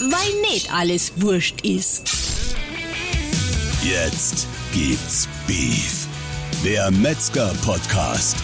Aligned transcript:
weil 0.00 0.40
nicht 0.52 0.72
alles 0.72 1.20
wurscht 1.20 1.64
ist. 1.64 2.08
Jetzt 3.82 4.46
gibt's 4.72 5.28
Beef. 5.46 6.06
Der 6.64 6.90
Metzger-Podcast. 6.90 8.36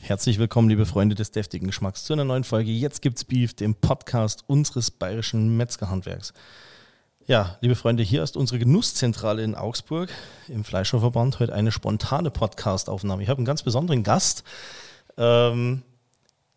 Herzlich 0.00 0.38
willkommen, 0.38 0.68
liebe 0.68 0.86
Freunde 0.86 1.14
des 1.14 1.32
deftigen 1.32 1.66
Geschmacks, 1.66 2.04
zu 2.04 2.12
einer 2.12 2.24
neuen 2.24 2.44
Folge. 2.44 2.70
Jetzt 2.70 3.02
gibt's 3.02 3.24
Beef, 3.24 3.54
dem 3.54 3.74
Podcast 3.74 4.44
unseres 4.46 4.90
bayerischen 4.90 5.56
Metzgerhandwerks. 5.56 6.32
Ja, 7.26 7.58
liebe 7.60 7.74
Freunde, 7.74 8.04
hier 8.04 8.22
ist 8.22 8.36
unsere 8.36 8.60
Genusszentrale 8.60 9.42
in 9.42 9.56
Augsburg 9.56 10.10
im 10.46 10.62
Fleischerverband 10.62 11.40
heute 11.40 11.52
eine 11.52 11.72
spontane 11.72 12.30
Podcast-Aufnahme. 12.30 13.22
Ich 13.22 13.28
habe 13.28 13.38
einen 13.38 13.46
ganz 13.46 13.64
besonderen 13.64 14.04
Gast. 14.04 14.44
Ähm, 15.18 15.82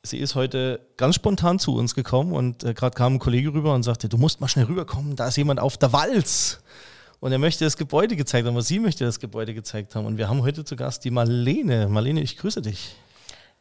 sie 0.03 0.17
ist 0.17 0.35
heute 0.35 0.79
ganz 0.97 1.15
spontan 1.15 1.59
zu 1.59 1.75
uns 1.75 1.93
gekommen 1.95 2.31
und 2.33 2.63
äh, 2.63 2.73
gerade 2.73 2.95
kam 2.95 3.15
ein 3.15 3.19
Kollege 3.19 3.53
rüber 3.53 3.73
und 3.73 3.83
sagte, 3.83 4.07
du 4.09 4.17
musst 4.17 4.39
mal 4.41 4.47
schnell 4.47 4.65
rüberkommen, 4.65 5.15
da 5.15 5.27
ist 5.27 5.35
jemand 5.37 5.59
auf 5.59 5.77
der 5.77 5.91
Walz. 5.93 6.61
Und 7.21 7.33
er 7.33 7.37
möchte 7.37 7.65
das 7.65 7.75
Gebäude 7.75 8.15
gezeigt 8.15 8.47
haben, 8.47 8.53
aber 8.55 8.61
sie 8.61 8.79
möchte 8.79 9.03
das 9.03 9.19
Gebäude 9.19 9.53
gezeigt 9.53 9.93
haben. 9.93 10.05
Und 10.05 10.17
wir 10.17 10.29
haben 10.29 10.41
heute 10.41 10.63
zu 10.63 10.77
Gast 10.77 11.03
die 11.03 11.11
Marlene. 11.11 11.89
Marlene, 11.89 12.21
ich 12.21 12.37
grüße 12.37 12.61
dich. 12.61 12.95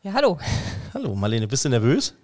Ja, 0.02 0.12
hallo. 0.12 0.38
Hallo, 0.94 1.16
Marlene, 1.16 1.48
bist 1.48 1.64
du 1.64 1.68
nervös? 1.68 2.14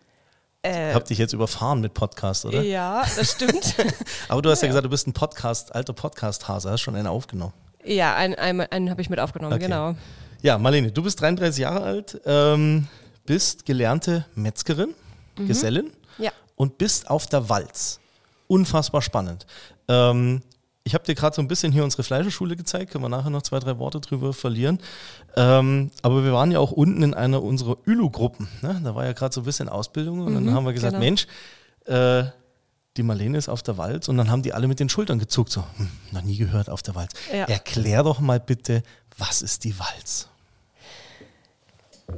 Äh, 0.62 0.94
Hab 0.94 1.04
dich 1.06 1.18
jetzt 1.18 1.32
überfahren 1.32 1.80
mit 1.80 1.92
Podcast, 1.92 2.44
oder? 2.44 2.62
ja, 2.62 3.04
das 3.16 3.32
stimmt. 3.32 3.74
Aber 4.28 4.42
du 4.42 4.50
hast 4.50 4.62
ja, 4.62 4.68
gesagt, 4.68 4.84
du 4.84 4.88
bist 4.88 5.08
ein 5.08 5.12
Podcast, 5.12 5.74
alter 5.74 5.92
Podcast-Hase, 5.92 6.70
hast 6.70 6.82
schon 6.82 6.94
einen 6.94 7.08
aufgenommen. 7.08 7.52
ja, 7.84 8.14
einen, 8.14 8.36
einen, 8.36 8.60
einen 8.60 8.90
habe 8.90 9.02
ich 9.02 9.10
mit 9.10 9.18
aufgenommen, 9.18 9.54
Okay. 9.54 9.64
genau. 9.64 9.96
Ja, 10.40 10.56
Marlene, 10.56 10.92
du 10.92 11.02
bist 11.02 11.20
33 11.20 11.62
Jahre 11.62 11.82
alt, 11.82 12.20
ähm, 12.26 12.86
bist 13.26 13.64
gelernte 13.66 14.26
Metzgerin, 14.34 14.94
Gesellin 15.36 15.90
Ja. 16.18 16.30
und 16.56 16.78
bist 16.78 17.10
auf 17.10 17.26
der 17.26 17.48
Walz. 17.48 18.00
Unfassbar 18.46 19.02
spannend. 19.02 19.46
Ähm, 19.88 20.42
ich 20.86 20.92
habe 20.94 21.04
dir 21.04 21.14
gerade 21.14 21.34
so 21.34 21.40
ein 21.40 21.48
bisschen 21.48 21.72
hier 21.72 21.82
unsere 21.82 22.02
Fleischerschule 22.02 22.56
gezeigt, 22.56 22.92
können 22.92 23.02
wir 23.04 23.08
nachher 23.08 23.30
noch 23.30 23.40
zwei, 23.42 23.58
drei 23.58 23.78
Worte 23.78 24.00
drüber 24.00 24.34
verlieren. 24.34 24.78
Ähm, 25.34 25.90
aber 26.02 26.24
wir 26.24 26.32
waren 26.34 26.50
ja 26.50 26.58
auch 26.58 26.72
unten 26.72 27.02
in 27.02 27.14
einer 27.14 27.42
unserer 27.42 27.78
Ülu-Gruppen. 27.86 28.48
Ne? 28.60 28.80
Da 28.84 28.94
war 28.94 29.06
ja 29.06 29.12
gerade 29.12 29.34
so 29.34 29.40
ein 29.40 29.44
bisschen 29.44 29.70
Ausbildung 29.70 30.20
und 30.20 30.34
dann 30.34 30.52
haben 30.52 30.66
wir 30.66 30.74
gesagt, 30.74 30.92
genau. 30.92 31.04
Mensch, 31.04 31.26
äh, 31.86 32.24
die 32.98 33.02
Marlene 33.02 33.38
ist 33.38 33.48
auf 33.48 33.62
der 33.62 33.78
Walz 33.78 34.08
und 34.08 34.18
dann 34.18 34.30
haben 34.30 34.42
die 34.42 34.52
alle 34.52 34.68
mit 34.68 34.78
den 34.78 34.88
Schultern 34.90 35.18
gezuckt, 35.18 35.50
so, 35.50 35.64
hm, 35.78 35.88
noch 36.12 36.22
nie 36.22 36.36
gehört 36.36 36.68
auf 36.68 36.82
der 36.82 36.94
Walz. 36.94 37.12
Ja. 37.32 37.44
Erklär 37.46 38.02
doch 38.02 38.20
mal 38.20 38.38
bitte, 38.38 38.82
was 39.16 39.40
ist 39.42 39.64
die 39.64 39.78
Walz? 39.78 40.28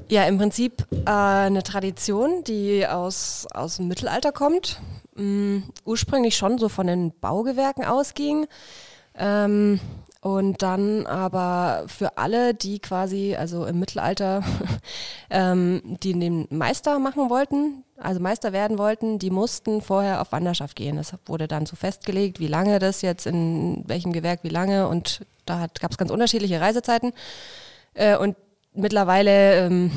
Ja, 0.08 0.24
im 0.24 0.38
Prinzip 0.38 0.86
äh, 1.04 1.10
eine 1.10 1.62
Tradition, 1.62 2.44
die 2.44 2.86
aus, 2.86 3.46
aus 3.52 3.76
dem 3.76 3.88
Mittelalter 3.88 4.32
kommt. 4.32 4.80
Mm, 5.14 5.58
ursprünglich 5.84 6.36
schon 6.36 6.58
so 6.58 6.68
von 6.68 6.86
den 6.86 7.12
Baugewerken 7.20 7.84
ausging. 7.84 8.46
Ähm, 9.14 9.80
und 10.20 10.62
dann 10.62 11.06
aber 11.06 11.84
für 11.86 12.18
alle, 12.18 12.52
die 12.52 12.80
quasi, 12.80 13.36
also 13.36 13.64
im 13.64 13.78
Mittelalter, 13.78 14.42
ähm, 15.30 15.82
die 16.02 16.18
den 16.18 16.48
Meister 16.50 16.98
machen 16.98 17.30
wollten, 17.30 17.84
also 17.96 18.20
Meister 18.20 18.52
werden 18.52 18.78
wollten, 18.78 19.18
die 19.18 19.30
mussten 19.30 19.80
vorher 19.80 20.20
auf 20.20 20.32
Wanderschaft 20.32 20.76
gehen. 20.76 20.96
Das 20.96 21.14
wurde 21.26 21.48
dann 21.48 21.66
so 21.66 21.76
festgelegt, 21.76 22.40
wie 22.40 22.48
lange 22.48 22.78
das 22.78 23.02
jetzt 23.02 23.26
in 23.26 23.84
welchem 23.86 24.12
Gewerk, 24.12 24.40
wie 24.42 24.48
lange. 24.48 24.88
Und 24.88 25.20
da 25.46 25.66
gab 25.80 25.92
es 25.92 25.96
ganz 25.96 26.10
unterschiedliche 26.10 26.60
Reisezeiten. 26.60 27.12
Äh, 27.94 28.16
und 28.16 28.36
mittlerweile 28.76 29.66
ähm, 29.66 29.90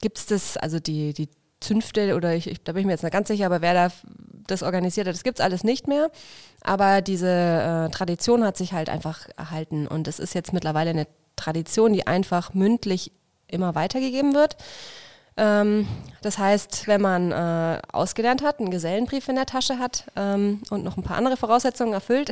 gibt 0.00 0.18
es 0.18 0.26
das, 0.26 0.56
also 0.56 0.78
die, 0.78 1.12
die 1.12 1.28
Zünfte 1.60 2.16
oder 2.16 2.34
ich, 2.34 2.46
ich, 2.46 2.62
da 2.62 2.72
bin 2.72 2.80
ich 2.80 2.86
mir 2.86 2.92
jetzt 2.92 3.02
nicht 3.02 3.12
ganz 3.12 3.28
sicher, 3.28 3.46
aber 3.46 3.60
wer 3.60 3.74
da 3.74 3.92
das 4.46 4.62
organisiert 4.62 5.06
hat, 5.06 5.14
das 5.14 5.22
gibt 5.22 5.38
es 5.38 5.44
alles 5.44 5.62
nicht 5.62 5.86
mehr. 5.86 6.10
Aber 6.62 7.02
diese 7.02 7.28
äh, 7.28 7.90
Tradition 7.90 8.44
hat 8.44 8.56
sich 8.56 8.72
halt 8.72 8.88
einfach 8.88 9.28
erhalten 9.36 9.86
und 9.86 10.08
es 10.08 10.18
ist 10.18 10.34
jetzt 10.34 10.52
mittlerweile 10.52 10.90
eine 10.90 11.06
Tradition, 11.36 11.92
die 11.92 12.06
einfach 12.06 12.54
mündlich 12.54 13.12
immer 13.46 13.74
weitergegeben 13.74 14.34
wird. 14.34 14.56
Ähm, 15.36 15.86
das 16.22 16.38
heißt, 16.38 16.86
wenn 16.86 17.00
man 17.00 17.32
äh, 17.32 17.80
ausgelernt 17.92 18.42
hat, 18.42 18.58
einen 18.58 18.70
Gesellenbrief 18.70 19.28
in 19.28 19.36
der 19.36 19.46
Tasche 19.46 19.78
hat 19.78 20.04
ähm, 20.16 20.62
und 20.70 20.84
noch 20.84 20.96
ein 20.96 21.02
paar 21.02 21.16
andere 21.16 21.36
Voraussetzungen 21.36 21.92
erfüllt 21.92 22.30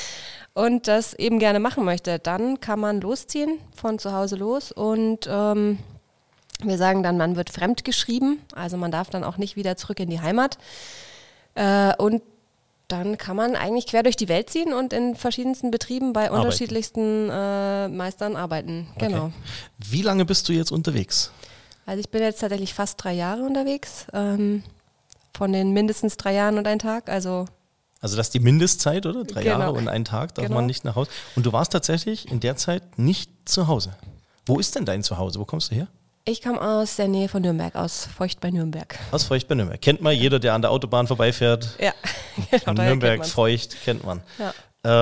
und 0.60 0.88
das 0.88 1.14
eben 1.14 1.38
gerne 1.38 1.60
machen 1.60 1.84
möchte, 1.84 2.18
dann 2.18 2.60
kann 2.60 2.80
man 2.80 3.00
losziehen 3.00 3.58
von 3.74 3.98
zu 3.98 4.12
Hause 4.12 4.36
los 4.36 4.72
und 4.72 5.28
ähm, 5.30 5.78
wir 6.62 6.76
sagen 6.76 7.02
dann, 7.02 7.16
man 7.16 7.36
wird 7.36 7.50
fremd 7.50 7.84
geschrieben, 7.84 8.40
also 8.54 8.76
man 8.76 8.90
darf 8.90 9.08
dann 9.08 9.24
auch 9.24 9.38
nicht 9.38 9.56
wieder 9.56 9.76
zurück 9.76 10.00
in 10.00 10.10
die 10.10 10.20
Heimat. 10.20 10.58
Äh, 11.54 11.94
und 11.96 12.22
dann 12.88 13.16
kann 13.18 13.36
man 13.36 13.56
eigentlich 13.56 13.86
quer 13.86 14.02
durch 14.02 14.16
die 14.16 14.28
Welt 14.28 14.50
ziehen 14.50 14.72
und 14.72 14.92
in 14.92 15.14
verschiedensten 15.14 15.70
Betrieben 15.70 16.12
bei 16.12 16.26
Arbeiten. 16.26 16.42
unterschiedlichsten 16.42 17.30
äh, 17.30 17.88
Meistern 17.88 18.36
arbeiten. 18.36 18.88
Genau. 18.98 19.26
Okay. 19.26 19.32
Wie 19.78 20.02
lange 20.02 20.24
bist 20.24 20.48
du 20.48 20.52
jetzt 20.52 20.72
unterwegs? 20.72 21.30
Also 21.86 22.00
ich 22.00 22.10
bin 22.10 22.20
jetzt 22.22 22.40
tatsächlich 22.40 22.74
fast 22.74 23.02
drei 23.02 23.12
Jahre 23.14 23.42
unterwegs. 23.42 24.06
Ähm, 24.12 24.64
von 25.34 25.52
den 25.52 25.72
mindestens 25.72 26.16
drei 26.16 26.34
Jahren 26.34 26.58
und 26.58 26.66
ein 26.66 26.80
Tag. 26.80 27.08
Also 27.08 27.46
Also 28.00 28.16
das 28.16 28.28
ist 28.28 28.34
die 28.34 28.40
Mindestzeit, 28.40 29.04
oder? 29.06 29.24
Drei 29.24 29.42
Genau. 29.42 29.58
Jahre 29.58 29.72
und 29.72 29.88
ein 29.88 30.04
Tag 30.04 30.34
darf 30.34 30.44
Genau. 30.46 30.56
man 30.56 30.66
nicht 30.66 30.84
nach 30.84 30.96
Hause. 30.96 31.10
Und 31.36 31.44
du 31.46 31.52
warst 31.52 31.72
tatsächlich 31.72 32.30
in 32.30 32.40
der 32.40 32.56
Zeit 32.56 32.98
nicht 32.98 33.30
zu 33.44 33.66
Hause. 33.68 33.94
Wo 34.46 34.58
ist 34.58 34.74
denn 34.74 34.84
dein 34.86 35.02
Zuhause? 35.02 35.38
Wo 35.38 35.44
kommst 35.44 35.70
du 35.70 35.74
her? 35.76 35.86
ich 36.26 36.42
komme 36.42 36.60
aus 36.60 36.96
der 36.96 37.08
Nähe 37.08 37.28
von 37.28 37.42
Nürnberg, 37.42 37.74
aus 37.74 38.06
Feucht 38.06 38.40
bei 38.40 38.50
Nürnberg. 38.50 38.96
Aus 39.10 39.24
Feucht 39.24 39.48
bei 39.48 39.54
Nürnberg. 39.56 39.80
Kennt 39.80 40.00
man 40.00 40.14
jeder, 40.14 40.38
der 40.38 40.54
an 40.54 40.62
der 40.62 40.70
Autobahn 40.70 41.06
vorbeifährt. 41.08 41.76
Ja, 41.80 41.92
genau. 42.64 42.82
Nürnberg, 42.82 43.20
kennt. 43.22 43.32
Feucht, 43.32 43.76
kennt 43.84 44.04
man. 44.04 44.22
Ja. 44.38 44.54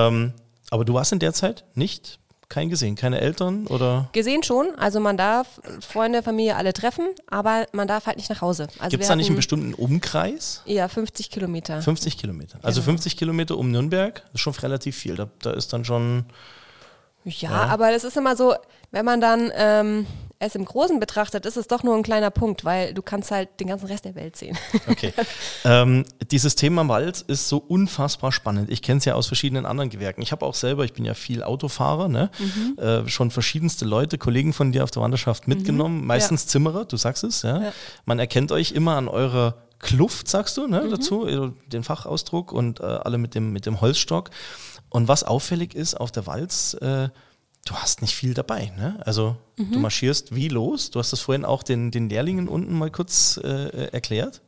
Ähm, 0.07 0.33
aber 0.71 0.85
du 0.85 0.93
warst 0.95 1.11
in 1.11 1.19
der 1.19 1.33
Zeit 1.33 1.65
nicht, 1.75 2.19
kein 2.49 2.69
gesehen, 2.69 2.95
keine 2.95 3.21
Eltern 3.21 3.67
oder 3.67 4.09
Gesehen 4.11 4.41
schon, 4.43 4.73
also 4.75 4.99
man 4.99 5.17
darf 5.17 5.61
Freunde, 5.87 6.23
Familie 6.23 6.55
alle 6.55 6.73
treffen, 6.73 7.07
aber 7.29 7.67
man 7.73 7.87
darf 7.87 8.07
halt 8.07 8.17
nicht 8.17 8.29
nach 8.29 8.41
Hause. 8.41 8.67
Also 8.79 8.89
gibt 8.89 9.03
es 9.03 9.07
da 9.09 9.15
nicht 9.15 9.27
einen 9.27 9.35
bestimmten 9.35 9.73
Umkreis? 9.75 10.63
eher 10.65 10.89
50 10.89 11.29
Kilometer. 11.29 11.81
50 11.81 12.17
Kilometer. 12.17 12.57
Also 12.63 12.81
Genau. 12.81 12.91
50 12.93 13.17
Kilometer 13.17 13.57
um 13.57 13.69
Nürnberg 13.71 14.23
ist 14.33 14.39
schon 14.41 14.53
relativ 14.55 14.95
viel. 14.97 15.15
Da, 15.15 15.29
da 15.41 15.51
ist 15.51 15.71
dann 15.73 15.85
schon. 15.85 16.25
Ja, 17.23 17.49
Ja. 17.51 17.51
aber 17.67 17.91
das 17.91 18.03
ist 18.03 18.17
immer 18.17 18.35
so, 18.35 18.55
wenn 18.91 19.05
man 19.05 19.21
dann 19.21 19.51
ähm, 19.55 20.07
es 20.39 20.55
im 20.55 20.63
Großen 20.63 20.99
betrachtet, 21.01 21.45
ist 21.45 21.57
es 21.57 21.67
doch 21.67 21.83
nur 21.83 21.95
ein 21.95 22.03
kleiner 22.03 22.31
Punkt, 22.31 22.63
weil 22.63 22.93
du 22.93 23.01
kannst 23.01 23.29
halt 23.29 23.59
den 23.59 23.67
ganzen 23.67 23.87
Rest 23.87 24.05
der 24.05 24.15
Welt 24.15 24.37
sehen. 24.37 24.57
Okay. 24.87 25.13
ähm, 25.65 26.05
dieses 26.31 26.55
Thema 26.55 26.87
Wald 26.87 27.21
ist 27.27 27.49
so 27.49 27.57
unfassbar 27.57 28.31
spannend. 28.31 28.71
Ich 28.71 28.81
kenne 28.81 28.99
es 28.99 29.05
ja 29.05 29.15
aus 29.15 29.27
verschiedenen 29.27 29.65
anderen 29.65 29.89
Gewerken. 29.89 30.21
Ich 30.21 30.31
habe 30.31 30.45
auch 30.45 30.55
selber, 30.55 30.85
ich 30.85 30.93
bin 30.93 31.03
ja 31.03 31.13
viel 31.13 31.43
Autofahrer, 31.43 32.07
ne? 32.07 32.31
äh, 32.77 33.07
schon 33.07 33.31
verschiedenste 33.31 33.85
Leute, 33.85 34.17
Kollegen 34.17 34.53
von 34.53 34.71
dir 34.71 34.83
auf 34.83 34.91
der 34.91 35.01
Wanderschaft 35.01 35.47
mitgenommen, 35.47 36.05
meistens 36.05 36.47
Zimmerer, 36.47 36.85
du 36.85 36.95
sagst 36.97 37.23
es, 37.25 37.41
ja? 37.41 37.61
Ja. 37.61 37.73
Man 38.05 38.19
erkennt 38.19 38.51
euch 38.51 38.71
immer 38.71 38.95
an 38.95 39.09
eurer 39.09 39.55
Kluft, 39.79 40.27
sagst 40.27 40.57
du, 40.57 40.67
ne, 40.67 40.87
dazu, 40.89 41.27
äh, 41.27 41.51
den 41.67 41.83
Fachausdruck 41.83 42.51
und 42.51 42.79
äh, 42.79 42.83
alle 42.83 43.17
mit 43.17 43.35
dem, 43.35 43.51
mit 43.51 43.65
dem 43.65 43.81
Holzstock. 43.81 44.29
Und 44.89 45.07
was 45.07 45.23
auffällig 45.23 45.75
ist 45.75 45.95
auf 45.95 46.11
der 46.11 46.25
Walz, 46.25 46.73
äh, 46.75 47.09
du 47.69 47.75
hast 47.75 48.01
nicht 48.01 48.15
viel 48.15 48.33
dabei. 48.33 48.71
Ne? 48.77 48.99
Also 49.05 49.35
du 49.57 49.79
marschierst 49.79 50.33
wie 50.35 50.47
los. 50.47 50.89
Du 50.91 50.99
hast 50.99 51.11
das 51.13 51.19
vorhin 51.21 51.45
auch 51.45 51.63
den, 51.63 51.91
den 51.91 52.09
Lehrlingen 52.09 52.47
unten 52.47 52.77
mal 52.77 52.89
kurz 52.91 53.39
äh, 53.43 53.89
erklärt. 53.91 54.41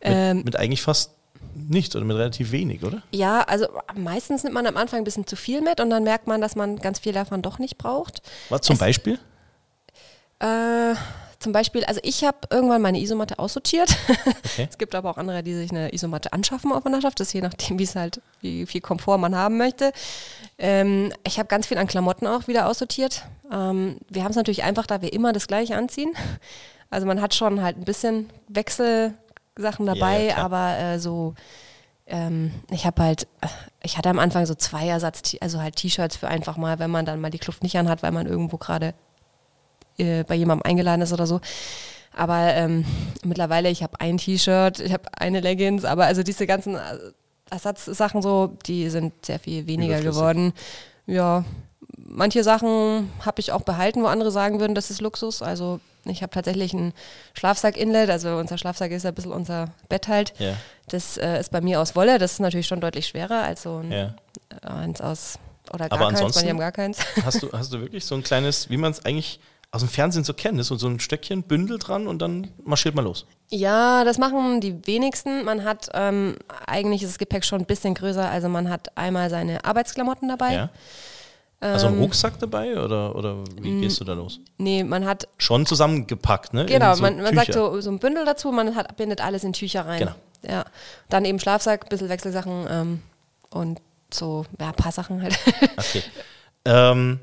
Mit, 0.00 0.12
Ähm, 0.12 0.42
mit 0.44 0.56
eigentlich 0.56 0.82
fast 0.82 1.12
nichts 1.54 1.94
oder 1.94 2.04
mit 2.04 2.16
relativ 2.16 2.50
wenig, 2.50 2.82
oder? 2.82 3.02
ja, 3.12 3.42
also 3.42 3.66
meistens 3.94 4.42
nimmt 4.42 4.54
man 4.54 4.66
am 4.66 4.76
Anfang 4.76 4.98
ein 5.00 5.04
bisschen 5.04 5.26
zu 5.26 5.36
viel 5.36 5.60
mit 5.60 5.80
und 5.80 5.90
dann 5.90 6.02
merkt 6.02 6.26
man, 6.26 6.40
dass 6.40 6.56
man 6.56 6.76
ganz 6.78 6.98
viel 6.98 7.12
davon 7.12 7.40
doch 7.42 7.58
nicht 7.58 7.78
braucht. 7.78 8.20
Was 8.48 8.62
zum 8.62 8.74
Es- 8.74 8.80
Beispiel? 8.80 9.18
Äh, 10.40 10.94
zum 11.38 11.52
Beispiel, 11.52 11.84
also 11.84 12.00
ich 12.04 12.22
habe 12.24 12.38
irgendwann 12.50 12.80
meine 12.82 13.00
Isomatte 13.00 13.38
aussortiert. 13.38 13.94
Okay. 14.44 14.66
Es 14.70 14.78
gibt 14.78 14.94
aber 14.94 15.10
auch 15.10 15.16
andere, 15.18 15.42
die 15.42 15.54
sich 15.54 15.70
eine 15.70 15.92
Isomatte 15.92 16.32
anschaffen 16.32 16.72
auf 16.72 16.84
Wanderschaft. 16.84 17.18
Das 17.20 17.28
ist 17.28 17.32
je 17.32 17.40
nachdem, 17.40 17.78
wie 17.78 17.84
es 17.84 17.96
halt, 17.96 18.20
wie 18.40 18.64
viel 18.66 18.80
Komfort 18.80 19.18
man 19.18 19.34
haben 19.34 19.56
möchte. 19.56 19.92
Ähm, 20.62 21.12
ich 21.26 21.38
habe 21.38 21.48
ganz 21.48 21.66
viel 21.66 21.76
an 21.76 21.88
Klamotten 21.88 22.26
auch 22.28 22.46
wieder 22.46 22.68
aussortiert. 22.68 23.24
Ähm, 23.50 23.98
wir 24.08 24.22
haben 24.22 24.30
es 24.30 24.36
natürlich 24.36 24.62
einfach, 24.62 24.86
da 24.86 25.02
wir 25.02 25.12
immer 25.12 25.32
das 25.32 25.48
Gleiche 25.48 25.76
anziehen. 25.76 26.14
Also 26.88 27.04
man 27.04 27.20
hat 27.20 27.34
schon 27.34 27.62
halt 27.62 27.78
ein 27.78 27.84
bisschen 27.84 28.30
Wechselsachen 28.48 29.86
dabei, 29.86 30.26
ja, 30.28 30.36
aber 30.36 30.78
äh, 30.78 30.98
so 30.98 31.34
ähm, 32.06 32.52
ich 32.70 32.84
habe 32.84 33.02
halt, 33.02 33.26
ich 33.82 33.96
hatte 33.96 34.10
am 34.10 34.18
Anfang 34.18 34.46
so 34.46 34.54
zwei 34.54 34.86
Ersatz, 34.86 35.36
also 35.40 35.60
halt 35.60 35.76
T-Shirts 35.76 36.16
für 36.16 36.28
einfach 36.28 36.56
mal, 36.56 36.78
wenn 36.78 36.90
man 36.90 37.06
dann 37.06 37.20
mal 37.20 37.30
die 37.30 37.38
Kluft 37.38 37.62
nicht 37.62 37.76
anhat, 37.76 38.02
weil 38.02 38.12
man 38.12 38.26
irgendwo 38.26 38.56
gerade 38.56 38.94
äh, 39.98 40.22
bei 40.24 40.34
jemandem 40.34 40.68
eingeladen 40.70 41.02
ist 41.02 41.12
oder 41.12 41.26
so. 41.26 41.40
Aber 42.14 42.54
ähm, 42.54 42.84
mittlerweile, 43.24 43.70
ich 43.70 43.82
habe 43.82 43.98
ein 44.00 44.18
T-Shirt, 44.18 44.80
ich 44.80 44.92
habe 44.92 45.04
eine 45.16 45.40
Leggings, 45.40 45.84
aber 45.84 46.04
also 46.04 46.22
diese 46.22 46.46
ganzen 46.46 46.74
äh, 46.74 46.98
Ersatzsachen 47.52 48.22
so, 48.22 48.56
die 48.66 48.88
sind 48.90 49.24
sehr 49.26 49.38
viel 49.38 49.66
weniger 49.66 50.00
geworden. 50.00 50.52
Ja, 51.06 51.44
manche 51.96 52.42
Sachen 52.42 53.10
habe 53.24 53.40
ich 53.40 53.52
auch 53.52 53.62
behalten, 53.62 54.02
wo 54.02 54.06
andere 54.06 54.30
sagen 54.30 54.58
würden, 54.60 54.74
das 54.74 54.90
ist 54.90 55.00
Luxus. 55.00 55.42
Also 55.42 55.80
Ich 56.04 56.22
habe 56.22 56.32
tatsächlich 56.32 56.72
ein 56.74 56.92
Schlafsack-Inlet, 57.34 58.10
also 58.10 58.36
unser 58.36 58.58
Schlafsack 58.58 58.90
ist 58.90 59.06
ein 59.06 59.14
bisschen 59.14 59.32
unser 59.32 59.68
Bett 59.88 60.08
halt. 60.08 60.32
Ja. 60.38 60.54
Das 60.88 61.16
äh, 61.16 61.38
ist 61.38 61.50
bei 61.52 61.60
mir 61.60 61.80
aus 61.80 61.94
Wolle, 61.94 62.18
das 62.18 62.32
ist 62.32 62.38
natürlich 62.40 62.66
schon 62.66 62.80
deutlich 62.80 63.06
schwerer 63.06 63.42
als 63.42 63.62
so 63.62 63.78
ein, 63.78 63.92
Ja. 63.92 64.14
eins 64.62 65.00
aus, 65.00 65.38
oder 65.72 65.88
gar 65.88 65.98
Aber 65.98 66.06
keins, 66.08 66.18
ansonsten- 66.20 66.40
manche 66.40 66.50
haben 66.50 66.58
gar 66.58 66.72
keins. 66.72 66.98
Hast 67.24 67.42
du, 67.42 67.52
hast 67.52 67.72
du 67.72 67.80
wirklich 67.80 68.04
so 68.04 68.16
ein 68.16 68.22
kleines, 68.24 68.68
wie 68.68 68.76
man 68.78 68.90
es 68.90 69.04
eigentlich 69.04 69.38
aus 69.72 69.80
dem 69.80 69.88
Fernsehen 69.88 70.22
so 70.22 70.34
kennt, 70.34 70.60
ist 70.60 70.68
so 70.68 70.86
ein 70.86 71.00
Stöckchen, 71.00 71.42
Bündel 71.42 71.78
dran 71.78 72.06
und 72.06 72.20
dann 72.20 72.48
marschiert 72.62 72.94
man 72.94 73.06
los. 73.06 73.26
Ja, 73.50 74.04
das 74.04 74.18
machen 74.18 74.60
die 74.60 74.86
wenigsten. 74.86 75.44
Man 75.44 75.64
hat 75.64 75.88
ähm, 75.94 76.36
eigentlich 76.66 77.02
ist 77.02 77.12
das 77.12 77.18
Gepäck 77.18 77.44
schon 77.44 77.60
ein 77.60 77.66
bisschen 77.66 77.94
größer. 77.94 78.28
Also 78.28 78.48
man 78.50 78.68
hat 78.68 78.96
einmal 78.98 79.30
seine 79.30 79.64
Arbeitsklamotten 79.64 80.28
dabei. 80.28 80.54
Ja. 80.54 80.70
Also 81.60 81.86
Ähm, 81.86 81.94
ein 81.94 81.98
Rucksack 82.00 82.38
dabei 82.38 82.78
oder, 82.78 83.16
oder 83.16 83.36
wie 83.60 83.80
gehst 83.80 83.98
du 84.00 84.04
da 84.04 84.12
los? 84.12 84.40
Nee, 84.58 84.84
man 84.84 85.06
hat, 85.06 85.26
Schon 85.38 85.64
zusammengepackt, 85.64 86.52
ne? 86.52 86.66
genau, 86.66 86.94
so 86.94 87.02
man, 87.02 87.22
man 87.22 87.34
sagt 87.34 87.52
so, 87.54 87.80
so 87.80 87.90
ein 87.90 87.98
Bündel 87.98 88.24
dazu, 88.26 88.50
man 88.52 88.74
hat, 88.74 88.96
bindet 88.96 89.20
alles 89.22 89.44
in 89.44 89.52
Tücher 89.52 89.86
rein. 89.86 90.00
Genau. 90.00 90.14
Ja. 90.46 90.64
Dann 91.08 91.24
eben 91.24 91.38
Schlafsack, 91.38 91.88
bisschen 91.88 92.08
Wechselsachen 92.08 92.66
ähm, 92.68 93.02
und 93.50 93.80
so, 94.12 94.44
ja, 94.60 94.68
ein 94.68 94.74
paar 94.74 94.92
Sachen 94.92 95.22
halt. 95.22 95.38
Okay. 95.76 96.02
Ähm, 96.64 97.20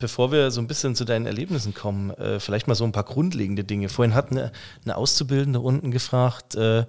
bevor 0.00 0.32
wir 0.32 0.50
so 0.50 0.60
ein 0.60 0.66
bisschen 0.66 0.96
zu 0.96 1.04
deinen 1.04 1.26
Erlebnissen 1.26 1.72
kommen, 1.74 2.10
äh, 2.10 2.40
vielleicht 2.40 2.66
mal 2.66 2.74
so 2.74 2.84
ein 2.84 2.92
paar 2.92 3.04
grundlegende 3.04 3.62
Dinge. 3.62 3.88
Vorhin 3.88 4.14
hat 4.14 4.32
eine, 4.32 4.50
eine 4.84 4.96
Auszubildende 4.96 5.60
unten 5.60 5.92
gefragt, 5.92 6.56
äh, 6.56 6.86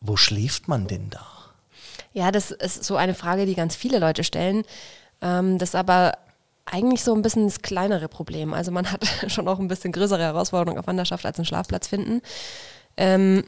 wo 0.00 0.16
schläft 0.16 0.68
man 0.68 0.86
denn 0.86 1.10
da? 1.10 1.26
Ja, 2.14 2.30
das 2.30 2.50
ist 2.52 2.84
so 2.84 2.96
eine 2.96 3.14
Frage, 3.14 3.44
die 3.44 3.54
ganz 3.54 3.76
viele 3.76 3.98
Leute 3.98 4.24
stellen. 4.24 4.62
Ähm, 5.20 5.58
das 5.58 5.70
ist 5.70 5.74
aber 5.74 6.16
eigentlich 6.64 7.04
so 7.04 7.14
ein 7.14 7.22
bisschen 7.22 7.44
das 7.44 7.60
kleinere 7.62 8.08
Problem. 8.08 8.54
Also 8.54 8.70
man 8.70 8.90
hat 8.90 9.04
schon 9.28 9.48
auch 9.48 9.58
ein 9.58 9.68
bisschen 9.68 9.92
größere 9.92 10.22
Herausforderungen 10.22 10.78
auf 10.78 10.86
Wanderschaft 10.86 11.26
als 11.26 11.38
einen 11.38 11.46
Schlafplatz 11.46 11.88
finden. 11.88 12.22
Ähm, 12.96 13.44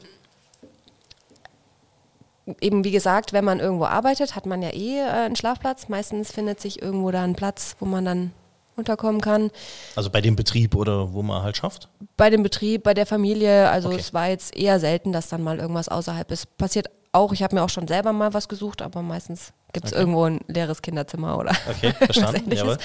eben 2.61 2.83
wie 2.83 2.91
gesagt, 2.91 3.33
wenn 3.33 3.45
man 3.45 3.59
irgendwo 3.59 3.85
arbeitet, 3.85 4.35
hat 4.35 4.45
man 4.45 4.61
ja 4.61 4.69
eh 4.69 4.99
äh, 4.99 5.25
einen 5.25 5.35
Schlafplatz. 5.35 5.87
Meistens 5.87 6.31
findet 6.31 6.59
sich 6.59 6.81
irgendwo 6.81 7.11
da 7.11 7.23
ein 7.23 7.35
Platz, 7.35 7.75
wo 7.79 7.85
man 7.85 8.05
dann 8.05 8.31
unterkommen 8.79 9.21
kann. 9.21 9.51
Also 9.95 10.09
bei 10.09 10.21
dem 10.21 10.35
Betrieb 10.35 10.73
oder 10.75 11.13
wo 11.13 11.21
man 11.21 11.43
halt 11.43 11.57
schafft? 11.57 11.89
Bei 12.17 12.29
dem 12.29 12.41
Betrieb, 12.43 12.83
bei 12.83 12.93
der 12.95 13.05
Familie, 13.05 13.69
also 13.69 13.89
Okay. 13.89 13.99
es 13.99 14.13
war 14.13 14.27
jetzt 14.27 14.55
eher 14.55 14.79
selten, 14.79 15.11
dass 15.11 15.29
dann 15.29 15.43
mal 15.43 15.59
irgendwas 15.59 15.87
außerhalb 15.89 16.31
ist. 16.31 16.57
Passiert 16.57 16.89
auch, 17.11 17.31
ich 17.33 17.41
habe 17.41 17.55
mir 17.55 17.63
auch 17.63 17.69
schon 17.69 17.87
selber 17.87 18.13
mal 18.13 18.33
was 18.35 18.47
gesucht, 18.47 18.81
aber 18.83 19.01
meistens 19.01 19.51
gibt 19.73 19.87
es 19.87 19.93
Okay. 19.93 19.99
irgendwo 20.01 20.25
ein 20.25 20.41
leeres 20.47 20.81
Kinderzimmer 20.83 21.37
oder 21.39 21.51
Okay, 21.67 21.91
was 21.99 22.17
verstanden. 22.17 22.51
Jawohl. 22.51 22.77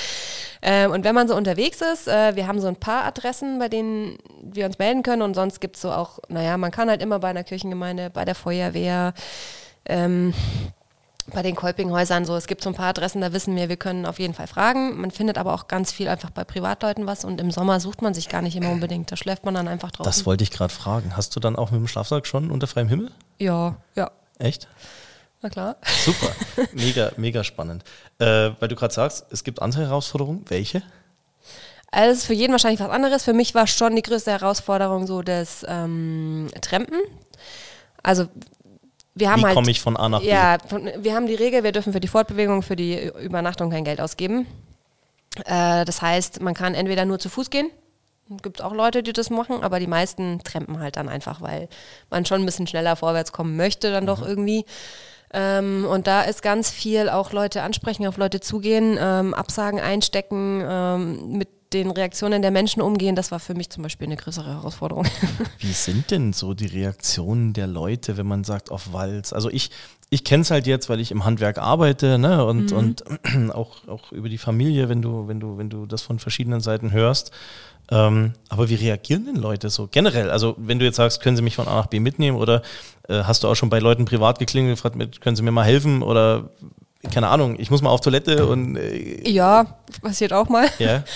Ähm, 0.62 0.92
und 0.92 1.04
wenn 1.04 1.14
man 1.14 1.28
so 1.28 1.34
unterwegs 1.36 1.80
ist, 1.82 2.08
äh, 2.08 2.34
wir 2.34 2.46
haben 2.46 2.58
so 2.60 2.66
ein 2.68 2.76
paar 2.76 3.04
Adressen, 3.04 3.58
bei 3.58 3.68
denen 3.68 4.16
wir 4.42 4.64
uns 4.64 4.78
melden 4.78 5.02
können 5.02 5.20
und 5.22 5.34
sonst 5.34 5.60
gibt 5.60 5.76
es 5.76 5.82
so 5.82 5.92
auch, 5.92 6.20
naja, 6.28 6.56
man 6.56 6.70
kann 6.70 6.88
halt 6.88 7.02
immer 7.02 7.18
bei 7.18 7.28
einer 7.28 7.44
Kirchengemeinde, 7.44 8.08
bei 8.08 8.24
der 8.24 8.34
Feuerwehr, 8.34 9.12
ähm, 9.86 10.32
bei 11.32 11.42
den 11.42 11.54
Kolpinghäusern 11.54 12.24
so, 12.24 12.36
es 12.36 12.46
gibt 12.46 12.62
so 12.62 12.70
ein 12.70 12.74
paar 12.74 12.88
Adressen, 12.88 13.20
da 13.20 13.32
wissen 13.32 13.56
wir, 13.56 13.68
wir 13.68 13.76
können 13.76 14.06
auf 14.06 14.18
jeden 14.18 14.34
Fall 14.34 14.46
fragen. 14.46 15.00
Man 15.00 15.10
findet 15.10 15.38
aber 15.38 15.54
auch 15.54 15.68
ganz 15.68 15.90
viel 15.92 16.08
einfach 16.08 16.30
bei 16.30 16.44
Privatleuten 16.44 17.06
was 17.06 17.24
und 17.24 17.40
im 17.40 17.50
Sommer 17.50 17.80
sucht 17.80 18.02
man 18.02 18.14
sich 18.14 18.28
gar 18.28 18.42
nicht 18.42 18.56
immer 18.56 18.70
unbedingt. 18.70 19.10
Da 19.10 19.16
schläft 19.16 19.44
man 19.44 19.54
dann 19.54 19.68
einfach 19.68 19.90
draußen. 19.90 20.10
Das 20.10 20.26
wollte 20.26 20.44
ich 20.44 20.50
gerade 20.50 20.72
fragen. 20.72 21.16
Hast 21.16 21.34
du 21.34 21.40
dann 21.40 21.56
auch 21.56 21.70
mit 21.70 21.80
dem 21.80 21.88
Schlafsack 21.88 22.26
schon 22.26 22.50
unter 22.50 22.66
freiem 22.66 22.88
Himmel? 22.88 23.10
ja, 23.38 23.76
ja, 23.94 24.10
Echt? 24.38 24.68
na 25.40 25.48
klar. 25.50 25.76
Super. 26.04 26.28
mega, 26.72 27.12
mega 27.16 27.44
spannend. 27.44 27.84
Äh, 28.18 28.50
weil 28.58 28.68
du 28.68 28.76
gerade 28.76 28.92
sagst, 28.94 29.26
es 29.30 29.44
gibt 29.44 29.60
andere 29.62 29.82
Herausforderungen. 29.82 30.44
Welche? 30.48 30.82
Also 31.90 32.10
es 32.10 32.18
ist 32.18 32.26
für 32.26 32.34
jeden 32.34 32.52
wahrscheinlich 32.52 32.80
was 32.80 32.90
anderes. 32.90 33.22
Für 33.22 33.34
mich 33.34 33.54
war 33.54 33.66
schon 33.66 33.94
die 33.94 34.02
größte 34.02 34.32
Herausforderung 34.32 35.06
so 35.06 35.22
das 35.22 35.64
ähm, 35.68 36.48
Trampen. 36.60 36.98
Also 38.02 38.26
wir 39.14 39.30
haben 39.30 39.40
Wie 39.40 39.46
halt 39.46 39.54
komme 39.54 39.70
ich 39.70 39.80
von 39.80 39.96
A 39.96 40.08
nach 40.08 40.20
B? 40.20 40.28
Ja, 40.28 40.58
wir 40.98 41.14
haben 41.14 41.26
die 41.26 41.34
Regel, 41.34 41.62
wir 41.62 41.72
dürfen 41.72 41.92
für 41.92 42.00
die 42.00 42.08
Fortbewegung, 42.08 42.62
für 42.62 42.76
die 42.76 43.10
Übernachtung 43.20 43.70
kein 43.70 43.84
Geld 43.84 44.00
ausgeben. 44.00 44.46
Äh, 45.44 45.84
das 45.84 46.02
heißt, 46.02 46.40
man 46.40 46.54
kann 46.54 46.74
entweder 46.74 47.04
nur 47.04 47.18
zu 47.18 47.28
Fuß 47.28 47.50
gehen. 47.50 47.70
Gibt 48.42 48.58
es 48.58 48.64
auch 48.64 48.72
Leute, 48.72 49.02
die 49.02 49.12
das 49.12 49.30
machen, 49.30 49.62
aber 49.62 49.78
die 49.78 49.86
meisten 49.86 50.40
trampen 50.42 50.80
halt 50.80 50.96
dann 50.96 51.08
einfach, 51.08 51.42
weil 51.42 51.68
man 52.10 52.24
schon 52.24 52.42
ein 52.42 52.46
bisschen 52.46 52.66
schneller 52.66 52.96
vorwärts 52.96 53.32
kommen 53.32 53.56
möchte, 53.56 53.92
dann 53.92 54.06
doch 54.06 54.26
irgendwie. 54.26 54.64
Ähm, 55.32 55.86
und 55.88 56.06
da 56.06 56.22
ist 56.22 56.42
ganz 56.42 56.70
viel 56.70 57.08
auch 57.08 57.32
Leute 57.32 57.62
ansprechen, 57.62 58.06
auf 58.06 58.16
Leute 58.16 58.40
zugehen, 58.40 58.96
ähm, 58.98 59.34
Absagen 59.34 59.80
einstecken, 59.80 60.64
ähm, 60.66 61.32
mit 61.32 61.48
den 61.74 61.90
Reaktionen 61.90 62.40
der 62.40 62.50
Menschen 62.50 62.80
umgehen. 62.80 63.16
Das 63.16 63.30
war 63.30 63.40
für 63.40 63.54
mich 63.54 63.68
zum 63.68 63.82
Beispiel 63.82 64.06
eine 64.06 64.16
größere 64.16 64.48
Herausforderung. 64.54 65.06
Wie 65.58 65.72
sind 65.72 66.10
denn 66.10 66.32
so 66.32 66.54
die 66.54 66.66
Reaktionen 66.66 67.52
der 67.52 67.66
Leute, 67.66 68.16
wenn 68.16 68.26
man 68.26 68.44
sagt 68.44 68.70
auf 68.70 68.92
Walz? 68.92 69.32
Also 69.32 69.50
ich, 69.50 69.70
ich 70.08 70.24
kenne 70.24 70.42
es 70.42 70.50
halt 70.50 70.66
jetzt, 70.66 70.88
weil 70.88 71.00
ich 71.00 71.10
im 71.10 71.24
Handwerk 71.24 71.58
arbeite, 71.58 72.18
ne? 72.18 72.44
Und, 72.44 72.72
und 72.72 73.04
auch, 73.52 73.86
auch 73.88 74.12
über 74.12 74.28
die 74.28 74.38
Familie, 74.38 74.88
wenn 74.88 75.02
du, 75.02 75.26
wenn 75.28 75.40
du, 75.40 75.58
wenn 75.58 75.68
du 75.68 75.84
das 75.84 76.02
von 76.02 76.18
verschiedenen 76.18 76.60
Seiten 76.60 76.92
hörst. 76.92 77.32
Ähm, 77.90 78.32
aber 78.48 78.70
wie 78.70 78.76
reagieren 78.76 79.26
denn 79.26 79.36
Leute 79.36 79.68
so 79.68 79.88
generell? 79.90 80.30
Also 80.30 80.54
wenn 80.56 80.78
du 80.78 80.86
jetzt 80.86 80.96
sagst, 80.96 81.20
können 81.20 81.36
sie 81.36 81.42
mich 81.42 81.56
von 81.56 81.68
A 81.68 81.74
nach 81.74 81.86
B 81.86 82.00
mitnehmen 82.00 82.38
oder 82.38 82.62
äh, 83.08 83.24
hast 83.24 83.44
du 83.44 83.48
auch 83.48 83.56
schon 83.56 83.68
bei 83.68 83.78
Leuten 83.78 84.06
privat 84.06 84.38
geklingelt 84.38 84.70
und 84.70 84.76
gefragt, 84.76 84.96
mit, 84.96 85.20
können 85.20 85.36
sie 85.36 85.42
mir 85.42 85.50
mal 85.50 85.64
helfen 85.64 86.02
oder 86.02 86.48
keine 87.12 87.28
Ahnung, 87.28 87.56
ich 87.58 87.70
muss 87.70 87.82
mal 87.82 87.90
auf 87.90 88.00
Toilette 88.00 88.46
und 88.46 88.76
äh, 88.76 89.28
ja, 89.28 89.66
passiert 90.00 90.32
auch 90.32 90.48
mal. 90.48 90.68
ja. 90.78 91.04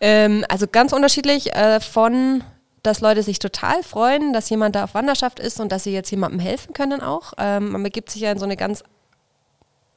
Ähm, 0.00 0.44
also 0.48 0.66
ganz 0.66 0.92
unterschiedlich 0.92 1.54
äh, 1.54 1.80
von, 1.80 2.42
dass 2.82 3.00
Leute 3.00 3.22
sich 3.22 3.38
total 3.38 3.82
freuen, 3.82 4.32
dass 4.32 4.50
jemand 4.50 4.76
da 4.76 4.84
auf 4.84 4.94
Wanderschaft 4.94 5.40
ist 5.40 5.60
und 5.60 5.72
dass 5.72 5.84
sie 5.84 5.92
jetzt 5.92 6.10
jemandem 6.10 6.40
helfen 6.40 6.72
können 6.72 7.00
auch. 7.00 7.32
Ähm, 7.38 7.72
man 7.72 7.82
begibt 7.82 8.10
sich 8.10 8.22
ja 8.22 8.32
in 8.32 8.38
so 8.38 8.44
eine 8.44 8.56
ganz, 8.56 8.84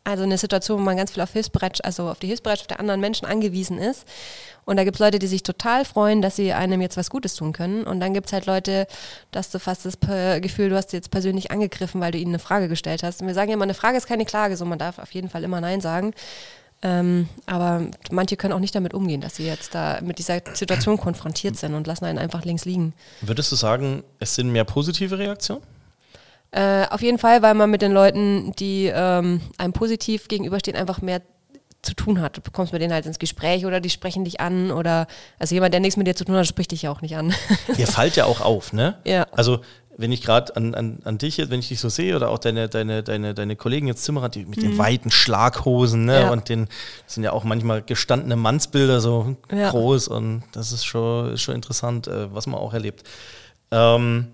also 0.05 0.23
eine 0.23 0.37
Situation, 0.37 0.79
wo 0.79 0.83
man 0.83 0.97
ganz 0.97 1.11
viel 1.11 1.21
auf 1.21 1.33
Hilfsbereitschaft, 1.33 1.85
also 1.85 2.09
auf 2.09 2.19
die 2.19 2.27
Hilfsbereitschaft 2.27 2.71
der 2.71 2.79
anderen 2.79 3.01
Menschen 3.01 3.27
angewiesen 3.27 3.77
ist. 3.77 4.05
Und 4.65 4.77
da 4.77 4.83
gibt 4.83 4.95
es 4.95 4.99
Leute, 4.99 5.19
die 5.19 5.27
sich 5.27 5.43
total 5.43 5.83
freuen, 5.83 6.21
dass 6.21 6.35
sie 6.35 6.53
einem 6.53 6.81
jetzt 6.81 6.95
was 6.95 7.09
Gutes 7.09 7.35
tun 7.35 7.53
können. 7.53 7.83
Und 7.83 7.99
dann 7.99 8.13
gibt 8.13 8.27
es 8.27 8.33
halt 8.33 8.45
Leute, 8.45 8.87
dass 9.31 9.49
du 9.49 9.59
fast 9.59 9.85
das 9.85 9.99
Gefühl, 9.99 10.69
du 10.69 10.75
hast 10.75 10.93
jetzt 10.93 11.11
persönlich 11.11 11.51
angegriffen, 11.51 11.99
weil 12.01 12.11
du 12.11 12.17
ihnen 12.17 12.31
eine 12.31 12.39
Frage 12.39 12.67
gestellt 12.69 13.03
hast. 13.03 13.21
Und 13.21 13.27
wir 13.27 13.33
sagen 13.33 13.49
ja 13.49 13.55
immer, 13.55 13.63
eine 13.63 13.73
Frage 13.73 13.97
ist 13.97 14.07
keine 14.07 14.25
Klage, 14.25 14.57
so 14.57 14.65
man 14.65 14.79
darf 14.79 14.99
auf 14.99 15.11
jeden 15.11 15.29
Fall 15.29 15.43
immer 15.43 15.59
Nein 15.59 15.81
sagen. 15.81 16.13
Ähm, 16.81 17.27
aber 17.45 17.87
manche 18.11 18.37
können 18.37 18.53
auch 18.53 18.59
nicht 18.59 18.73
damit 18.73 18.93
umgehen, 18.93 19.19
dass 19.19 19.35
sie 19.35 19.45
jetzt 19.45 19.75
da 19.75 19.99
mit 20.01 20.17
dieser 20.17 20.41
Situation 20.53 20.97
konfrontiert 20.97 21.57
sind 21.57 21.73
und 21.73 21.87
lassen 21.87 22.05
einen 22.05 22.17
einfach 22.17 22.45
links 22.45 22.63
liegen. 22.63 22.93
Würdest 23.21 23.51
du 23.51 23.55
sagen, 23.55 24.03
es 24.19 24.35
sind 24.35 24.51
mehr 24.51 24.63
positive 24.63 25.17
Reaktionen? 25.17 25.61
Äh, 26.51 26.85
auf 26.89 27.01
jeden 27.01 27.17
Fall, 27.17 27.41
weil 27.41 27.53
man 27.53 27.69
mit 27.69 27.81
den 27.81 27.91
Leuten, 27.91 28.53
die 28.57 28.91
ähm, 28.93 29.41
einem 29.57 29.73
positiv 29.73 30.27
gegenüberstehen, 30.29 30.77
einfach 30.77 31.01
mehr 31.01 31.21
zu 31.81 31.93
tun 31.93 32.19
hat. 32.21 32.37
Du 32.37 32.41
bekommst 32.41 32.73
mit 32.73 32.81
denen 32.81 32.93
halt 32.93 33.05
ins 33.05 33.19
Gespräch 33.19 33.65
oder 33.65 33.79
die 33.79 33.89
sprechen 33.89 34.25
dich 34.25 34.41
an 34.41 34.71
oder 34.71 35.07
also 35.37 35.55
jemand, 35.55 35.73
der 35.73 35.79
nichts 35.79 35.95
mit 35.95 36.07
dir 36.07 36.15
zu 36.15 36.25
tun 36.25 36.35
hat, 36.35 36.47
spricht 36.47 36.71
dich 36.71 36.81
ja 36.81 36.91
auch 36.91 37.01
nicht 37.01 37.15
an. 37.15 37.33
Ihr 37.77 37.87
fallt 37.87 38.15
ja 38.15 38.25
auch 38.25 38.41
auf, 38.41 38.73
ne? 38.73 38.97
Ja. 39.05 39.27
Also 39.31 39.61
wenn 39.99 40.13
ich 40.13 40.21
gerade 40.21 40.55
an, 40.55 40.73
an, 40.75 40.99
an 41.03 41.17
dich 41.17 41.35
jetzt, 41.37 41.49
wenn 41.49 41.59
ich 41.59 41.67
dich 41.67 41.79
so 41.81 41.89
sehe 41.89 42.15
oder 42.15 42.29
auch 42.29 42.37
deine, 42.39 42.69
deine, 42.69 43.03
deine, 43.03 43.33
deine 43.33 43.55
Kollegen 43.57 43.85
jetzt 43.87 44.05
Zimmerer, 44.05 44.29
die 44.29 44.45
mit 44.45 44.61
den 44.61 44.77
weiten 44.77 45.11
Schlaghosen, 45.11 46.05
ne? 46.05 46.13
Mhm. 46.19 46.25
Ja. 46.25 46.31
Und 46.31 46.47
den 46.47 46.67
das 47.05 47.15
sind 47.15 47.23
ja 47.23 47.33
auch 47.33 47.43
manchmal 47.43 47.81
gestandene 47.81 48.37
Mannsbilder 48.37 49.01
so 49.01 49.35
Ja. 49.51 49.69
groß 49.71 50.07
und 50.07 50.43
das 50.53 50.71
ist 50.71 50.85
schon, 50.85 51.37
schon 51.37 51.55
interessant, 51.55 52.07
äh, 52.07 52.33
was 52.33 52.47
man 52.47 52.59
auch 52.59 52.73
erlebt. 52.73 53.03
Ähm, 53.71 54.27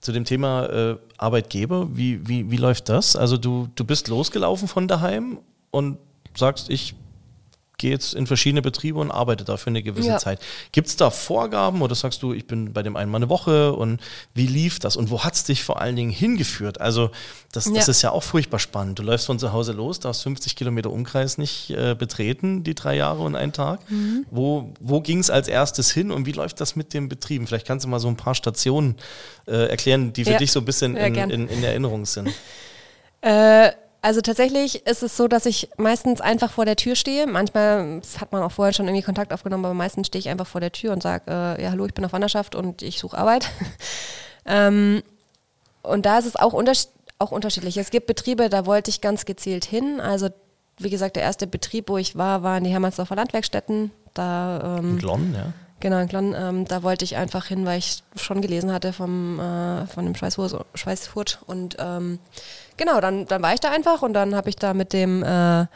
zu 0.00 0.12
dem 0.12 0.24
Thema 0.24 0.66
äh, 0.66 0.96
Arbeitgeber, 1.18 1.88
wie, 1.92 2.26
wie, 2.28 2.50
wie 2.50 2.56
läuft 2.56 2.88
das? 2.88 3.16
Also 3.16 3.36
du, 3.36 3.68
du 3.74 3.84
bist 3.84 4.06
losgelaufen 4.08 4.68
von 4.68 4.86
daheim 4.86 5.38
und 5.70 5.98
sagst, 6.36 6.70
ich 6.70 6.94
gehe 7.76 7.90
jetzt 7.90 8.14
in 8.14 8.26
verschiedene 8.26 8.62
Betriebe 8.62 8.98
und 9.00 9.10
arbeite 9.10 9.44
da 9.44 9.56
für 9.56 9.66
eine 9.68 9.82
gewisse 9.82 10.08
Ja. 10.08 10.18
Zeit. 10.18 10.40
Gibt 10.72 10.86
es 10.88 10.96
da 10.96 11.10
Vorgaben 11.10 11.82
oder 11.82 11.94
sagst 11.94 12.22
du, 12.22 12.32
ich 12.32 12.46
bin 12.46 12.72
bei 12.72 12.82
dem 12.82 12.94
einen 12.96 13.10
mal 13.10 13.16
eine 13.16 13.28
Woche 13.28 13.72
und 13.72 14.00
wie 14.32 14.46
lief 14.46 14.78
das 14.78 14.96
und 14.96 15.10
wo 15.10 15.24
hat 15.24 15.34
es 15.34 15.44
dich 15.44 15.64
vor 15.64 15.80
allen 15.80 15.96
Dingen 15.96 16.10
hingeführt? 16.12 16.80
Also 16.80 17.10
das, 17.52 17.64
das 17.64 17.86
Ja. 17.86 17.90
ist 17.90 18.02
ja 18.02 18.10
auch 18.12 18.22
furchtbar 18.22 18.58
spannend. 18.60 18.98
Du 18.98 19.02
läufst 19.02 19.26
von 19.26 19.38
zu 19.38 19.52
Hause 19.52 19.72
los, 19.72 19.98
darfst 20.00 20.22
50 20.22 20.54
Kilometer 20.56 20.90
Umkreis 20.90 21.36
nicht 21.36 21.70
äh, 21.70 21.94
betreten, 21.98 22.62
die 22.64 22.74
drei 22.74 22.96
Jahre 22.96 23.22
und 23.22 23.34
einen 23.36 23.52
Tag. 23.52 23.80
Mhm. 23.90 24.24
Wo, 24.30 24.72
wo 24.80 25.00
ging 25.00 25.18
es 25.18 25.30
als 25.30 25.48
erstes 25.48 25.90
hin 25.90 26.10
und 26.12 26.26
wie 26.26 26.32
läuft 26.32 26.60
das 26.60 26.76
mit 26.76 26.94
den 26.94 27.08
Betrieben? 27.08 27.46
Vielleicht 27.46 27.66
kannst 27.66 27.84
du 27.84 27.88
mal 27.88 27.98
so 28.00 28.08
ein 28.08 28.16
paar 28.16 28.34
Stationen 28.36 28.96
äh, 29.46 29.68
erklären, 29.68 30.12
die 30.12 30.24
für 30.24 30.32
Ja. 30.32 30.38
dich 30.38 30.52
so 30.52 30.60
ein 30.60 30.64
bisschen 30.64 30.96
in, 30.96 31.14
in, 31.16 31.48
in 31.48 31.64
Erinnerung 31.64 32.06
sind. 32.06 32.30
Äh, 33.20 33.72
also 34.04 34.20
tatsächlich 34.20 34.86
ist 34.86 35.02
es 35.02 35.16
so, 35.16 35.28
dass 35.28 35.46
ich 35.46 35.70
meistens 35.78 36.20
einfach 36.20 36.50
vor 36.50 36.66
der 36.66 36.76
Tür 36.76 36.94
stehe. 36.94 37.26
Manchmal 37.26 38.02
hat 38.20 38.32
man 38.32 38.42
auch 38.42 38.52
vorher 38.52 38.74
schon 38.74 38.86
irgendwie 38.86 39.02
Kontakt 39.02 39.32
aufgenommen, 39.32 39.64
aber 39.64 39.72
meistens 39.72 40.08
stehe 40.08 40.20
ich 40.20 40.28
einfach 40.28 40.46
vor 40.46 40.60
der 40.60 40.72
Tür 40.72 40.92
und 40.92 41.02
sage, 41.02 41.24
äh, 41.26 41.62
ja 41.62 41.70
hallo, 41.70 41.86
ich 41.86 41.94
bin 41.94 42.04
auf 42.04 42.12
Wanderschaft 42.12 42.54
und 42.54 42.82
ich 42.82 42.98
suche 42.98 43.16
Arbeit. 43.16 43.48
ähm, 44.44 45.02
und 45.80 46.04
da 46.04 46.18
ist 46.18 46.26
es 46.26 46.36
auch, 46.36 46.52
unters 46.52 46.92
auch 47.18 47.30
unterschiedlich. 47.30 47.78
Es 47.78 47.88
gibt 47.88 48.06
Betriebe, 48.06 48.50
da 48.50 48.66
wollte 48.66 48.90
ich 48.90 49.00
ganz 49.00 49.24
gezielt 49.24 49.64
hin. 49.64 50.02
Also 50.02 50.28
wie 50.76 50.90
gesagt, 50.90 51.16
der 51.16 51.22
erste 51.22 51.46
Betrieb, 51.46 51.88
wo 51.88 51.96
ich 51.96 52.14
war, 52.14 52.42
waren 52.42 52.62
die 52.62 52.70
Hermannsdorfer 52.70 53.16
Landwerkstätten. 53.16 53.90
Da 54.12 54.80
ähm, 54.80 54.98
Glonn, 54.98 55.34
ja. 55.34 55.54
Genau, 55.84 55.98
in 55.98 56.08
Klon, 56.08 56.34
ähm, 56.34 56.64
da 56.64 56.82
wollte 56.82 57.04
ich 57.04 57.16
einfach 57.16 57.44
hin, 57.44 57.66
weil 57.66 57.78
ich 57.78 57.98
schon 58.16 58.40
gelesen 58.40 58.72
hatte 58.72 58.94
vom, 58.94 59.38
äh, 59.38 59.86
von 59.86 60.06
dem 60.06 60.14
Schweißfurt, 60.14 60.64
Schweißfurt 60.74 61.40
und 61.46 61.76
ähm, 61.78 62.20
genau, 62.78 63.02
dann, 63.02 63.26
dann 63.26 63.42
war 63.42 63.52
ich 63.52 63.60
da 63.60 63.70
einfach 63.70 64.00
und 64.00 64.14
dann 64.14 64.34
habe 64.34 64.48
ich 64.48 64.56
da 64.56 64.72
mit 64.72 64.94
dem 64.94 65.22
äh, 65.22 65.66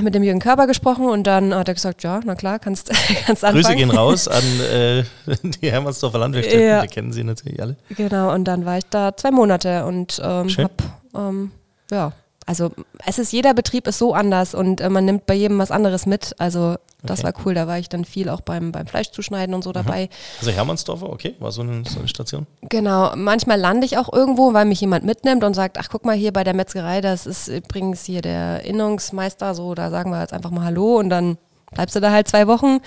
mit 0.00 0.14
dem 0.14 0.22
Jürgen 0.22 0.40
Körber 0.40 0.66
gesprochen 0.66 1.10
und 1.10 1.24
dann 1.26 1.54
hat 1.54 1.68
er 1.68 1.74
gesagt, 1.74 2.04
ja, 2.04 2.20
na 2.24 2.34
klar, 2.36 2.58
kannst, 2.58 2.88
kannst 3.26 3.44
anfangen. 3.44 3.64
Grüße 3.64 3.76
gehen 3.76 3.90
raus 3.90 4.28
an 4.28 4.42
äh, 4.72 5.04
die 5.42 5.70
Hermannsdorfer 5.70 6.18
Landwirtschaft, 6.18 6.56
Ja. 6.56 6.80
wir 6.80 6.88
kennen 6.88 7.12
sie 7.12 7.22
natürlich 7.22 7.60
alle. 7.60 7.76
Genau, 7.90 8.32
und 8.32 8.44
dann 8.44 8.64
war 8.64 8.78
ich 8.78 8.86
da 8.88 9.14
zwei 9.14 9.30
Monate 9.30 9.84
und 9.84 10.18
ähm, 10.24 10.48
Schön. 10.48 10.64
hab, 10.64 10.82
ähm, 11.14 11.50
ja, 11.90 12.12
also 12.46 12.70
es 13.04 13.18
ist, 13.18 13.32
jeder 13.32 13.52
Betrieb 13.54 13.86
ist 13.88 13.98
so 13.98 14.14
anders 14.14 14.54
und 14.54 14.80
äh, 14.80 14.88
man 14.88 15.04
nimmt 15.04 15.26
bei 15.26 15.34
jedem 15.34 15.58
was 15.58 15.70
anderes 15.70 16.06
mit. 16.06 16.34
Also 16.38 16.76
das 17.02 17.20
Okay. 17.20 17.28
war 17.34 17.44
cool, 17.44 17.54
da 17.54 17.66
war 17.68 17.78
ich 17.78 17.88
dann 17.88 18.04
viel 18.04 18.28
auch 18.28 18.40
beim, 18.40 18.72
beim 18.72 18.86
Fleischzuschneiden 18.86 19.54
und 19.54 19.62
so 19.62 19.72
dabei. 19.72 20.08
Also 20.40 20.50
Hermannsdorfer, 20.50 21.08
okay, 21.08 21.34
war 21.38 21.52
so 21.52 21.62
eine, 21.62 21.84
so 21.84 21.98
eine 22.00 22.08
Station. 22.08 22.46
Genau, 22.62 23.14
manchmal 23.14 23.60
lande 23.60 23.84
ich 23.86 23.98
auch 23.98 24.12
irgendwo, 24.12 24.54
weil 24.54 24.64
mich 24.64 24.80
jemand 24.80 25.04
mitnimmt 25.04 25.44
und 25.44 25.54
sagt, 25.54 25.78
ach 25.78 25.88
guck 25.90 26.04
mal 26.04 26.16
hier 26.16 26.32
bei 26.32 26.42
der 26.42 26.54
Metzgerei, 26.54 27.00
das 27.00 27.26
ist 27.26 27.48
übrigens 27.48 28.04
hier 28.04 28.22
der 28.22 28.64
Innungsmeister, 28.64 29.54
so 29.54 29.74
da 29.74 29.90
sagen 29.90 30.10
wir 30.10 30.20
jetzt 30.20 30.32
einfach 30.32 30.50
mal 30.50 30.64
Hallo 30.64 30.96
und 30.98 31.10
dann 31.10 31.36
bleibst 31.72 31.94
du 31.94 32.00
da 32.00 32.10
halt 32.10 32.26
zwei 32.28 32.46
Wochen. 32.48 32.78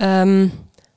Ähm, 0.00 0.50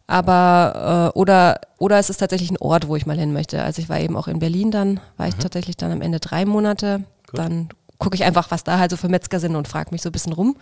aber 0.07 1.11
äh, 1.13 1.17
oder 1.19 1.59
oder 1.79 1.99
es 1.99 2.09
ist 2.09 2.17
tatsächlich 2.17 2.49
ein 2.51 2.57
Ort, 2.57 2.87
wo 2.87 2.95
ich 2.95 3.05
mal 3.05 3.17
hin 3.19 3.33
möchte. 3.33 3.61
Also 3.61 3.81
ich 3.81 3.89
war 3.89 3.99
eben 3.99 4.15
auch 4.15 4.27
in 4.27 4.39
Berlin 4.39 4.71
dann, 4.71 4.99
war 5.17 5.27
ich 5.27 5.35
tatsächlich 5.35 5.77
dann 5.77 5.91
am 5.91 6.01
Ende 6.01 6.19
drei 6.19 6.45
Monate. 6.45 7.03
Dann 7.33 7.69
gucke 7.97 8.15
ich 8.15 8.23
einfach, 8.23 8.51
was 8.51 8.63
da 8.63 8.79
halt 8.79 8.91
so 8.91 8.97
für 8.97 9.09
Metzger 9.09 9.39
sind 9.39 9.55
und 9.55 9.67
frage 9.67 9.89
mich 9.91 10.01
so 10.01 10.09
ein 10.09 10.11
bisschen 10.11 10.33
rum. 10.33 10.57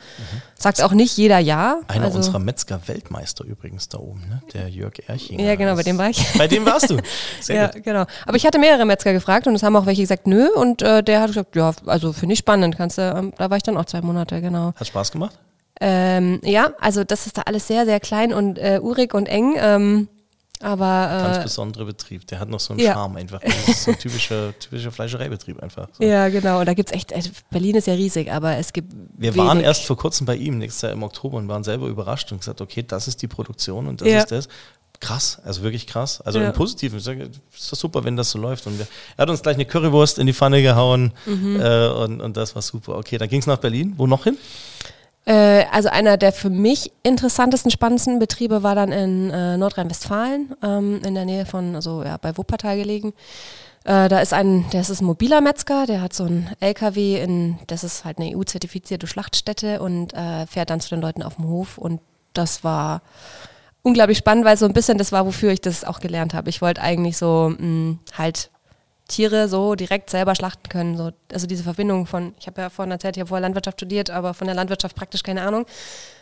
Sagt 0.58 0.82
auch 0.82 0.92
nicht 0.92 1.18
jeder 1.18 1.40
ja. 1.40 1.80
Einer 1.88 2.06
also, 2.06 2.18
unserer 2.18 2.40
Metzger-Weltmeister 2.40 3.44
übrigens 3.44 3.90
da 3.90 4.00
oben, 4.00 4.22
ne? 4.22 4.42
der 4.54 4.70
Jörg 4.70 4.94
Erchinger. 5.08 5.44
Ja, 5.44 5.56
genau, 5.56 5.76
bei 5.76 5.84
dem 5.84 5.98
war 5.98 6.10
ich. 6.10 6.26
Bei 6.38 6.48
dem 6.48 6.66
warst 6.66 6.90
du. 6.90 6.98
Sehr 7.42 7.56
ja, 7.56 7.68
gut. 7.68 7.84
genau. 7.84 8.06
Aber 8.26 8.38
ich 8.38 8.46
hatte 8.46 8.60
mehrere 8.60 8.86
Metzger 8.86 9.14
gefragt 9.14 9.48
und 9.48 9.56
es 9.56 9.64
haben 9.64 9.76
auch 9.76 9.86
welche 9.86 10.02
gesagt, 10.02 10.28
nö. 10.28 10.50
Und 10.56 10.82
äh, 10.82 11.04
der 11.04 11.22
hat 11.22 11.28
gesagt, 11.28 11.56
ja, 11.56 11.74
also 11.86 12.14
finde 12.14 12.34
ich 12.34 12.40
spannend. 12.40 12.78
Kannst 12.78 12.98
du, 12.98 13.02
ähm, 13.02 13.34
da 13.38 13.50
war 13.50 13.58
ich 13.58 13.64
dann 13.64 13.78
auch 13.78 13.86
zwei 13.86 14.02
Monate, 14.02 14.42
genau. 14.42 14.74
Hat 14.76 14.88
Spaß 14.88 15.12
gemacht? 15.12 15.38
Ähm, 15.82 16.40
ja, 16.44 16.72
also 16.80 17.04
das 17.04 17.26
ist 17.26 17.38
da 17.38 17.42
alles 17.42 17.68
sehr, 17.68 17.86
sehr 17.86 18.00
klein 18.00 18.34
und 18.34 18.58
äh, 18.58 18.80
urig 18.82 19.14
und 19.14 19.28
eng. 19.28 19.56
Ähm, 19.58 20.08
aber 20.62 21.08
Ganz 21.24 21.38
äh, 21.38 21.44
besonderer 21.44 21.86
Betrieb. 21.86 22.26
Der 22.28 22.40
hat 22.40 22.50
noch 22.50 22.60
so 22.60 22.74
einen 22.74 22.80
ja. 22.82 22.94
Charme 22.94 23.18
einfach. 23.18 23.42
Das 23.42 23.68
ist 23.68 23.84
so 23.84 23.92
ein 23.92 24.00
typischer, 24.00 24.54
typischer 24.60 24.92
Fleischereibetrieb 24.92 25.62
einfach. 25.62 25.90
So. 25.94 26.04
ja, 26.04 26.30
genau. 26.30 26.60
Und 26.60 26.66
da 26.68 26.74
gibt 26.74 26.90
es 26.92 26.96
echt, 26.96 27.12
äh, 27.12 27.22
Berlin 27.52 27.76
ist 27.76 27.88
ja 27.88 27.94
riesig, 27.94 28.32
aber 28.32 28.58
es 28.58 28.72
gibt. 28.74 28.94
Wir 29.18 29.34
wenig. 29.34 29.38
waren 29.48 29.60
erst 29.60 29.84
vor 29.86 29.98
kurzem 29.98 30.26
bei 30.26 30.36
ihm, 30.36 30.58
nächstes 30.58 30.82
Jahr 30.84 30.92
im 30.92 31.04
Oktober, 31.04 31.38
und 31.38 31.48
waren 31.48 31.64
selber 31.64 31.88
überrascht 31.88 32.32
und 32.32 32.40
gesagt, 32.40 32.62
okay, 32.62 32.84
das 32.88 33.08
ist 33.08 33.22
die 33.22 33.28
Produktion 33.28 33.88
und 33.88 34.02
das 34.02 34.08
Ja. 34.08 34.20
ist 34.20 34.32
das. 34.32 34.48
Krass, 35.02 35.40
also 35.44 35.62
wirklich 35.62 35.88
krass. 35.88 36.22
Also 36.22 36.40
Ja. 36.40 36.48
im 36.48 36.54
Positiven. 36.54 36.98
Ich 37.00 37.04
sage, 37.04 37.24
ist 37.54 37.72
doch 37.72 37.78
super, 37.78 38.06
wenn 38.06 38.16
das 38.16 38.32
so 38.32 38.40
läuft. 38.40 38.66
Und 38.66 38.80
wir, 38.80 38.88
er 39.18 39.24
hat 39.24 39.30
uns 39.30 39.42
gleich 39.44 39.56
eine 39.56 39.66
Currywurst 39.66 40.20
in 40.20 40.26
die 40.26 40.34
Pfanne 40.34 40.62
gehauen 40.62 41.12
Mhm. 41.26 41.60
äh, 41.60 41.88
und, 41.90 42.22
und 42.22 42.38
das 42.38 42.56
war 42.56 42.62
super. 42.62 42.98
Okay, 42.98 43.18
dann 43.18 43.28
ging 43.28 43.42
es 43.42 43.46
nach 43.46 43.58
Berlin. 43.58 43.94
Wo 43.98 44.08
noch 44.08 44.24
hin? 44.24 44.38
Äh, 45.26 45.66
also 45.72 45.90
einer 45.90 46.18
der 46.18 46.32
für 46.32 46.50
mich 46.50 46.92
interessantesten, 47.04 47.72
spannendsten 47.72 48.20
Betriebe 48.20 48.64
war 48.64 48.76
dann 48.76 48.92
in 48.92 49.32
äh, 49.32 49.58
Nordrhein-Westfalen, 49.58 50.54
ähm, 50.64 51.02
in 51.04 51.16
der 51.16 51.26
Nähe 51.26 51.46
von, 51.46 51.76
also 51.76 52.04
ja, 52.04 52.18
bei 52.18 52.38
Wuppertal 52.38 52.78
gelegen. 52.78 53.14
Äh, 53.86 54.08
da 54.08 54.20
ist 54.20 54.34
ein, 54.34 54.66
das 54.72 54.90
ist 54.90 55.02
ein 55.02 55.06
mobiler 55.06 55.42
Metzger, 55.42 55.86
der 55.86 56.02
hat 56.02 56.14
so 56.14 56.26
ein 56.26 56.50
LKW 56.60 57.22
in, 57.22 57.58
das 57.68 57.84
ist 57.84 58.06
halt 58.06 58.20
eine 58.20 58.36
EU-zertifizierte 58.36 59.08
Schlachtstätte 59.08 59.82
und 59.82 60.14
äh, 60.14 60.48
fährt 60.48 60.70
dann 60.70 60.80
zu 60.80 60.90
den 60.90 61.02
Leuten 61.02 61.24
auf 61.24 61.36
dem 61.36 61.48
Hof 61.48 61.78
und 61.78 62.02
das 62.34 62.64
war 62.64 63.02
unglaublich 63.82 64.18
spannend, 64.18 64.46
weil 64.46 64.58
so 64.58 64.66
ein 64.66 64.74
bisschen 64.74 64.98
das 64.98 65.12
war, 65.12 65.26
wofür 65.26 65.52
ich 65.52 65.62
das 65.62 65.84
auch 65.84 66.00
gelernt 66.00 66.34
habe. 66.34 66.50
Ich 66.50 66.62
wollte 66.62 66.82
eigentlich 66.82 67.18
so 67.18 67.54
mh, 67.58 67.98
halt 68.18 68.50
Tiere 69.08 69.48
so 69.48 69.76
direkt 69.76 70.10
selber 70.10 70.36
schlachten 70.36 70.68
können. 70.70 70.98
So, 70.98 71.12
also 71.32 71.46
diese 71.48 71.64
Verbindung 71.64 72.08
von, 72.08 72.34
ich 72.40 72.48
habe 72.48 72.62
ja 72.62 72.70
vorhin 72.70 72.92
erzählt, 72.92 73.18
ich 73.18 73.22
habe 73.22 73.28
vorher 73.28 73.42
Landwirtschaft 73.42 73.80
studiert, 73.80 74.10
aber 74.10 74.34
von 74.34 74.48
der 74.48 74.56
Landwirtschaft 74.56 74.96
praktisch 74.96 75.22
keine 75.22 75.44
Ahnung. 75.44 75.66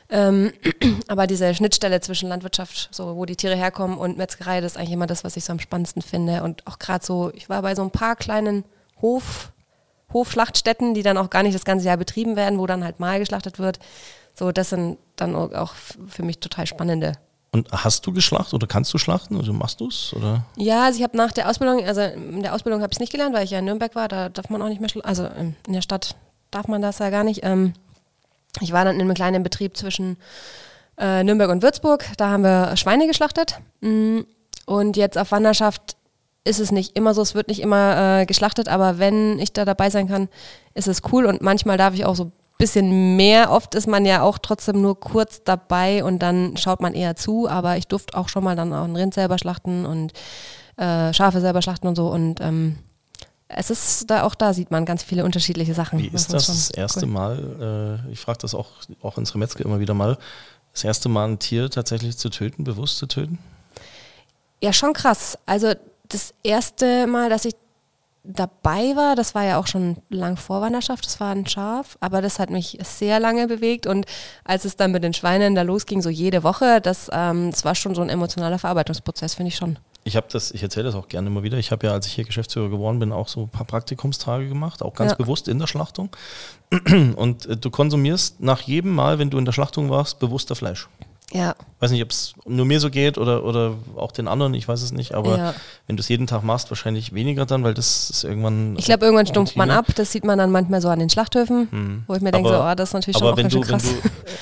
Ähm, 0.09 0.51
aber 1.07 1.25
diese 1.25 1.55
Schnittstelle 1.55 2.01
zwischen 2.01 2.27
Landwirtschaft, 2.27 2.89
so 2.91 3.15
wo 3.15 3.25
die 3.25 3.37
Tiere 3.37 3.55
herkommen 3.55 3.97
und 3.97 4.17
Metzgerei, 4.17 4.59
das 4.59 4.73
ist 4.73 4.77
eigentlich 4.77 4.91
immer 4.91 5.07
das, 5.07 5.23
was 5.23 5.37
ich 5.37 5.45
so 5.45 5.53
am 5.53 5.59
spannendsten 5.59 6.01
finde. 6.01 6.43
Und 6.43 6.67
auch 6.67 6.77
gerade 6.77 7.05
so, 7.05 7.31
ich 7.33 7.49
war 7.49 7.61
bei 7.61 7.73
so 7.73 7.83
ein 7.83 7.91
paar 7.91 8.15
kleinen 8.17 8.65
Hof, 9.01 9.53
Hofschlachtstätten, 10.11 10.93
die 10.93 11.03
dann 11.03 11.17
auch 11.17 11.29
gar 11.29 11.43
nicht 11.43 11.55
das 11.55 11.65
ganze 11.65 11.87
Jahr 11.87 11.97
betrieben 11.97 12.35
werden, 12.35 12.59
wo 12.59 12.67
dann 12.67 12.83
halt 12.83 12.99
mal 12.99 13.19
geschlachtet 13.19 13.59
wird. 13.59 13.79
So, 14.33 14.51
das 14.51 14.69
sind 14.69 14.97
dann 15.15 15.35
auch 15.35 15.53
auch 15.53 15.73
für 15.73 16.23
mich 16.23 16.39
total 16.39 16.67
spannende 16.67 17.13
Und 17.53 17.71
hast 17.71 18.05
du 18.05 18.11
geschlachtet 18.11 18.53
oder 18.55 18.67
kannst 18.67 18.93
du 18.93 18.97
schlachten? 18.97 19.37
Also 19.37 19.53
machst 19.53 19.79
du 19.79 19.87
es? 19.87 20.11
Oder? 20.13 20.43
Ja, 20.57 20.85
also 20.85 20.97
ich 20.97 21.03
habe 21.03 21.15
nach 21.15 21.31
der 21.31 21.47
Ausbildung, 21.49 21.85
also 21.85 22.01
in 22.01 22.41
der 22.41 22.53
Ausbildung 22.55 22.81
habe 22.81 22.91
ich 22.91 22.97
es 22.97 22.99
nicht 22.99 23.11
gelernt, 23.11 23.33
weil 23.35 23.45
ich 23.45 23.51
ja 23.51 23.59
in 23.59 23.65
Nürnberg 23.65 23.93
war, 23.95 24.07
da 24.07 24.29
darf 24.29 24.49
man 24.49 24.61
auch 24.61 24.69
nicht 24.69 24.81
mehr, 24.81 24.89
schla- 24.89 25.01
also 25.01 25.25
in 25.37 25.55
der 25.67 25.81
Stadt 25.83 26.15
darf 26.51 26.67
man 26.67 26.81
das 26.81 26.97
ja 26.99 27.09
gar 27.11 27.23
nicht. 27.23 27.41
Ähm, 27.43 27.73
ich 28.59 28.71
war 28.73 28.83
dann 28.85 28.95
in 28.95 29.01
einem 29.01 29.13
kleinen 29.13 29.43
Betrieb 29.43 29.77
zwischen 29.77 30.17
äh, 30.97 31.23
Nürnberg 31.23 31.49
und 31.51 31.61
Würzburg, 31.63 32.05
da 32.17 32.29
haben 32.29 32.43
wir 32.43 32.75
Schweine 32.75 33.05
geschlachtet. 33.07 33.59
Mm, 33.81 34.21
Und 34.65 34.97
jetzt 34.97 35.17
auf 35.17 35.31
Wanderschaft 35.31 35.95
ist 36.45 36.59
es 36.59 36.71
nicht 36.71 36.95
immer 36.97 37.13
so, 37.13 37.21
es 37.21 37.35
wird 37.35 37.47
nicht 37.49 37.61
immer 37.61 38.19
äh, 38.21 38.25
geschlachtet, 38.25 38.67
aber 38.67 38.97
wenn 38.99 39.37
ich 39.39 39.53
da 39.53 39.63
dabei 39.63 39.89
sein 39.89 40.07
kann, 40.07 40.27
ist 40.73 40.87
es 40.87 41.01
cool 41.11 41.25
und 41.27 41.41
manchmal 41.41 41.77
darf 41.77 41.93
ich 41.93 42.05
auch 42.05 42.15
so 42.15 42.31
bisschen 42.63 43.17
mehr. 43.17 43.51
Oft 43.51 43.75
ist 43.75 43.87
man 43.87 44.05
ja 44.05 44.21
auch 44.21 44.37
trotzdem 44.37 44.81
nur 44.81 44.97
kurz 44.97 45.43
dabei 45.43 46.01
und 46.01 46.19
dann 46.19 46.55
schaut 46.55 46.79
man 46.79 46.93
eher 46.93 47.17
zu, 47.17 47.49
aber 47.49 47.75
ich 47.75 47.87
durfte 47.87 48.17
auch 48.17 48.29
schon 48.29 48.41
mal 48.41 48.55
dann 48.55 48.71
auch 48.71 48.85
ein 48.85 48.95
Rind 48.95 49.13
selber 49.13 49.37
schlachten 49.37 49.85
und 49.85 50.13
äh, 50.77 51.13
Schafe 51.13 51.41
selber 51.41 51.61
schlachten 51.61 51.87
und 51.87 51.97
so 51.97 52.07
und 52.07 52.39
ähm, 52.39 52.77
es 53.49 53.69
ist 53.69 54.09
da 54.09 54.23
auch 54.23 54.33
da 54.33 54.53
sieht 54.53 54.71
man 54.71 54.85
ganz 54.85 55.03
viele 55.03 55.25
unterschiedliche 55.25 55.73
Sachen. 55.73 55.99
Wie 55.99 56.07
ist 56.07 56.31
das 56.33 56.47
das 56.47 56.71
erste 56.71 57.05
cool. 57.05 57.11
Mal? 57.11 58.01
Äh, 58.07 58.11
ich 58.13 58.19
frage 58.21 58.39
das 58.39 58.55
auch, 58.55 58.69
auch 59.01 59.17
unsere 59.17 59.39
Metzger 59.39 59.65
immer 59.65 59.81
wieder 59.81 59.93
mal. 59.93 60.17
Das 60.71 60.85
erste 60.85 61.09
Mal 61.09 61.27
ein 61.27 61.39
Tier 61.39 61.69
tatsächlich 61.69 62.17
zu 62.17 62.29
töten, 62.29 62.63
bewusst 62.63 62.97
zu 62.97 63.07
töten? 63.07 63.39
Ja, 64.63 64.71
schon 64.71 64.93
krass. 64.93 65.37
Also 65.45 65.73
das 66.07 66.33
erste 66.43 67.07
Mal, 67.07 67.29
dass 67.29 67.43
ich 67.43 67.55
dabei 68.23 68.95
war, 68.95 69.15
das 69.15 69.35
war 69.35 69.43
ja 69.43 69.57
auch 69.59 69.67
schon 69.67 69.97
lang 70.09 70.37
vor 70.37 70.61
Wanderschaft, 70.61 71.05
das 71.05 71.19
war 71.19 71.31
ein 71.31 71.45
Schaf, 71.45 71.97
aber 71.99 72.21
das 72.21 72.39
hat 72.39 72.49
mich 72.49 72.77
sehr 72.83 73.19
lange 73.19 73.47
bewegt 73.47 73.85
und 73.85 74.05
als 74.45 74.65
es 74.65 74.75
dann 74.77 74.91
mit 74.91 75.03
den 75.03 75.13
Schweinen 75.13 75.55
da 75.55 75.61
losging, 75.61 76.01
so 76.01 76.09
jede 76.09 76.43
Woche, 76.43 76.79
das, 76.81 77.09
ähm, 77.11 77.51
das 77.51 77.65
war 77.65 77.75
schon 77.75 77.95
so 77.95 78.01
ein 78.01 78.09
emotionaler 78.09 78.59
Verarbeitungsprozess, 78.59 79.35
finde 79.35 79.49
ich 79.49 79.55
schon. 79.55 79.77
Ich 80.05 80.17
habe 80.17 80.27
das, 80.29 80.51
ich 80.51 80.61
erzähle 80.61 80.85
das 80.87 80.95
auch 80.95 81.07
gerne 81.07 81.27
immer 81.27 81.43
wieder. 81.43 81.57
Ich 81.57 81.71
habe 81.71 81.87
ja, 81.87 81.93
als 81.93 82.07
ich 82.07 82.13
hier 82.13 82.25
Geschäftsführer 82.25 82.69
geworden 82.69 82.99
bin, 82.99 83.13
auch 83.13 83.29
so 83.29 83.43
ein 83.43 83.47
paar 83.49 83.65
Praktikumstage 83.65 84.49
gemacht, 84.49 84.81
auch 84.81 84.93
ganz 84.93 85.11
Ja. 85.11 85.17
bewusst 85.17 85.47
in 85.47 85.59
der 85.59 85.67
Schlachtung. 85.67 86.09
Und 87.15 87.45
äh, 87.45 87.55
du 87.55 87.69
konsumierst 87.71 88.41
nach 88.41 88.59
jedem 88.61 88.93
Mal, 88.93 89.17
wenn 89.17 89.29
du 89.29 89.37
in 89.37 89.45
der 89.45 89.53
Schlachtung 89.53 89.89
warst, 89.89 90.19
bewusster 90.19 90.55
Fleisch. 90.55 90.89
Ja, 91.35 91.55
weiß 91.79 91.89
nicht, 91.89 92.03
ob 92.03 92.11
es 92.11 92.33
nur 92.45 92.63
mir 92.65 92.79
so 92.79 92.91
geht 92.91 93.17
oder, 93.17 93.43
oder 93.43 93.73
auch 93.95 94.11
den 94.11 94.27
anderen, 94.27 94.53
ich 94.53 94.67
weiß 94.67 94.83
es 94.83 94.91
nicht, 94.91 95.15
aber 95.15 95.37
Ja. 95.37 95.53
wenn 95.87 95.97
du 95.97 96.01
es 96.01 96.07
jeden 96.07 96.27
Tag 96.27 96.43
machst, 96.43 96.69
wahrscheinlich 96.69 97.11
weniger 97.13 97.47
dann, 97.47 97.63
weil 97.63 97.73
das 97.73 98.11
ist 98.11 98.23
irgendwann. 98.23 98.75
ich 98.77 98.85
glaube, 98.85 99.05
irgendwann 99.05 99.25
stumpft 99.25 99.55
man 99.57 99.71
ab, 99.71 99.87
das 99.95 100.11
sieht 100.11 100.25
man 100.25 100.37
dann 100.37 100.51
manchmal 100.51 100.79
so 100.79 100.89
an 100.89 100.99
den 100.99 101.09
Schlachthöfen, 101.09 102.03
wo 102.07 102.13
ich 102.13 102.21
mir 102.21 102.31
denke, 102.31 102.49
so, 102.49 102.55
oh, 102.61 102.75
das 102.75 102.89
ist 102.89 102.93
natürlich 102.93 103.17
schon 103.17 103.23
Aber 103.27 103.33
auch 103.33 103.37
wenn 103.37 103.49
du, 103.49 103.63
schön 103.63 103.73
wenn 103.73 103.79
krass. 103.79 103.91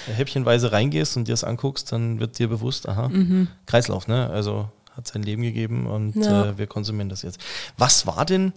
du 0.06 0.12
äh, 0.12 0.14
häppchenweise 0.16 0.72
reingehst 0.74 1.16
und 1.16 1.30
dir 1.30 1.32
das 1.34 1.46
anguckst, 1.46 1.92
dann 1.94 2.20
wird 2.20 2.38
dir 2.40 2.50
bewusst, 2.50 2.90
aha, 2.90 3.10
Kreislauf, 3.68 4.08
ne? 4.08 4.30
Also 4.30 4.68
hat 4.98 5.08
sein 5.08 5.24
Leben 5.24 5.42
gegeben 5.44 5.88
und 5.88 6.18
Ja. 6.18 6.50
äh, 6.50 6.58
wir 6.58 6.68
konsumieren 6.68 7.08
das 7.08 7.22
jetzt. 7.22 7.40
Was 7.78 8.06
war 8.06 8.26
denn 8.26 8.52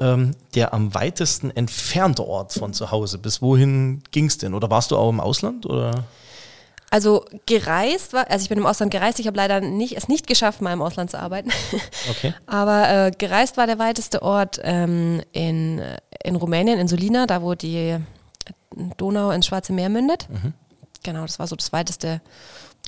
ähm, 0.00 0.30
der 0.54 0.72
am 0.72 0.94
weitesten 0.94 1.50
entfernte 1.50 2.26
Ort 2.26 2.54
von 2.54 2.72
zu 2.72 2.90
Hause? 2.90 3.18
Bis 3.18 3.42
wohin 3.42 4.02
ging 4.10 4.24
es 4.24 4.38
denn? 4.38 4.54
Oder 4.54 4.70
warst 4.70 4.90
du 4.90 4.96
auch 4.96 5.10
im 5.10 5.20
Ausland? 5.20 5.66
Oder? 5.66 6.04
Also 6.90 7.24
gereist 7.46 8.12
war, 8.12 8.30
also 8.30 8.44
ich 8.44 8.48
bin 8.48 8.58
im 8.58 8.66
Ausland 8.66 8.92
gereist, 8.92 9.18
ich 9.18 9.26
habe 9.26 9.36
leider 9.36 9.60
nicht, 9.60 9.96
es 9.96 10.06
nicht 10.06 10.26
geschafft, 10.26 10.60
mal 10.60 10.72
im 10.72 10.82
Ausland 10.82 11.10
zu 11.10 11.18
arbeiten. 11.18 11.50
Okay. 12.10 12.34
Aber 12.46 12.88
äh, 12.88 13.10
gereist 13.16 13.56
war 13.56 13.66
der 13.66 13.78
weiteste 13.78 14.22
Ort 14.22 14.60
ähm, 14.62 15.22
in, 15.32 15.80
in 16.22 16.36
Rumänien, 16.36 16.78
in 16.78 16.86
Solina, 16.86 17.26
da 17.26 17.42
wo 17.42 17.54
die 17.54 17.96
Donau 18.98 19.30
ins 19.30 19.46
Schwarze 19.46 19.72
Meer 19.72 19.88
mündet. 19.88 20.28
Genau, 21.02 21.22
das 21.22 21.38
war 21.38 21.46
so 21.46 21.56
das 21.56 21.72
weiteste. 21.72 22.20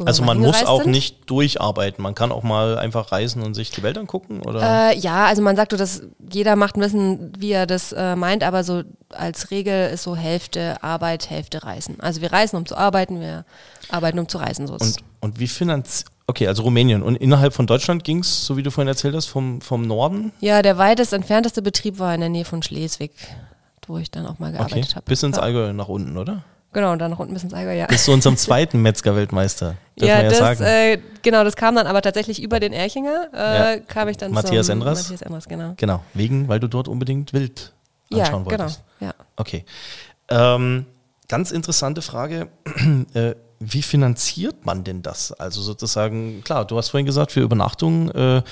Also 0.04 0.22
man 0.24 0.38
muss 0.38 0.62
auch 0.64 0.82
sind. 0.82 0.90
nicht 0.90 1.30
durcharbeiten. 1.30 2.02
Man 2.02 2.14
kann 2.14 2.30
auch 2.30 2.42
mal 2.42 2.78
einfach 2.78 3.12
reisen 3.12 3.42
und 3.42 3.54
sich 3.54 3.70
die 3.70 3.82
Welt 3.82 3.96
angucken, 3.96 4.42
oder? 4.42 4.90
Äh, 4.90 4.98
ja, 4.98 5.24
also 5.24 5.40
man 5.40 5.56
sagt 5.56 5.72
so, 5.72 5.78
dass 5.78 6.02
jeder 6.30 6.54
macht 6.54 6.76
ein 6.76 6.80
bisschen, 6.80 7.32
wie 7.38 7.52
er 7.52 7.66
das 7.66 7.92
äh, 7.92 8.14
meint, 8.14 8.44
aber 8.44 8.62
so 8.62 8.82
als 9.08 9.50
Regel 9.50 9.90
ist 9.90 10.02
so 10.02 10.14
Hälfte 10.14 10.82
Arbeit, 10.82 11.30
Hälfte 11.30 11.64
Reisen. 11.64 11.98
Also 12.00 12.20
wir 12.20 12.30
reisen, 12.30 12.56
um 12.56 12.66
zu 12.66 12.76
arbeiten, 12.76 13.20
wir 13.20 13.46
arbeiten, 13.88 14.18
um 14.18 14.28
zu 14.28 14.36
reisen. 14.36 14.66
So 14.66 14.74
Und, 14.74 14.96
und 15.20 15.40
wie 15.40 15.48
finanz... 15.48 16.04
Okay, 16.26 16.48
also 16.48 16.64
Rumänien. 16.64 17.02
Und 17.02 17.16
innerhalb 17.16 17.54
von 17.54 17.66
Deutschland 17.66 18.02
ging 18.04 18.18
es, 18.18 18.44
so 18.44 18.56
wie 18.56 18.62
du 18.64 18.70
vorhin 18.70 18.88
erzählt 18.88 19.14
hast, 19.14 19.26
vom, 19.26 19.60
vom 19.60 19.82
Norden 19.82 20.32
ja, 20.40 20.60
der 20.60 20.76
weitest 20.76 21.12
entfernteste 21.12 21.62
Betrieb 21.62 21.98
war 22.00 22.14
in 22.14 22.20
der 22.20 22.28
Nähe 22.28 22.44
von 22.44 22.62
Schleswig, 22.62 23.12
wo 23.86 23.96
ich 23.96 24.10
dann 24.10 24.26
auch 24.26 24.38
mal 24.40 24.48
okay, 24.48 24.58
gearbeitet 24.58 24.96
habe. 24.96 25.04
bis 25.06 25.22
ins. 25.22 25.38
Allgäu 25.38 25.72
nach 25.72 25.88
unten, 25.88 26.18
oder? 26.18 26.42
Genau, 26.76 26.92
und 26.92 26.98
dann 26.98 27.10
noch 27.10 27.20
unten 27.20 27.32
bis 27.32 27.42
ins 27.42 27.54
Allgäu, 27.54 27.74
ja. 27.74 27.86
Bis 27.86 28.04
zu 28.04 28.12
unserem 28.12 28.36
zweiten 28.36 28.82
Metzger-Weltmeister. 28.82 29.76
Ja, 29.98 30.20
ja 30.20 30.28
das, 30.28 30.36
sagen. 30.36 30.62
äh, 30.62 30.98
genau, 31.22 31.42
das 31.42 31.56
kam 31.56 31.74
dann 31.74 31.86
aber 31.86 32.02
tatsächlich 32.02 32.42
über 32.42 32.60
den 32.60 32.74
Erchinger, 32.74 33.30
äh, 33.32 33.76
Ja. 33.76 33.80
kam 33.80 34.08
ich 34.08 34.18
dann 34.18 34.30
Matthias 34.32 34.66
zum 34.66 34.74
Endras? 34.74 34.98
Matthias 35.04 35.22
Endras, 35.22 35.48
genau. 35.48 35.72
genau, 35.78 36.02
wegen, 36.12 36.48
weil 36.48 36.60
du 36.60 36.68
dort 36.68 36.86
unbedingt 36.86 37.32
wild 37.32 37.72
Ja, 38.10 38.24
anschauen 38.24 38.44
genau, 38.44 38.64
wolltest. 38.64 38.82
ja. 39.00 39.14
Okay. 39.36 39.64
Ähm, 40.28 40.84
ganz 41.28 41.50
interessante 41.50 42.02
Frage. 42.02 42.48
äh, 43.14 43.36
wie 43.58 43.80
finanziert 43.80 44.66
man 44.66 44.84
denn 44.84 45.00
das? 45.00 45.32
Also 45.32 45.62
sozusagen, 45.62 46.44
klar, 46.44 46.66
du 46.66 46.76
hast 46.76 46.90
vorhin 46.90 47.06
gesagt, 47.06 47.32
für 47.32 47.40
Übernachtung 47.40 48.10
äh, 48.10 48.42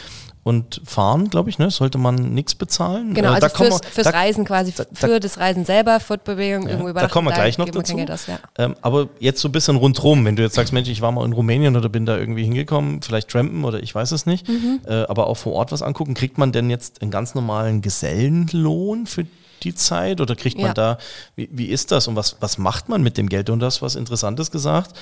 und 0.44 0.80
Fahren, 0.84 1.30
glaube 1.30 1.50
ich, 1.50 1.58
ne, 1.58 1.70
sollte 1.70 1.98
man 1.98 2.14
nichts 2.34 2.54
bezahlen. 2.54 3.14
Genau, 3.14 3.30
äh, 3.32 3.40
also 3.40 3.48
fürs, 3.48 3.82
wir- 3.82 3.88
fürs 3.90 4.04
da- 4.06 4.10
Reisen 4.10 4.44
quasi, 4.44 4.72
da- 4.76 4.84
für 4.92 5.18
das 5.18 5.38
Reisen 5.38 5.64
selber, 5.64 5.98
Fortbewegung, 6.00 6.64
Ja, 6.64 6.70
irgendwo 6.76 6.92
da 6.92 7.08
kommen 7.08 7.26
wir 7.28 7.34
gleich 7.34 7.58
noch 7.58 7.68
dazu. 7.68 7.96
aus, 7.98 8.26
ja. 8.28 8.38
Ähm, 8.58 8.76
aber 8.82 9.08
jetzt 9.18 9.40
so 9.40 9.48
ein 9.48 9.52
bisschen 9.52 9.76
rundrum, 9.76 10.24
wenn 10.24 10.36
du 10.36 10.42
jetzt 10.42 10.54
sagst, 10.54 10.72
Mensch, 10.72 10.88
ich 10.88 11.00
war 11.00 11.10
mal 11.12 11.24
in 11.24 11.32
Rumänien 11.32 11.74
oder 11.76 11.88
bin 11.88 12.06
da 12.06 12.16
irgendwie 12.16 12.44
hingekommen, 12.44 13.00
vielleicht 13.02 13.28
trampen 13.30 13.64
oder 13.64 13.82
ich 13.82 13.94
weiß 13.94 14.12
es 14.12 14.26
nicht, 14.26 14.46
Mhm. 14.48 14.80
äh, 14.86 15.02
aber 15.04 15.26
auch 15.26 15.36
vor 15.38 15.54
Ort 15.54 15.72
was 15.72 15.82
angucken, 15.82 16.14
kriegt 16.14 16.36
man 16.38 16.52
denn 16.52 16.68
jetzt 16.70 17.00
einen 17.02 17.10
ganz 17.10 17.34
normalen 17.34 17.80
Gesellenlohn 17.80 19.06
für 19.06 19.26
die 19.62 19.75
Zeit 19.75 20.20
oder 20.20 20.34
kriegt 20.37 20.56
man 20.56 20.66
Ja. 20.66 20.75
da, 20.75 20.99
wie, 21.37 21.49
wie 21.52 21.66
ist 21.66 21.90
das 21.92 22.08
und 22.08 22.16
was, 22.16 22.37
was 22.40 22.58
macht 22.58 22.88
man 22.88 23.02
mit 23.02 23.16
dem 23.16 23.28
Geld? 23.28 23.49
Und 23.50 23.61
du 23.61 23.66
hast 23.66 23.80
was 23.82 23.94
Interessantes 23.94 24.50
gesagt, 24.50 24.94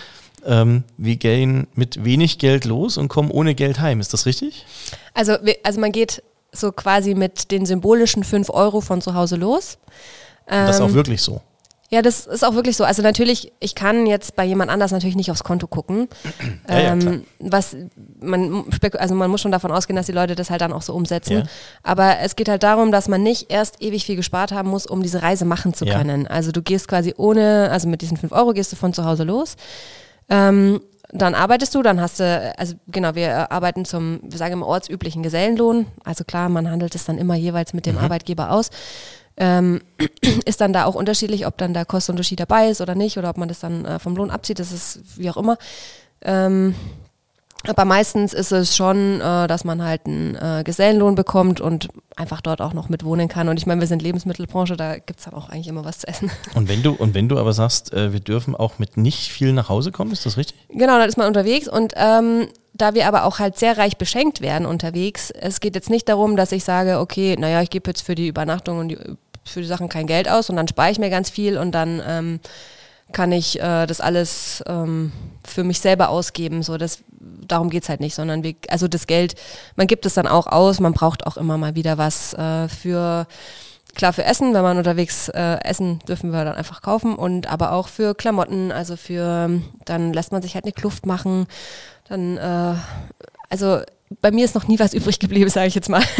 ähm, 0.44 0.84
wir 0.96 1.16
gehen 1.16 1.66
mit 1.74 2.04
wenig 2.04 2.38
Geld 2.38 2.64
los 2.64 2.96
und 2.98 3.08
kommen 3.08 3.30
ohne 3.30 3.54
Geld 3.54 3.80
heim, 3.80 4.00
ist 4.00 4.12
das 4.12 4.26
richtig? 4.26 4.64
Also, 5.14 5.36
also 5.62 5.80
man 5.80 5.92
geht 5.92 6.22
so 6.52 6.70
quasi 6.72 7.14
mit 7.14 7.50
den 7.50 7.64
symbolischen 7.66 8.24
5 8.24 8.50
Euro 8.50 8.80
von 8.80 9.00
zu 9.00 9.14
Hause 9.14 9.36
los. 9.36 9.78
das 10.46 10.76
ist 10.76 10.82
auch 10.82 10.88
Ähm, 10.88 10.94
wirklich 10.94 11.22
so. 11.22 11.40
Ja, 11.92 12.00
das 12.00 12.26
ist 12.26 12.42
auch 12.42 12.54
wirklich 12.54 12.76
so. 12.78 12.84
Also 12.84 13.02
natürlich, 13.02 13.52
ich 13.60 13.74
kann 13.74 14.06
jetzt 14.06 14.34
bei 14.34 14.44
jemand 14.44 14.70
anders 14.70 14.92
natürlich 14.92 15.14
nicht 15.14 15.30
aufs 15.30 15.44
Konto 15.44 15.66
gucken. 15.66 16.08
Ja, 16.68 16.80
ja, 16.80 16.92
ähm, 16.92 17.24
was 17.38 17.76
man 18.20 18.64
also 18.98 19.14
man 19.14 19.30
muss 19.30 19.40
schon 19.42 19.52
davon 19.52 19.70
ausgehen, 19.72 19.96
dass 19.96 20.06
die 20.06 20.12
Leute 20.12 20.34
das 20.34 20.48
halt 20.48 20.60
dann 20.62 20.72
auch 20.72 20.80
so 20.80 20.94
umsetzen. 20.94 21.32
Ja. 21.38 21.42
Aber 21.82 22.20
es 22.20 22.34
geht 22.36 22.48
halt 22.48 22.62
darum, 22.62 22.92
dass 22.92 23.08
man 23.08 23.22
nicht 23.22 23.50
erst 23.50 23.82
ewig 23.82 24.06
viel 24.06 24.16
gespart 24.16 24.52
haben 24.52 24.70
muss, 24.70 24.86
um 24.86 25.02
diese 25.02 25.22
Reise 25.22 25.44
machen 25.44 25.74
zu 25.74 25.84
Ja. 25.84 25.98
können. 25.98 26.26
Also 26.26 26.50
du 26.50 26.62
gehst 26.62 26.88
quasi 26.88 27.12
ohne, 27.18 27.68
also 27.70 27.88
mit 27.88 28.00
diesen 28.00 28.16
5 28.16 28.32
Euro 28.32 28.52
gehst 28.52 28.72
du 28.72 28.76
von 28.76 28.94
zu 28.94 29.04
Hause 29.04 29.24
los. 29.24 29.56
Ähm, 30.30 30.80
dann 31.10 31.34
arbeitest 31.34 31.74
du, 31.74 31.82
dann 31.82 32.00
hast 32.00 32.20
du, 32.20 32.54
also 32.56 32.74
genau, 32.88 33.14
wir 33.14 33.52
arbeiten 33.52 33.84
zum, 33.84 34.20
wir 34.22 34.38
sagen 34.38 34.54
im 34.54 34.62
ortsüblichen 34.62 35.22
Gesellenlohn. 35.22 35.86
Also 36.04 36.24
klar, 36.24 36.48
man 36.48 36.70
handelt 36.70 36.94
es 36.94 37.04
dann 37.04 37.18
immer 37.18 37.34
jeweils 37.34 37.74
mit 37.74 37.84
dem 37.84 37.98
Arbeitgeber 37.98 38.50
aus. 38.50 38.70
Ähm, 39.36 39.80
ist 40.44 40.60
dann 40.60 40.72
da 40.72 40.84
auch 40.84 40.94
unterschiedlich, 40.94 41.46
ob 41.46 41.56
dann 41.58 41.74
der 41.74 41.84
Kostenunterschied 41.84 42.40
dabei 42.40 42.68
ist 42.68 42.80
oder 42.80 42.94
nicht, 42.94 43.18
oder 43.18 43.30
ob 43.30 43.38
man 43.38 43.48
das 43.48 43.60
dann 43.60 43.84
äh, 43.84 43.98
vom 43.98 44.16
Lohn 44.16 44.30
abzieht, 44.30 44.58
das 44.58 44.72
ist 44.72 45.00
wie 45.16 45.30
auch 45.30 45.36
immer. 45.36 45.58
Ähm, 46.22 46.74
aber 47.68 47.84
meistens 47.84 48.32
ist 48.32 48.50
es 48.50 48.76
schon, 48.76 49.20
äh, 49.20 49.46
dass 49.46 49.64
man 49.64 49.82
halt 49.82 50.06
einen 50.06 50.34
äh, 50.34 50.62
Gesellenlohn 50.64 51.14
bekommt 51.14 51.60
und 51.60 51.88
einfach 52.16 52.40
dort 52.40 52.60
auch 52.60 52.72
noch 52.72 52.88
mit 52.88 53.04
wohnen 53.04 53.28
kann. 53.28 53.48
Und 53.48 53.56
ich 53.56 53.66
meine, 53.66 53.80
wir 53.80 53.86
sind 53.86 54.02
Lebensmittelbranche, 54.02 54.76
da 54.76 54.98
gibt 54.98 55.20
es 55.20 55.26
dann 55.26 55.34
auch 55.34 55.48
eigentlich 55.48 55.68
immer 55.68 55.84
was 55.84 56.00
zu 56.00 56.08
essen. 56.08 56.30
Und 56.54 56.68
wenn 56.68 56.82
du, 56.82 56.92
und 56.92 57.14
wenn 57.14 57.28
du 57.28 57.38
aber 57.38 57.52
sagst, 57.52 57.92
äh, 57.92 58.12
wir 58.12 58.20
dürfen 58.20 58.56
auch 58.56 58.78
mit 58.78 58.96
nicht 58.96 59.30
viel 59.30 59.52
nach 59.52 59.68
Hause 59.68 59.92
kommen, 59.92 60.10
ist 60.10 60.26
das 60.26 60.36
richtig? 60.36 60.56
Genau, 60.68 60.98
dann 60.98 61.08
ist 61.08 61.16
man 61.16 61.26
unterwegs 61.28 61.68
und 61.68 61.94
ähm, 61.96 62.48
da 62.82 62.94
wir 62.94 63.06
aber 63.06 63.24
auch 63.24 63.38
halt 63.38 63.56
sehr 63.56 63.78
reich 63.78 63.96
beschenkt 63.96 64.40
werden 64.40 64.66
unterwegs, 64.66 65.30
es 65.30 65.60
geht 65.60 65.76
jetzt 65.76 65.88
nicht 65.88 66.08
darum, 66.08 66.34
dass 66.34 66.50
ich 66.50 66.64
sage, 66.64 66.98
okay, 66.98 67.36
naja, 67.38 67.62
ich 67.62 67.70
gebe 67.70 67.88
jetzt 67.88 68.02
für 68.02 68.16
die 68.16 68.26
Übernachtung 68.26 68.80
und 68.80 68.88
die, 68.88 68.98
für 69.44 69.60
die 69.60 69.68
Sachen 69.68 69.88
kein 69.88 70.08
Geld 70.08 70.28
aus 70.28 70.50
und 70.50 70.56
dann 70.56 70.66
spare 70.66 70.90
ich 70.90 70.98
mir 70.98 71.08
ganz 71.08 71.30
viel 71.30 71.58
und 71.58 71.72
dann 71.72 72.02
ähm, 72.04 72.40
kann 73.12 73.30
ich 73.30 73.60
äh, 73.60 73.86
das 73.86 74.00
alles 74.00 74.64
ähm, 74.66 75.12
für 75.44 75.62
mich 75.62 75.78
selber 75.78 76.08
ausgeben. 76.08 76.64
So, 76.64 76.76
das, 76.76 76.98
darum 77.46 77.70
geht's 77.70 77.88
halt 77.88 78.00
nicht, 78.00 78.16
sondern 78.16 78.42
wir, 78.42 78.56
also 78.68 78.88
das 78.88 79.06
Geld, 79.06 79.36
man 79.76 79.86
gibt 79.86 80.04
es 80.04 80.14
dann 80.14 80.26
auch 80.26 80.48
aus, 80.48 80.80
man 80.80 80.92
braucht 80.92 81.24
auch 81.24 81.36
immer 81.36 81.58
mal 81.58 81.76
wieder 81.76 81.98
was 81.98 82.34
äh, 82.34 82.68
für 82.68 83.28
klar 83.94 84.12
für 84.12 84.24
Essen, 84.24 84.54
wenn 84.54 84.62
man 84.62 84.78
unterwegs 84.78 85.28
äh, 85.28 85.58
essen, 85.62 86.00
dürfen 86.08 86.32
wir 86.32 86.44
dann 86.44 86.56
einfach 86.56 86.82
kaufen 86.82 87.14
und 87.14 87.46
aber 87.46 87.72
auch 87.72 87.88
für 87.88 88.14
Klamotten, 88.14 88.72
also 88.72 88.96
für, 88.96 89.50
dann 89.84 90.12
lässt 90.12 90.32
man 90.32 90.42
sich 90.42 90.54
halt 90.54 90.64
eine 90.64 90.72
Kluft 90.72 91.06
machen, 91.06 91.46
dann, 92.08 92.36
äh, 92.36 92.74
also 93.48 93.80
bei 94.20 94.30
mir 94.30 94.44
ist 94.44 94.54
noch 94.54 94.68
nie 94.68 94.78
was 94.78 94.92
übrig 94.94 95.18
geblieben, 95.18 95.48
sage 95.50 95.68
ich 95.68 95.74
jetzt 95.74 95.88
mal. 95.88 96.02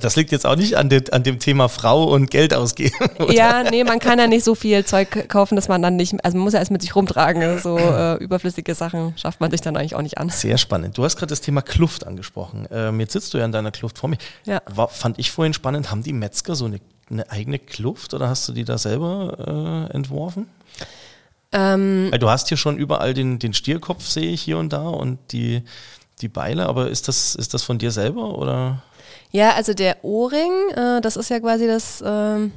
Das 0.00 0.16
liegt 0.16 0.32
jetzt 0.32 0.44
auch 0.44 0.56
nicht 0.56 0.76
an, 0.76 0.88
dem- 0.88 1.04
an 1.12 1.22
dem 1.22 1.38
Thema 1.38 1.68
Frau 1.68 2.04
und 2.12 2.28
Geld 2.30 2.52
ausgeben. 2.52 2.96
oder? 3.20 3.32
ja, 3.32 3.62
nee, 3.62 3.84
man 3.84 4.00
kann 4.00 4.18
ja 4.18 4.26
nicht 4.26 4.44
so 4.44 4.54
viel 4.56 4.84
Zeug 4.84 5.28
kaufen, 5.28 5.54
dass 5.54 5.68
man 5.68 5.80
dann 5.82 5.94
nicht, 5.96 6.12
also 6.24 6.36
man 6.36 6.44
muss 6.44 6.52
ja 6.52 6.58
erst 6.58 6.72
mit 6.72 6.82
sich 6.82 6.96
rumtragen, 6.96 7.60
so 7.60 7.78
äh, 7.78 8.14
überflüssige 8.16 8.74
Sachen 8.74 9.16
schafft 9.16 9.40
man 9.40 9.52
sich 9.52 9.60
dann 9.60 9.76
eigentlich 9.76 9.94
auch 9.94 10.02
nicht 10.02 10.18
an. 10.18 10.30
Sehr 10.30 10.58
spannend. 10.58 10.98
Du 10.98 11.04
hast 11.04 11.16
gerade 11.16 11.30
das 11.30 11.40
Thema 11.40 11.62
Kluft 11.62 12.06
angesprochen. 12.06 12.66
Ähm, 12.72 12.98
jetzt 12.98 13.12
sitzt 13.12 13.32
du 13.34 13.38
ja 13.38 13.44
in 13.44 13.52
deiner 13.52 13.70
Kluft 13.70 13.96
vor 13.98 14.10
mir. 14.10 14.18
Ja. 14.44 14.60
War, 14.66 14.88
fand 14.88 15.18
ich 15.20 15.30
vorhin 15.30 15.54
spannend. 15.54 15.92
Haben 15.92 16.02
die 16.02 16.12
Metzger 16.12 16.56
so 16.56 16.64
eine, 16.64 16.80
eine 17.08 17.30
eigene 17.30 17.60
Kluft 17.60 18.14
oder 18.14 18.28
hast 18.28 18.48
du 18.48 18.52
die 18.52 18.64
da 18.64 18.76
selber 18.78 19.88
äh, 19.90 19.94
entworfen? 19.94 20.48
Ähm, 21.56 22.08
Weil 22.10 22.18
du 22.18 22.28
hast 22.28 22.48
hier 22.48 22.56
schon 22.56 22.76
überall 22.76 23.14
den, 23.14 23.38
den 23.38 23.54
Stierkopf, 23.54 24.06
sehe 24.06 24.30
ich 24.32 24.42
hier 24.42 24.58
und 24.58 24.72
da 24.72 24.88
und 24.88 25.18
die, 25.32 25.62
die 26.20 26.28
Beile, 26.28 26.66
aber 26.66 26.90
ist 26.90 27.06
das, 27.08 27.34
ist 27.36 27.54
das 27.54 27.62
von 27.62 27.78
dir 27.78 27.90
selber 27.92 28.36
oder? 28.36 28.82
ja, 29.30 29.52
also 29.54 29.72
der 29.74 30.04
Ohrring, 30.04 30.52
äh, 30.76 31.00
das 31.00 31.16
ist 31.16 31.30
ja 31.30 31.38
quasi 31.40 31.66
das, 31.66 32.02
ähm, 32.04 32.52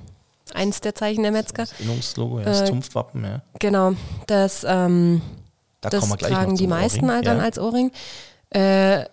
eins 0.53 0.81
der 0.81 0.95
Zeichen 0.95 1.23
der 1.23 1.31
Metzger. 1.31 1.63
Das 1.63 1.79
Innungslogo, 1.79 2.39
ja, 2.39 2.45
das 2.45 2.61
Äh, 2.61 2.65
Zunftwappen, 2.65 3.23
ja. 3.23 3.41
Genau, 3.59 3.93
das, 4.27 4.65
ähm, 4.67 5.21
Da 5.81 5.89
das 5.89 6.07
tragen 6.17 6.55
die 6.55 6.67
meisten 6.67 7.01
Ohrring. 7.05 7.15
halt 7.15 7.27
dann 7.27 7.37
ja. 7.37 7.43
als 7.43 7.59
Ohrring. 7.59 7.91
Äh, 8.49 9.05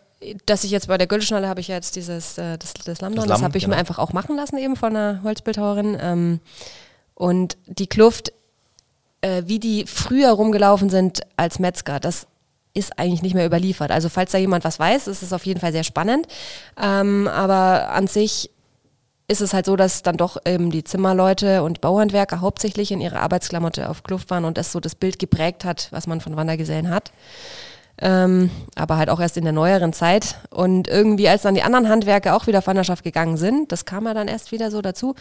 dass 0.47 0.64
ich 0.64 0.70
jetzt 0.70 0.88
bei 0.88 0.97
der 0.97 1.07
Güldeschnalle 1.07 1.49
habe 1.49 1.61
ich 1.61 1.68
ja 1.68 1.75
jetzt 1.75 1.97
dieses, 1.97 2.38
äh, 2.38 2.57
das, 2.57 2.73
das 2.73 3.01
Lamm, 3.03 3.14
Das 3.14 3.27
das, 3.27 3.42
habe 3.42 3.59
ich 3.59 3.64
genau. 3.64 3.75
mir 3.75 3.81
einfach 3.81 3.99
auch 3.99 4.12
machen 4.14 4.37
lassen 4.37 4.57
eben 4.57 4.77
von 4.77 4.97
einer 4.97 5.23
Holzbildhauerin. 5.23 5.99
Ähm, 6.01 6.40
und 7.14 7.57
die 7.66 7.87
Kluft, 7.87 8.33
äh, 9.24 9.44
wie 9.46 9.58
die 9.58 9.87
früher 9.87 10.30
rumgelaufen 10.30 10.90
sind 10.90 11.22
als 11.37 11.58
Metzger, 11.58 11.98
das 11.98 12.26
ist 12.74 12.98
eigentlich 12.98 13.22
nicht 13.22 13.34
mehr 13.34 13.46
überliefert. 13.46 13.90
Also 13.90 14.08
falls 14.08 14.32
da 14.32 14.38
jemand 14.38 14.64
was 14.64 14.78
weiß, 14.78 15.06
ist 15.06 15.22
es 15.22 15.32
auf 15.32 15.46
jeden 15.46 15.60
Fall 15.60 15.72
sehr 15.72 15.84
spannend. 15.84 16.26
Ähm, 16.80 17.28
aber 17.28 17.90
an 17.90 18.06
sich 18.06 18.50
ist 19.26 19.40
es 19.40 19.54
halt 19.54 19.64
so, 19.64 19.76
dass 19.76 20.02
dann 20.02 20.18
doch 20.18 20.37
ähm, 20.44 20.70
die 20.70 20.84
Zimmerleute 20.84 21.62
und 21.62 21.80
Bauhandwerker 21.80 22.42
hauptsächlich 22.42 22.92
in 22.92 23.00
ihrer 23.00 23.20
Arbeitsklamotte 23.20 23.88
auf 23.88 24.02
Kluft 24.02 24.28
waren 24.28 24.44
und 24.44 24.58
das 24.58 24.72
so 24.72 24.80
das 24.80 24.94
Bild 24.94 25.18
geprägt 25.18 25.64
hat, 25.64 25.88
was 25.90 26.06
man 26.06 26.20
von 26.20 26.37
Wandergesellen 26.37 26.90
hat. 26.90 27.10
Ähm, 27.96 28.50
aber 28.74 28.98
halt 28.98 29.08
auch 29.08 29.20
erst 29.20 29.38
in 29.38 29.44
der 29.44 29.52
neueren 29.52 29.94
Zeit. 29.94 30.34
Und 30.50 30.88
irgendwie, 30.88 31.28
als 31.28 31.42
dann 31.42 31.54
die 31.54 31.62
anderen 31.62 31.88
Handwerker 31.88 32.37
auch 32.37 32.46
wieder 32.46 32.58
auf 32.58 32.66
Wanderschaft 32.66 33.04
gegangen 33.04 33.38
sind, 33.38 33.72
das 33.72 33.87
kam 33.87 34.04
ja 34.04 34.12
dann 34.12 34.28
erst 34.28 34.52
wieder 34.52 34.70
so 34.70 34.82
dazu, 34.82 35.14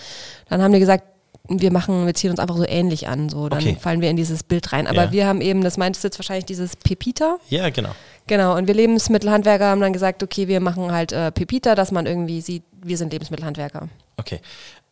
dann 0.49 0.61
haben 0.61 0.73
die 0.73 0.79
gesagt, 0.79 1.12
wir 1.49 1.71
machen, 1.73 2.05
wir 2.05 2.13
ziehen 2.13 2.31
uns 2.31 2.39
einfach 2.39 2.55
so 2.55 2.65
ähnlich 2.65 3.07
an, 3.09 3.27
so 3.27 3.49
dann 3.49 3.59
Okay. 3.59 3.77
fallen 3.79 3.99
wir 4.01 4.09
in 4.09 4.15
dieses 4.15 4.43
Bild 4.43 4.71
rein. 4.71 4.87
Aber 4.87 5.05
Ja. 5.05 5.11
wir 5.11 5.27
haben 5.27 5.41
eben, 5.41 5.61
das 5.61 5.77
meintest 5.77 6.03
du 6.03 6.07
jetzt 6.07 6.17
wahrscheinlich 6.17 6.45
dieses 6.45 6.75
Pepita. 6.77 7.37
Ja, 7.49 7.69
genau. 7.69 7.89
Genau, 8.27 8.55
und 8.55 8.67
wir 8.67 8.73
Lebensmittelhandwerker 8.73 9.65
haben 9.65 9.81
dann 9.81 9.91
gesagt, 9.91 10.23
okay, 10.23 10.47
wir 10.47 10.61
machen 10.61 10.93
halt 10.93 11.11
äh, 11.11 11.31
Pepita, 11.31 11.75
dass 11.75 11.91
man 11.91 12.05
irgendwie 12.05 12.39
sieht, 12.39 12.63
wir 12.81 12.97
sind 12.97 13.11
Lebensmittelhandwerker. 13.11 13.89
Okay. 14.15 14.39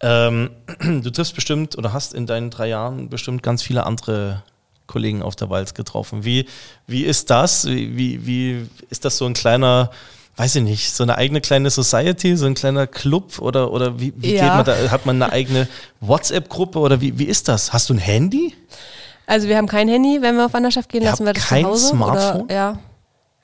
Ähm, 0.02 0.50
du 0.82 1.10
triffst 1.10 1.36
bestimmt 1.36 1.78
oder 1.78 1.94
hast 1.94 2.14
in 2.14 2.26
deinen 2.26 2.50
drei 2.50 2.68
Jahren 2.68 3.08
bestimmt 3.10 3.44
ganz 3.44 3.64
viele 3.64 3.86
andere 3.86 4.44
Kollegen 4.88 5.22
auf 5.22 5.38
der 5.38 5.50
Walz 5.50 5.74
getroffen. 5.74 6.26
Wie, 6.26 6.48
wie 6.86 7.06
ist 7.06 7.30
das? 7.30 7.66
Wie, 7.66 7.96
wie, 7.96 8.26
wie 8.26 8.68
ist 8.90 9.06
das 9.06 9.16
so 9.18 9.26
ein 9.26 9.34
kleiner, 9.34 9.90
weiß 10.38 10.56
ich 10.56 10.64
nicht, 10.64 10.94
so 10.94 11.04
eine 11.04 11.18
eigene 11.18 11.42
kleine 11.42 11.70
Society, 11.70 12.36
so 12.38 12.46
ein 12.46 12.54
kleiner 12.56 12.88
Club 12.88 13.40
oder, 13.40 13.72
oder 13.72 14.00
wie, 14.00 14.14
wie 14.18 14.36
Ja. 14.36 14.44
geht 14.44 14.54
man 14.54 14.66
da? 14.66 14.92
Hat 14.92 15.06
man 15.06 15.22
eine 15.22 15.32
eigene 15.32 15.68
WhatsApp-Gruppe 16.00 16.80
oder 16.80 17.02
wie, 17.02 17.18
wie 17.20 17.26
ist 17.26 17.48
das? 17.48 17.74
Hast 17.74 17.90
du 17.90 17.94
ein 17.94 18.00
Handy? 18.00 18.56
Also 19.28 19.48
wir 19.48 19.58
haben 19.58 19.68
kein 19.68 19.88
Handy, 19.88 20.22
wenn 20.22 20.36
wir 20.36 20.46
auf 20.46 20.54
Wanderschaft 20.54 20.90
gehen, 20.90 21.04
lassen 21.04 21.26
wir 21.26 21.34
das 21.34 21.48
kein 21.48 21.64
zu 21.64 21.70
Hause. 21.72 21.88
Smartphone? 21.90 22.42
Oder, 22.44 22.54
ja. 22.54 22.80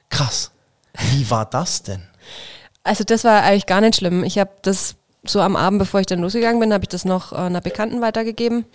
Krass. 0.10 0.52
Wie 1.12 1.30
war 1.30 1.46
das 1.46 1.84
denn? 1.84 2.02
Also 2.84 3.04
das 3.04 3.24
war 3.24 3.44
eigentlich 3.44 3.66
gar 3.68 3.82
nicht 3.82 3.98
schlimm. 3.98 4.24
Ich 4.24 4.40
habe 4.40 4.50
das 4.64 4.96
so 5.26 5.42
am 5.42 5.56
Abend, 5.56 5.80
bevor 5.80 6.00
ich 6.00 6.06
dann 6.06 6.20
losgegangen 6.20 6.60
bin, 6.60 6.74
habe 6.74 6.86
ich 6.86 6.90
das 6.90 7.06
noch 7.06 7.34
äh, 7.34 7.36
einer 7.36 7.62
Bekannten 7.62 8.02
weitergegeben. 8.02 8.66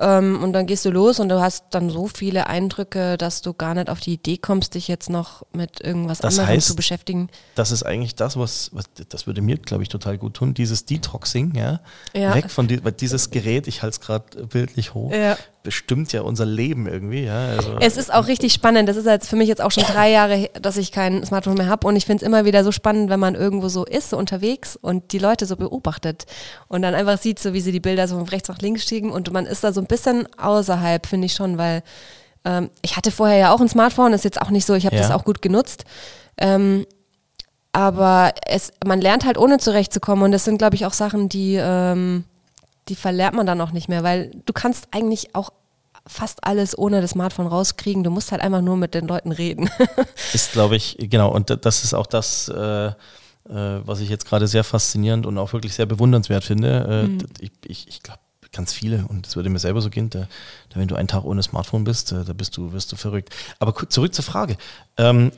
Ähm, 0.00 0.42
und 0.42 0.54
dann 0.54 0.66
gehst 0.66 0.84
du 0.86 0.90
los 0.90 1.20
und 1.20 1.28
du 1.28 1.40
hast 1.40 1.66
dann 1.72 1.90
so 1.90 2.06
viele 2.08 2.46
Eindrücke, 2.46 3.18
dass 3.18 3.42
du 3.42 3.52
gar 3.52 3.74
nicht 3.74 3.90
auf 3.90 4.00
die 4.00 4.14
Idee 4.14 4.38
kommst, 4.38 4.74
dich 4.74 4.88
jetzt 4.88 5.10
noch 5.10 5.44
mit 5.52 5.80
irgendwas 5.82 6.18
Das 6.20 6.38
anderem 6.38 6.58
heißt- 6.58 6.66
zu 6.66 6.74
beschäftigen. 6.76 7.28
Das 7.54 7.70
ist 7.70 7.82
eigentlich 7.82 8.14
das, 8.14 8.38
was, 8.38 8.70
was 8.72 8.84
das 9.10 9.26
würde 9.26 9.42
mir, 9.42 9.58
glaube 9.58 9.82
ich, 9.82 9.90
total 9.90 10.16
gut 10.16 10.34
tun. 10.34 10.54
Dieses 10.54 10.86
Detoxing, 10.86 11.54
ja. 11.54 11.80
Ja. 12.14 12.34
Weg 12.34 12.50
von 12.50 12.66
di 12.66 12.82
weil 12.82 12.92
dieses 12.92 13.30
Gerät, 13.30 13.66
ich 13.66 13.82
halte 13.82 13.94
es 13.94 14.00
gerade 14.00 14.46
bildlich 14.46 14.94
hoch, 14.94 15.12
Ja. 15.12 15.36
Bestimmt 15.62 16.12
ja 16.12 16.20
unser 16.22 16.46
Leben 16.46 16.86
irgendwie, 16.86 17.24
ja. 17.24 17.48
Also, 17.48 17.76
Es 17.80 17.96
ist 17.96 18.12
auch 18.14 18.28
richtig 18.28 18.52
spannend. 18.52 18.88
Das 18.88 18.96
ist 18.96 19.06
jetzt 19.06 19.28
für 19.28 19.36
mich 19.36 19.48
jetzt 19.48 19.60
auch 19.60 19.70
schon 19.72 19.82
drei 19.82 20.10
Jahre, 20.10 20.48
dass 20.60 20.76
ich 20.76 20.92
kein 20.92 21.24
Smartphone 21.26 21.54
mehr 21.54 21.66
habe. 21.68 21.86
Und 21.86 21.96
ich 21.96 22.06
finde 22.06 22.22
es 22.22 22.26
immer 22.26 22.44
wieder 22.44 22.62
so 22.62 22.70
spannend, 22.70 23.10
wenn 23.10 23.18
man 23.20 23.34
irgendwo 23.34 23.68
so 23.68 23.84
ist, 23.84 24.10
so 24.10 24.16
unterwegs 24.16 24.76
und 24.80 25.10
die 25.12 25.18
Leute 25.18 25.46
so 25.46 25.56
beobachtet 25.56 26.26
und 26.68 26.82
dann 26.82 26.94
einfach 26.94 27.18
sieht, 27.18 27.40
so 27.40 27.52
wie 27.54 27.60
sie 27.60 27.72
die 27.72 27.80
Bilder 27.80 28.06
so 28.06 28.16
von 28.16 28.28
rechts 28.28 28.48
nach 28.48 28.58
links 28.60 28.84
schieben 28.84 29.10
und 29.10 29.32
man 29.32 29.46
ist 29.46 29.64
da 29.64 29.72
so 29.72 29.80
so 29.80 29.84
ein 29.84 29.86
bisschen 29.86 30.28
außerhalb, 30.36 31.06
finde 31.06 31.24
ich 31.24 31.32
schon, 31.32 31.56
weil 31.56 31.82
ähm, 32.44 32.68
ich 32.82 32.98
hatte 32.98 33.10
vorher 33.10 33.38
ja 33.38 33.50
auch 33.54 33.60
ein 33.62 33.68
Smartphone, 33.70 34.12
ist 34.12 34.24
jetzt 34.24 34.42
auch 34.42 34.50
nicht 34.50 34.66
so, 34.66 34.74
ich 34.74 34.84
habe 34.84 34.94
Ja. 34.96 35.00
das 35.00 35.10
auch 35.10 35.24
gut 35.24 35.40
genutzt. 35.40 35.84
Ähm, 36.36 36.84
aber 37.72 38.32
es, 38.46 38.72
man 38.84 39.00
lernt 39.00 39.24
halt 39.24 39.38
ohne 39.38 39.58
zurechtzukommen 39.58 40.24
und 40.24 40.32
das 40.32 40.44
sind, 40.44 40.58
glaube 40.58 40.74
ich, 40.74 40.84
auch 40.84 40.92
Sachen, 40.92 41.28
die, 41.30 41.56
ähm, 41.58 42.24
die 42.90 42.96
verlernt 42.96 43.34
man 43.36 43.46
dann 43.46 43.60
auch 43.62 43.72
nicht 43.72 43.88
mehr, 43.88 44.02
weil 44.02 44.30
du 44.44 44.52
kannst 44.52 44.88
eigentlich 44.90 45.34
auch 45.34 45.50
fast 46.06 46.44
alles 46.44 46.76
ohne 46.76 47.00
das 47.00 47.10
Smartphone 47.12 47.46
rauskriegen. 47.46 48.02
Du 48.04 48.10
musst 48.10 48.32
halt 48.32 48.42
einfach 48.42 48.60
nur 48.62 48.76
mit 48.76 48.94
den 48.94 49.06
Leuten 49.06 49.32
reden. 49.32 49.70
Ist, 50.34 50.52
glaube 50.52 50.76
ich, 50.76 50.96
genau, 50.98 51.30
und 51.32 51.50
da- 51.50 51.56
das 51.56 51.84
ist 51.84 51.94
auch 51.94 52.06
das, 52.06 52.48
äh, 52.48 52.86
äh, 52.88 52.92
was 53.48 54.00
ich 54.00 54.08
jetzt 54.08 54.26
gerade 54.26 54.46
sehr 54.46 54.64
faszinierend 54.64 55.24
und 55.26 55.38
auch 55.38 55.52
wirklich 55.52 55.74
sehr 55.74 55.86
bewundernswert 55.86 56.44
finde. 56.44 57.04
Äh, 57.04 57.08
Mhm. 57.08 57.18
Ich, 57.40 57.50
ich, 57.66 57.88
ich 57.88 58.02
glaube, 58.02 58.20
ganz 58.52 58.72
viele, 58.72 59.04
und 59.08 59.26
das 59.26 59.36
würde 59.36 59.48
mir 59.48 59.58
selber 59.60 59.80
so 59.80 59.90
gehen, 59.90 60.10
da, 60.10 60.20
da, 60.20 60.80
wenn 60.80 60.88
du 60.88 60.96
einen 60.96 61.08
Tag 61.08 61.24
ohne 61.24 61.42
Smartphone 61.42 61.84
bist, 61.84 62.10
äh, 62.12 62.24
da 62.24 62.32
bist 62.32 62.56
du, 62.56 62.72
wirst 62.72 62.90
du 62.90 62.96
verrückt. 62.96 63.30
Aber 63.60 63.74
zurück 63.88 64.12
zur 64.12 64.24
Frage. 64.24 64.56
Ähm, 64.96 65.30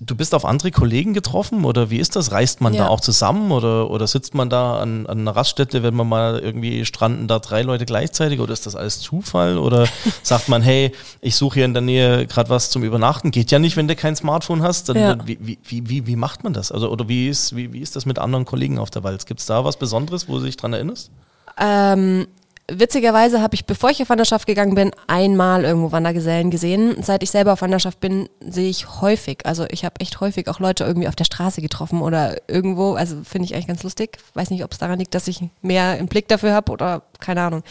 du 0.00 0.14
bist 0.14 0.36
auf 0.36 0.44
andere 0.44 0.70
Kollegen 0.70 1.12
getroffen 1.12 1.64
oder 1.64 1.90
wie 1.90 1.98
ist 1.98 2.14
das? 2.14 2.30
Reist 2.30 2.60
man 2.60 2.72
da 2.74 2.84
Ja. 2.84 2.88
auch 2.88 3.00
zusammen 3.00 3.50
oder, 3.50 3.90
oder 3.90 4.06
sitzt 4.06 4.34
man 4.34 4.48
da 4.50 4.78
an, 4.80 5.06
an 5.08 5.18
einer 5.18 5.34
Raststätte, 5.34 5.82
wenn 5.82 5.94
man 5.94 6.08
mal 6.08 6.38
irgendwie 6.38 6.84
stranden 6.84 7.26
da 7.26 7.40
drei 7.40 7.62
Leute 7.62 7.86
gleichzeitig 7.86 8.38
oder 8.38 8.52
ist 8.52 8.66
das 8.66 8.76
alles 8.76 9.00
Zufall 9.00 9.58
oder 9.58 9.88
sagt 10.22 10.48
man, 10.48 10.62
hey, 10.62 10.92
ich 11.20 11.34
suche 11.34 11.54
hier 11.56 11.64
in 11.64 11.74
der 11.74 11.82
Nähe 11.82 12.28
gerade 12.28 12.50
was 12.50 12.70
zum 12.70 12.84
Übernachten? 12.84 13.32
Geht 13.32 13.50
ja 13.50 13.58
nicht, 13.58 13.76
wenn 13.76 13.88
du 13.88 13.96
kein 13.96 14.14
Smartphone 14.14 14.62
hast. 14.62 14.88
Dann, 14.90 14.96
Ja. 14.96 15.16
wie, 15.26 15.38
wie, 15.40 15.58
wie, 15.88 16.06
wie 16.06 16.16
macht 16.16 16.44
man 16.44 16.52
das? 16.52 16.70
Also, 16.70 16.88
oder 16.88 17.08
wie 17.08 17.28
ist, 17.28 17.56
wie, 17.56 17.72
wie 17.72 17.80
ist 17.80 17.96
das 17.96 18.06
mit 18.06 18.20
anderen 18.20 18.44
Kollegen 18.44 18.78
auf 18.78 18.90
der 18.90 19.02
Walz? 19.02 19.26
Gibt 19.26 19.40
es 19.40 19.46
da 19.46 19.64
was 19.64 19.76
Besonderes, 19.76 20.28
wo 20.28 20.38
du 20.38 20.44
dich 20.44 20.56
dran 20.56 20.72
erinnerst? 20.72 21.10
Ähm, 21.58 22.28
witzigerweise 22.70 23.40
habe 23.40 23.54
ich, 23.54 23.66
bevor 23.66 23.90
ich 23.90 24.00
auf 24.02 24.08
Wanderschaft 24.08 24.46
gegangen 24.46 24.74
bin, 24.74 24.90
einmal 25.06 25.64
irgendwo 25.64 25.92
Wandergesellen 25.92 26.50
gesehen. 26.50 27.02
Seit 27.02 27.22
ich 27.22 27.30
selber 27.30 27.52
auf 27.52 27.62
Wanderschaft 27.62 28.00
bin, 28.00 28.28
sehe 28.40 28.70
ich 28.70 29.00
häufig, 29.00 29.44
also 29.44 29.66
ich 29.70 29.84
habe 29.84 30.00
echt 30.00 30.20
häufig 30.20 30.48
auch 30.48 30.60
Leute 30.60 30.84
irgendwie 30.84 31.08
auf 31.08 31.16
der 31.16 31.24
Straße 31.24 31.60
getroffen 31.60 32.02
oder 32.02 32.36
irgendwo, 32.48 32.94
also 32.94 33.16
finde 33.24 33.46
ich 33.46 33.54
eigentlich 33.54 33.66
ganz 33.66 33.82
lustig. 33.82 34.18
Weiß 34.34 34.50
nicht, 34.50 34.64
ob 34.64 34.72
es 34.72 34.78
daran 34.78 34.98
liegt, 34.98 35.14
dass 35.14 35.28
ich 35.28 35.42
mehr 35.62 35.98
im 35.98 36.06
Blick 36.06 36.28
dafür 36.28 36.52
habe 36.52 36.72
oder 36.72 37.02
keine 37.18 37.42
Ahnung. 37.42 37.62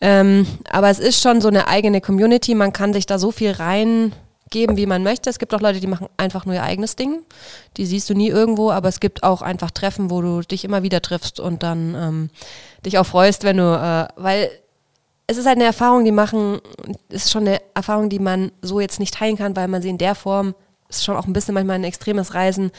Ähm, 0.00 0.46
aber 0.70 0.90
es 0.90 0.98
ist 0.98 1.20
schon 1.20 1.40
so 1.40 1.48
eine 1.48 1.68
eigene 1.68 2.00
Community, 2.00 2.54
man 2.54 2.72
kann 2.72 2.92
sich 2.92 3.06
da 3.06 3.18
so 3.18 3.30
viel 3.30 3.52
reingeben, 4.54 4.76
wie 4.76 4.86
man 4.86 5.02
möchte. 5.02 5.30
Es 5.30 5.38
gibt 5.38 5.54
auch 5.54 5.60
Leute, 5.60 5.80
die 5.80 5.86
machen 5.86 6.08
einfach 6.16 6.46
nur 6.46 6.54
ihr 6.54 6.62
eigenes 6.62 6.96
Ding. 6.96 7.22
Die 7.76 7.86
siehst 7.86 8.08
du 8.10 8.14
nie 8.14 8.28
irgendwo, 8.28 8.70
aber 8.70 8.88
es 8.88 9.00
gibt 9.00 9.22
auch 9.22 9.42
einfach 9.42 9.70
Treffen, 9.70 10.10
wo 10.10 10.22
du 10.22 10.40
dich 10.42 10.64
immer 10.64 10.82
wieder 10.82 11.02
triffst 11.02 11.40
und 11.40 11.62
dann 11.62 11.94
ähm, 11.94 12.30
dich 12.84 12.98
auch 12.98 13.06
freust, 13.06 13.44
wenn 13.44 13.56
du, 13.58 13.62
äh, 13.62 14.08
weil 14.20 14.50
es 15.26 15.38
ist 15.38 15.46
halt 15.46 15.56
eine 15.56 15.64
Erfahrung, 15.64 16.04
die 16.04 16.12
machen, 16.12 16.60
es 17.08 17.26
ist 17.26 17.32
schon 17.32 17.46
eine 17.46 17.60
Erfahrung, 17.74 18.10
die 18.10 18.18
man 18.18 18.52
so 18.62 18.78
jetzt 18.80 19.00
nicht 19.00 19.14
teilen 19.14 19.36
kann, 19.36 19.56
weil 19.56 19.68
man 19.68 19.80
sie 19.82 19.88
in 19.88 19.98
der 19.98 20.14
Form, 20.14 20.54
ist 20.90 21.04
schon 21.04 21.16
auch 21.16 21.26
ein 21.26 21.32
bisschen 21.32 21.54
manchmal 21.54 21.76
ein 21.76 21.84
extremes 21.84 22.34
Reisen, 22.34 22.70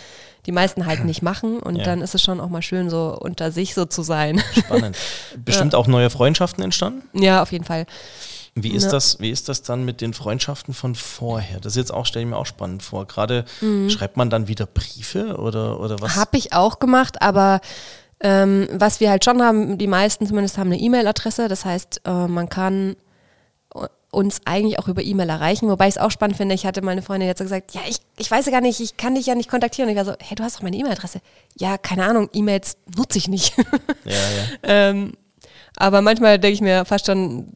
die 0.45 0.51
meisten 0.51 0.85
halt 0.85 1.03
nicht 1.05 1.23
machen 1.23 1.59
und 1.59 1.77
Ja. 1.77 1.83
dann 1.83 2.01
ist 2.01 2.13
es 2.13 2.21
schon 2.21 2.39
auch 2.39 2.49
mal 2.49 2.61
schön, 2.61 2.89
so 2.91 3.17
unter 3.19 3.51
sich 3.51 3.73
so 3.73 3.85
zu 3.85 4.03
sein. 4.03 4.41
Spannend. 4.55 4.95
Bestimmt 5.43 5.73
auch 5.73 5.87
neue 5.87 6.09
Freundschaften 6.11 6.63
entstanden? 6.63 7.01
ja, 7.19 7.41
auf 7.41 7.51
jeden 7.51 7.65
Fall. 7.65 7.87
Wie 8.57 8.71
ist, 8.71 8.85
Ja. 8.85 8.91
das, 8.91 9.19
wie 9.19 9.31
ist 9.31 9.49
das 9.49 9.63
dann 9.63 9.83
mit 9.83 9.99
den 9.99 10.13
Freundschaften 10.13 10.73
von 10.73 10.95
vorher? 10.95 11.59
Das 11.59 11.73
ist 11.73 11.77
jetzt 11.77 11.93
auch, 11.93 12.05
stelle 12.05 12.23
ich 12.23 12.29
mir 12.29 12.37
auch 12.37 12.45
spannend 12.45 12.83
vor. 12.83 13.05
Gerade 13.05 13.43
Mhm. 13.59 13.89
schreibt 13.89 14.15
man 14.15 14.29
dann 14.29 14.47
wieder 14.47 14.65
Briefe 14.65 15.35
oder, 15.37 15.79
oder 15.81 15.99
was? 15.99 16.15
Habe 16.15 16.37
ich 16.37 16.53
auch 16.53 16.79
gemacht, 16.79 17.21
aber 17.21 17.59
ähm, 18.21 18.69
was 18.71 19.01
wir 19.01 19.09
halt 19.09 19.25
schon 19.25 19.41
haben, 19.41 19.77
die 19.77 19.87
meisten 19.87 20.25
zumindest 20.25 20.57
haben 20.57 20.71
eine 20.71 20.79
E-Mail-Adresse. 20.79 21.49
Das 21.49 21.65
heißt, 21.65 22.01
äh, 22.05 22.27
man 22.27 22.47
kann 22.47 22.95
uns 24.09 24.39
eigentlich 24.45 24.79
auch 24.79 24.87
über 24.87 25.03
E-Mail 25.03 25.27
erreichen. 25.29 25.67
Wobei 25.67 25.89
ich 25.89 25.95
es 25.95 26.01
auch 26.01 26.09
spannend 26.11 26.37
finde, 26.37 26.55
ich 26.55 26.65
hatte 26.65 26.81
meine 26.81 27.01
Freundin 27.01 27.27
jetzt 27.27 27.39
so 27.39 27.43
gesagt, 27.43 27.73
ja, 27.73 27.81
ich, 27.89 27.97
ich 28.17 28.31
weiß 28.31 28.45
ja 28.45 28.53
gar 28.53 28.61
nicht, 28.61 28.79
ich 28.79 28.95
kann 28.95 29.15
dich 29.15 29.25
ja 29.25 29.35
nicht 29.35 29.49
kontaktieren. 29.49 29.89
Und 29.89 29.97
ich 29.97 29.97
war 29.97 30.05
so, 30.13 30.17
hey, 30.21 30.35
du 30.35 30.43
hast 30.43 30.55
doch 30.55 30.61
meine 30.63 30.77
E-Mail-Adresse. 30.77 31.19
Ja, 31.59 31.77
keine 31.77 32.05
Ahnung, 32.05 32.29
E-Mails 32.31 32.77
nutze 32.95 33.17
ich 33.17 33.27
nicht. 33.27 33.57
ja, 34.05 34.13
ja. 34.13 34.45
ähm, 34.63 35.17
aber 35.75 36.01
manchmal 36.01 36.39
denke 36.39 36.53
ich 36.53 36.61
mir 36.61 36.85
fast 36.85 37.07
schon, 37.07 37.51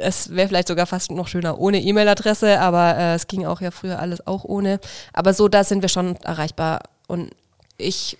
es 0.00 0.34
wäre 0.34 0.48
vielleicht 0.48 0.68
sogar 0.68 0.86
fast 0.86 1.10
noch 1.10 1.28
schöner 1.28 1.58
ohne 1.58 1.80
E-Mail-Adresse, 1.80 2.60
aber 2.60 2.96
äh, 2.96 3.14
es 3.14 3.26
ging 3.26 3.46
auch 3.46 3.60
ja 3.60 3.70
früher 3.70 3.98
alles 3.98 4.26
auch 4.26 4.44
ohne. 4.44 4.80
Aber 5.12 5.34
so, 5.34 5.48
da 5.48 5.64
sind 5.64 5.82
wir 5.82 5.88
schon 5.88 6.16
erreichbar. 6.16 6.80
Und 7.06 7.30
ich 7.78 8.18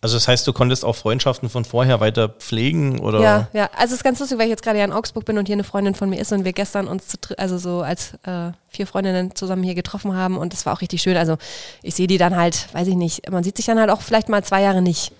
Also 0.00 0.16
das 0.16 0.28
heißt, 0.28 0.46
du 0.46 0.52
konntest 0.52 0.84
auch 0.84 0.94
Freundschaften 0.94 1.50
von 1.50 1.64
vorher 1.64 2.00
weiter 2.00 2.28
pflegen 2.28 3.00
oder? 3.00 3.20
Ja, 3.20 3.48
ja. 3.52 3.68
Also 3.76 3.86
es 3.86 3.98
ist 3.98 4.04
ganz 4.04 4.20
lustig, 4.20 4.38
weil 4.38 4.46
ich 4.46 4.50
jetzt 4.50 4.62
gerade 4.62 4.78
ja 4.78 4.84
in 4.84 4.92
Augsburg 4.92 5.24
bin 5.24 5.36
und 5.36 5.46
hier 5.46 5.56
eine 5.56 5.64
Freundin 5.64 5.94
von 5.94 6.08
mir 6.08 6.20
ist 6.20 6.32
und 6.32 6.44
wir 6.44 6.52
gestern 6.52 6.86
uns 6.86 7.08
zu, 7.08 7.18
also 7.36 7.58
so 7.58 7.82
als 7.82 8.14
äh, 8.22 8.52
vier 8.68 8.86
Freundinnen 8.86 9.34
zusammen 9.34 9.64
hier 9.64 9.74
getroffen 9.74 10.14
haben 10.14 10.38
und 10.38 10.52
das 10.52 10.64
war 10.64 10.74
auch 10.74 10.80
richtig 10.80 11.02
schön. 11.02 11.16
Also 11.16 11.36
ich 11.82 11.96
sehe 11.96 12.06
die 12.06 12.18
dann 12.18 12.36
halt, 12.36 12.72
weiß 12.72 12.86
ich 12.86 12.94
nicht, 12.96 13.28
man 13.30 13.42
sieht 13.42 13.56
sich 13.56 13.66
dann 13.66 13.80
halt 13.80 13.90
auch 13.90 14.00
vielleicht 14.00 14.28
mal 14.28 14.44
zwei 14.44 14.62
Jahre 14.62 14.80
nicht. 14.80 15.12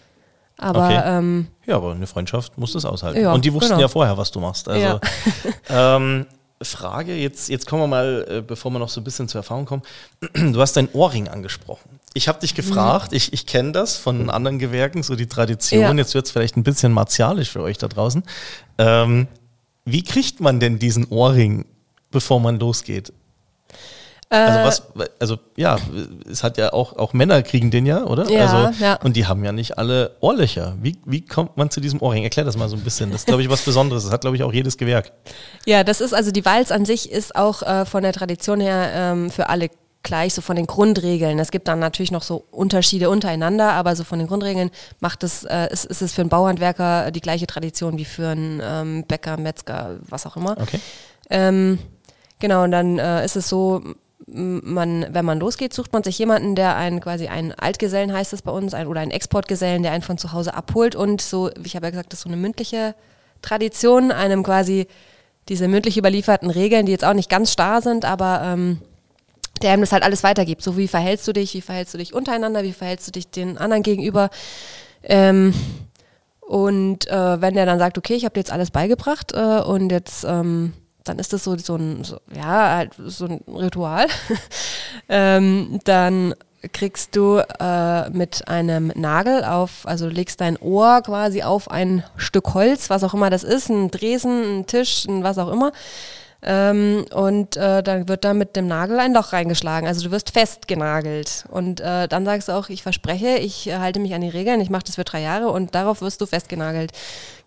Aber 0.61 0.87
Okay. 0.87 1.01
ähm, 1.05 1.49
Ja, 1.67 1.77
aber 1.77 1.93
eine 1.93 2.07
Freundschaft 2.07 2.57
muss 2.59 2.73
das 2.73 2.85
aushalten. 2.85 3.21
Ja, 3.21 3.33
Und 3.33 3.45
die 3.45 3.53
wussten 3.53 3.71
genau. 3.71 3.81
ja 3.81 3.89
vorher, 3.89 4.17
was 4.17 4.31
du 4.31 4.41
machst. 4.41 4.69
Also, 4.69 4.81
Ja. 4.81 5.01
ähm, 5.97 6.27
Frage, 6.63 7.15
jetzt, 7.15 7.49
jetzt 7.49 7.67
kommen 7.67 7.83
wir 7.85 7.87
mal, 7.87 8.27
äh, 8.29 8.43
bevor 8.43 8.71
wir 8.71 8.79
noch 8.79 8.91
so 8.91 9.01
ein 9.01 9.05
bisschen 9.05 9.29
zur 9.29 9.39
Erfahrung 9.41 9.65
kommen. 9.65 9.83
Du 10.35 10.61
hast 10.61 10.77
dein 10.77 10.91
Ohrring 10.93 11.27
angesprochen. 11.29 11.99
Ich 12.13 12.29
habe 12.29 12.39
dich 12.41 12.55
gefragt, 12.55 13.13
ich, 13.15 13.33
ich 13.33 13.47
kenne 13.47 13.73
das 13.73 13.97
von 13.97 14.29
anderen 14.29 14.59
Gewerken, 14.59 15.03
so 15.03 15.17
die 15.17 15.27
Tradition. 15.27 15.81
Ja. 15.81 15.93
Jetzt 15.95 16.15
wird 16.15 16.27
es 16.27 16.33
vielleicht 16.33 16.57
ein 16.57 16.63
bisschen 16.63 16.93
martialisch 16.93 17.51
für 17.51 17.63
euch 17.63 17.79
da 17.79 17.89
draußen. 17.89 18.23
Ähm, 18.79 19.27
wie 19.87 20.03
kriegt 20.03 20.41
man 20.41 20.61
denn 20.61 20.79
diesen 20.79 21.07
Ohrring, 21.09 21.65
bevor 22.11 22.41
man 22.41 22.59
losgeht? 22.59 23.13
Also 24.33 24.59
äh, 24.61 24.65
was, 24.65 24.83
also 25.19 25.39
ja, 25.57 25.77
es 26.31 26.45
hat 26.45 26.57
ja 26.57 26.73
auch, 26.73 26.97
auch 26.97 27.13
Männer 27.13 27.43
kriegen 27.43 27.73
den 27.73 27.85
ja, 27.85 28.05
oder? 28.05 28.31
Ja, 28.31 28.47
also, 28.47 28.85
ja. 28.85 28.95
Und 29.03 29.17
die 29.17 29.27
haben 29.27 29.45
ja 29.45 29.51
nicht 29.51 29.77
alle 29.77 30.17
Ohrlöcher. 30.21 30.77
Wie, 30.81 30.97
wie 31.05 31.25
kommt 31.25 31.57
man 31.57 31.69
zu 31.71 31.81
diesem 31.81 32.01
Ohrring? 32.01 32.23
Erklär 32.23 32.45
das 32.45 32.57
mal 32.57 32.69
so 32.69 32.77
ein 32.77 32.83
bisschen. 32.83 33.11
Das 33.11 33.23
ist, 33.23 33.27
glaube 33.27 33.43
ich, 33.43 33.51
was 33.51 33.63
Besonderes. 33.63 34.05
Das 34.05 34.13
hat, 34.13 34.21
glaube 34.21 34.37
ich, 34.37 34.45
auch 34.45 34.53
jedes 34.53 34.77
Gewerk. 34.79 35.13
ja, 35.67 35.83
das 35.83 36.01
ist 36.01 36.15
also 36.15 36.31
die 36.31 36.45
Walz 36.45 36.71
an 36.71 36.85
sich 36.85 37.11
ist 37.11 37.35
auch 37.35 37.63
äh, 37.63 37.85
von 37.85 38.05
der 38.05 38.13
Tradition 38.13 38.61
her 38.61 38.91
ähm, 38.95 39.31
für 39.31 39.49
alle 39.49 39.69
gleich, 40.03 40.33
so 40.33 40.43
von 40.43 40.57
den 40.57 40.67
Grundregeln. 40.67 41.39
Es 41.41 41.51
gibt 41.51 41.67
dann 41.67 41.81
natürlich 41.81 42.13
noch 42.13 42.23
so 42.23 42.45
Unterschiede 42.53 43.11
untereinander, 43.11 43.73
aber 43.73 43.97
so 43.97 44.05
von 44.05 44.19
den 44.19 44.29
Grundregeln 44.29 44.71
macht 45.01 45.25
es, 45.25 45.45
äh, 45.45 45.69
ist, 45.73 45.85
ist 45.85 46.03
es 46.03 46.13
für 46.13 46.23
einen 46.23 46.31
Bauhandwerker 46.31 47.11
die 47.11 47.21
gleiche 47.21 47.47
Tradition 47.47 47.99
wie 47.99 48.05
für 48.05 48.29
einen 48.29 48.61
ähm, 48.63 49.05
Bäcker, 49.07 49.37
Metzger, 49.37 49.99
was 50.09 50.25
auch 50.25 50.37
immer. 50.37 50.53
Okay. 50.53 50.81
Ähm, 51.29 51.79
genau, 52.39 52.65
und 52.65 52.71
dann 52.71 52.99
äh, 52.99 53.25
ist 53.25 53.37
es 53.37 53.49
so, 53.49 53.83
man, 54.33 55.07
wenn 55.11 55.25
man 55.25 55.41
losgeht, 55.41 55.75
sucht 55.75 55.93
man 55.93 56.03
sich 56.03 56.19
jemanden, 56.19 56.55
der 56.55 56.77
einen 56.77 57.01
quasi 57.01 57.29
einen 57.29 57.53
Altgesellen 57.53 58.13
heißt 58.13 58.33
es 58.33 58.43
bei 58.43 58.51
uns, 58.51 58.75
ein, 58.75 58.87
oder 58.87 59.01
einen 59.01 59.11
Exportgesellen, 59.11 59.83
der 59.83 59.93
einen 59.93 60.03
von 60.03 60.19
zu 60.19 60.33
Hause 60.33 60.55
abholt 60.55 60.95
und 60.95 61.21
so, 61.21 61.51
ich 61.65 61.77
habe 61.77 61.87
ja 61.87 61.91
gesagt, 61.91 62.13
das 62.13 62.21
ist 62.21 62.25
so 62.25 62.29
eine 62.29 62.37
mündliche 62.37 62.95
Tradition, 63.43 64.13
einem 64.13 64.43
quasi 64.43 64.87
diese 65.49 65.69
mündlich 65.69 65.97
überlieferten 65.99 66.51
Regeln, 66.51 66.87
die 66.87 66.93
jetzt 66.93 67.05
auch 67.05 67.15
nicht 67.15 67.31
ganz 67.31 67.53
starr 67.53 67.83
sind, 67.83 68.05
aber 68.05 68.43
ähm, 68.45 68.79
der 69.63 69.73
einem 69.73 69.83
das 69.83 69.93
halt 69.93 70.03
alles 70.03 70.23
weitergibt. 70.23 70.63
So 70.63 70.77
wie 70.77 70.89
verhältst 70.89 71.27
du 71.29 71.33
dich, 71.33 71.55
wie 71.55 71.61
verhältst 71.61 71.95
du 71.95 71.99
dich 71.99 72.15
untereinander, 72.15 72.63
wie 72.63 72.73
verhältst 72.73 73.09
du 73.09 73.13
dich 73.13 73.31
den 73.31 73.59
anderen 73.59 73.83
gegenüber. 73.83 74.31
Ähm, 75.03 75.55
und 76.41 77.09
äh, 77.09 77.41
wenn 77.41 77.55
der 77.55 77.67
dann 77.67 77.79
sagt, 77.79 77.99
okay, 77.99 78.15
ich 78.15 78.25
habe 78.25 78.35
dir 78.35 78.41
jetzt 78.41 78.53
alles 78.53 78.71
beigebracht 78.71 79.33
äh, 79.33 79.61
und 79.61 79.91
jetzt, 79.91 80.25
ähm, 80.25 80.73
dann 81.05 81.19
ist 81.19 81.33
das 81.33 81.45
so, 81.45 81.57
so 81.57 81.77
ein, 81.77 82.05
so, 82.05 82.19
ja, 82.35 82.77
halt 82.77 82.93
so 82.99 83.27
ein 83.27 83.41
Ritual, 83.49 84.07
ähm, 85.09 85.81
dann 85.85 86.35
kriegst 86.73 87.17
du 87.17 87.39
äh, 87.39 88.11
mit 88.11 88.47
einem 88.49 88.93
Nagel 88.95 89.45
auf, 89.45 89.87
also 89.87 90.09
du 90.09 90.15
legst 90.15 90.41
dein 90.41 90.59
Ohr 90.59 91.01
quasi 91.03 91.43
auf 91.43 91.71
ein 91.71 92.05
Stück 92.17 92.53
Holz, 92.55 92.91
was 92.91 93.03
auch 93.03 93.15
immer 93.15 93.31
das 93.31 93.45
ist, 93.45 93.71
ein 93.71 93.91
Dresen, 93.91 94.61
ein 94.61 94.67
Tisch, 94.67 95.07
ein 95.07 95.25
was 95.25 95.39
auch 95.39 95.51
immer. 95.51 95.73
Ähm, 96.43 97.05
und 97.13 97.57
äh, 97.57 97.83
dann 97.83 98.09
wird 98.09 98.25
da 98.25 98.33
mit 98.33 98.57
dem 98.57 98.67
Nagel 98.67 98.99
ein 98.99 99.13
Loch 99.13 99.33
reingeschlagen. 99.35 99.87
Also 99.87 100.05
du 100.05 100.11
wirst 100.11 100.31
festgenagelt. 100.31 101.45
Und 101.51 101.81
äh, 101.81 102.09
dann 102.09 102.25
sagst 102.25 102.49
du 102.49 102.53
auch, 102.53 102.71
ich 102.71 102.83
verspreche, 102.83 103.37
ich 103.37 103.67
äh, 103.69 103.77
halte 103.77 104.01
mich 104.01 104.15
an 104.15 104.23
die 104.23 104.29
Regeln, 104.31 104.61
ich 104.61 104.71
mache 104.71 104.85
das 104.85 104.95
für 104.95 105.05
drei 105.05 105.21
Jahre 105.21 105.49
und 105.49 105.75
darauf 105.75 106.01
wirst 106.01 106.21
du 106.23 106.27
festgenagelt. 106.27 106.93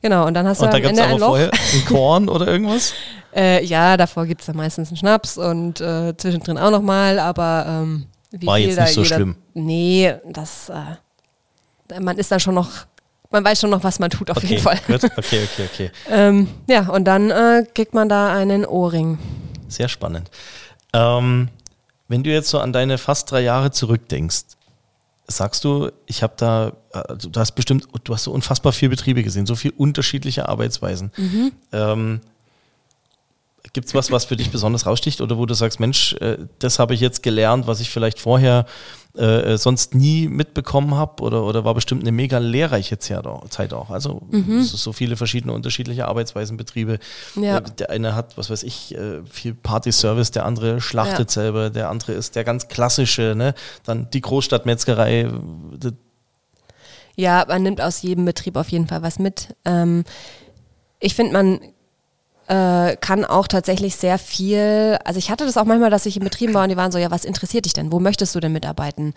Genau, 0.04 0.28
und 0.28 0.36
dann 0.36 0.48
hast 0.48 0.62
du 0.62 0.66
Und 0.66 0.74
da 0.74 0.78
am 0.78 0.84
es 0.84 0.90
Ende 0.90 1.04
ein 1.06 1.18
Loch. 1.18 1.30
vorher 1.30 1.52
ein 1.52 1.86
Korn 1.86 2.30
oder 2.30 2.48
irgendwas? 2.48 2.94
Äh, 3.36 3.64
ja, 3.66 3.98
davor 3.98 4.26
gibt 4.26 4.42
es 4.42 4.48
dann 4.48 4.58
meistens 4.58 4.90
einen 4.90 4.98
Schnaps 4.98 5.38
und 5.38 5.82
äh, 5.82 6.16
zwischendrin 6.18 6.58
auch 6.58 6.72
nochmal, 6.72 7.20
aber 7.20 7.66
ähm, 7.68 8.06
wie 8.32 8.48
War 8.48 8.58
jetzt 8.58 8.80
nicht 8.80 8.94
so 8.94 9.04
jeder, 9.04 9.16
schlimm. 9.16 9.36
Nee, 9.54 10.14
das, 10.30 10.70
äh, 10.70 12.00
man 12.00 12.18
ist 12.18 12.32
dann 12.32 12.40
schon 12.40 12.56
noch, 12.56 12.70
man 13.32 13.44
weiß 13.44 13.60
schon 13.62 13.70
noch, 13.70 13.84
was 13.84 14.00
man 14.00 14.10
tut 14.10 14.30
auf 14.32 14.38
Okay, 14.38 14.48
jeden 14.48 14.62
Fall. 14.64 14.80
gut. 14.88 15.04
Okay, 15.18 15.44
okay, 15.52 15.70
okay. 15.72 15.92
Ähm, 16.10 16.48
ja, 16.68 16.88
und 16.90 17.06
dann 17.06 17.32
äh, 17.32 17.66
kriegt 17.74 17.94
man 17.94 18.10
da 18.10 18.34
einen 18.34 18.66
Ohrring. 18.66 19.18
Sehr 19.68 19.90
spannend. 19.90 20.30
Ähm, 20.94 21.50
wenn 22.08 22.24
du 22.24 22.30
jetzt 22.32 22.50
so 22.50 22.60
an 22.60 22.74
deine 22.74 22.98
fast 22.98 23.32
drei 23.32 23.42
Jahre 23.42 23.72
zurückdenkst, 23.72 24.44
sagst 25.28 25.64
du, 25.64 25.90
ich 26.06 26.22
habe 26.22 26.34
da, 26.38 26.74
äh, 26.92 27.16
du 27.18 27.40
hast 27.40 27.54
bestimmt, 27.54 27.88
du 28.04 28.14
hast 28.14 28.26
so 28.26 28.32
unfassbar 28.32 28.74
viele 28.74 28.90
Betriebe 28.92 29.24
gesehen, 29.24 29.46
so 29.46 29.56
viele 29.56 29.74
unterschiedliche 29.78 30.48
Arbeitsweisen. 30.48 31.12
Mhm. 31.18 31.52
Ähm, 31.72 32.22
Gibt 33.74 33.88
es 33.88 33.96
was, 33.96 34.12
was 34.12 34.26
für 34.26 34.36
dich 34.36 34.52
besonders 34.52 34.86
raussticht 34.86 35.20
oder 35.20 35.38
wo 35.38 35.48
du 35.48 35.56
sagst, 35.56 35.80
Mensch, 35.80 36.14
äh, 36.22 36.38
das 36.60 36.78
habe 36.78 36.94
ich 36.94 37.00
jetzt 37.02 37.24
gelernt, 37.24 37.66
was 37.66 37.80
ich 37.80 37.90
vielleicht 37.90 38.20
vorher 38.20 38.66
äh, 39.18 39.58
sonst 39.58 39.94
nie 39.96 40.28
mitbekommen 40.28 40.96
habe 40.96 41.22
oder, 41.24 41.44
oder 41.44 41.66
war 41.66 41.74
bestimmt 41.74 42.02
eine 42.02 42.12
mega 42.12 42.38
lehrreiche 42.40 42.98
Zeit 43.00 43.26
auch. 43.28 43.90
Also 43.90 44.22
Mhm. 44.30 44.62
so 44.64 44.92
viele 44.94 45.18
verschiedene 45.18 45.54
unterschiedliche 45.54 46.08
Arbeitsweisen, 46.08 46.56
Betriebe. 46.58 47.00
Ja. 47.36 47.58
Äh, 47.58 47.64
Der 47.80 47.90
eine 47.90 48.16
hat, 48.16 48.38
was 48.38 48.50
weiß 48.52 48.62
ich, 48.64 48.94
äh, 48.96 49.22
viel 49.30 49.54
Party-Service, 49.56 50.32
der 50.32 50.46
andere 50.46 50.80
schlachtet 50.82 51.30
Ja. 51.30 51.42
selber, 51.42 51.70
der 51.72 51.90
andere 51.90 52.14
ist 52.14 52.36
der 52.36 52.44
ganz 52.44 52.68
klassische, 52.68 53.34
ne? 53.36 53.54
Dann 53.86 54.08
die 54.12 54.22
Großstadtmetzgerei. 54.22 55.30
Ja, 57.16 57.46
man 57.48 57.62
nimmt 57.64 57.82
aus 57.82 58.02
jedem 58.02 58.26
Betrieb 58.26 58.56
auf 58.58 58.70
jeden 58.70 58.88
Fall 58.88 59.04
was 59.04 59.20
mit. 59.20 59.56
Ähm, 59.66 60.04
ich 61.00 61.16
finde, 61.16 61.34
man 61.34 61.60
äh, 62.48 62.96
kann 62.98 63.26
auch 63.26 63.48
tatsächlich 63.48 63.96
sehr 63.96 64.18
viel, 64.18 64.98
also 65.06 65.18
ich 65.18 65.30
hatte 65.30 65.46
das 65.46 65.58
auch 65.58 65.66
manchmal, 65.66 65.90
dass 65.90 66.06
ich 66.06 66.18
in 66.18 66.24
Betrieben 66.24 66.54
war 66.54 66.64
und 66.64 66.70
die 66.70 66.78
waren 66.78 66.92
so, 66.92 66.98
ja, 66.98 67.12
was 67.12 67.26
interessiert 67.26 67.66
dich 67.66 67.74
denn? 67.74 67.92
Wo 67.92 68.00
möchtest 68.00 68.36
du 68.36 68.40
denn 68.40 68.52
mitarbeiten? 68.52 69.14